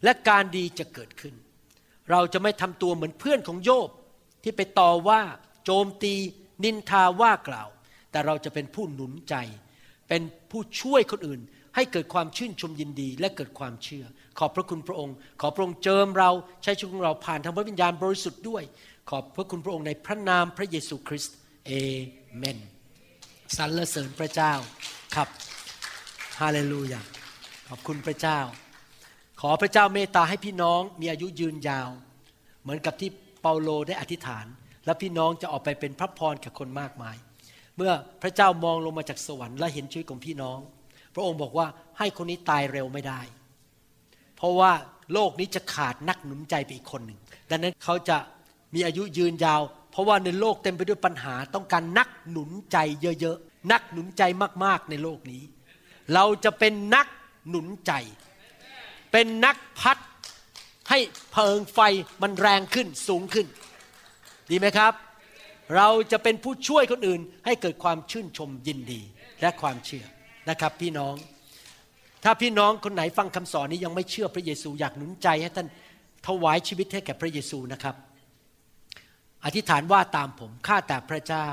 [0.04, 1.36] และการดีจะเกิดขึ้น
[2.12, 3.90] เราจะไม่ทำตัวเหมือนเพื่อนของโยบ
[4.44, 5.22] ที่ไปต่อว่า
[5.66, 6.14] โจมตี
[6.64, 7.70] นินทาว่ากล่าว
[8.12, 9.36] แต่เราจะเป็นผู้หนุนใจ
[10.10, 10.22] เป็น
[10.52, 11.42] ผู้ช่วยคนอื่น
[11.76, 14.06] ให้เกิดความชื่นชมยินดีและเกิดความเชื่อ
[14.40, 16.32] ขอบพระคุณพระองค์ ขอพระองค์เจิมเรา
[16.64, 18.64] ใช้ชีวิตของเราผ่านทางพระวิญญาณบริสุทธิ์ด้วย
[19.10, 21.36] ขอบพระคุณพระองค์ในพระนามพระเยซูคริสต์
[21.68, 21.72] เอ
[22.38, 22.58] เมน
[23.58, 24.54] สรรเสริญพระเจ้า
[25.16, 25.28] ครับ
[26.40, 27.02] ฮาเลลูยา
[27.70, 28.40] ขอบคุณพระเจ้า
[29.42, 31.90] ขอพระเจ้าเมตตาให้พี่น้องมีอายุยืนยาว
[32.62, 33.10] เหมือนกับที่
[33.42, 34.46] เปาโลได้อธิษฐาน
[34.86, 37.16] และพี่น้องจะออกไปเป็นพระพรแก่คนมากมาย
[37.78, 37.92] เมื่อ
[38.22, 40.60] พระเจ้ามองลงมาจากสวรรค์และเห็นชีวิตของพี่น้อง
[41.16, 43.22] พระองค์บอกว่าให้คนนี้ตายเร็วไม่ได้
[44.36, 44.72] เพราะว่า
[45.14, 48.18] โลกนี้จะขาดนักหนุนใจไปอีกคนหนึ่งดังนั้นเขาจะ
[48.74, 49.62] มีอายุยืนยาว
[49.92, 54.24] เพราะว่าในโลกเต็มไปด้วยปัญหาต้องการนักหนุนใจเยอะๆนักหนุนใจ
[54.64, 55.44] มากๆในโลกนี้
[56.14, 57.08] เราจะเป็นนัก
[57.50, 57.92] หนุนใจ
[59.12, 59.98] เป็นนักพัด
[60.90, 61.00] ให้
[61.32, 61.80] เพลิงไฟ
[62.22, 63.48] มันแรงขึ้นสูงขึ้น
[64.50, 64.94] ดีไหมครับ
[65.78, 69.02] เราจะเป็นผู้ช่วยคนอื่น ให้เกิดความชื่นชมยินดี
[69.42, 70.06] และความเชื่อ
[70.50, 71.16] นะครับพี่น้อง
[72.24, 75.68] ถ้าพี่น้องคนไหนฟังคำสอนนี้ยังไม่เชื่อพระเยซูอยากหนุนใจให้ท่าน
[76.28, 77.96] ถวายชีวิตให้แก่พระเยซูนะครับ
[79.46, 81.48] อธิษฐานว่าตามผมข้าแต่พระเจ้า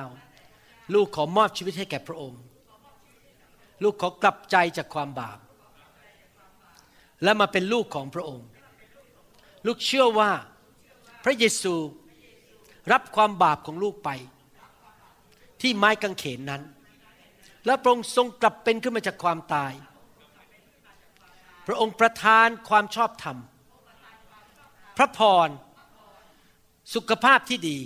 [0.95, 2.43] ลูกขอมอบชีวิตให้แก่พระองค์
[3.83, 5.39] ลูกขอกลับใจจากความบาป
[7.23, 8.49] และมาเป็นลูกของพระองค์
[9.67, 10.31] ลูกเชื่อว่า
[11.25, 11.75] พระเยซู
[12.93, 14.11] รับความบาปของลูกไป
[15.61, 16.63] ที่ไม้กางเขนนั้น
[17.67, 19.73] และพระองค์ทรงกลับเป็นขึ้นมาจากความตาย
[21.67, 23.39] พระองค์ประทานความชอบธรรม
[24.97, 25.49] พระพร
[26.95, 27.79] สุขภาพที่ดี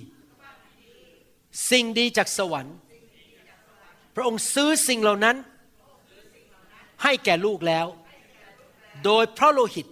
[1.70, 2.76] สิ่งดีจากสวรรค์
[4.14, 5.36] พระองค์ซื้อสิ่งเหล่านั้น
[7.02, 7.86] ให้แก่ลูกแล้ว
[9.04, 9.86] โดยพระโลหิต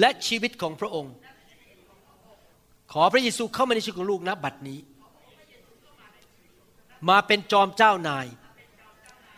[0.00, 1.14] และชีวิตของพระองค์
[2.92, 4.78] ขอพระเยซูเข้ามาในชีวิตของลูกนะบัดนี้
[7.08, 8.26] มาเป็นจอมเจ้านาย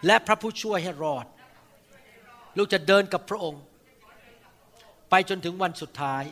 [0.07, 1.27] และพระผู้ช่วยให้รอด
[2.57, 3.63] ลูกจะเดินกับพระองค์
[5.11, 6.25] ไปจนถึงวันสุดท้าย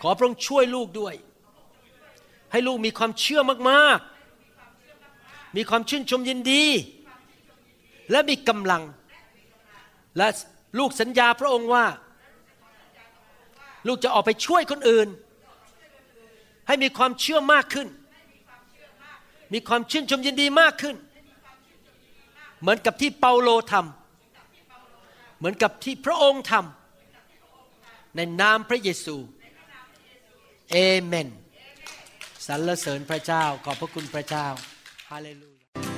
[0.00, 1.14] ขอพระองค์ช่วยลูกด้วย
[2.52, 3.40] ให้ลูกมีความเชื่อ
[3.70, 6.64] มากๆ มีความชื่นชมยินดี
[8.10, 8.82] และมีกำลัง
[10.16, 10.28] และ
[10.78, 11.86] ลูกสัญญาพระองค์ว่า
[13.86, 15.08] ลูกจะออกไปช่วยคนอื่น
[16.66, 17.88] ให้มีความเชื่อมากขึ้น
[19.52, 20.96] มีความชื่นชมยินดีมากขึ้น
[22.60, 29.16] เหมือนกับที่เปาโลทำเหมือนกับที่พระองค์ทำในนามพระเยซู
[30.72, 31.28] เอเมน
[32.46, 34.46] สรรเสริญพระเจ้าขอบพระคุณพระเจ้า
[35.10, 35.96] ฮาเลลูยา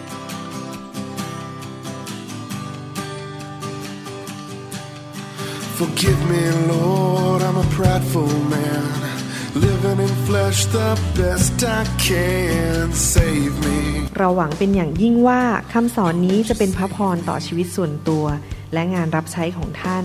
[14.16, 15.42] เราหวังเป็นอย่างยิ่งว่า
[15.72, 18.24] คำสอนนี้จะเป็นพระพรต่อชีวิตส่วนตัว
[18.72, 20.04] และงานรับใช้ของท่าน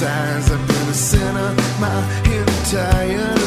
[0.00, 3.37] I've been a sinner my entire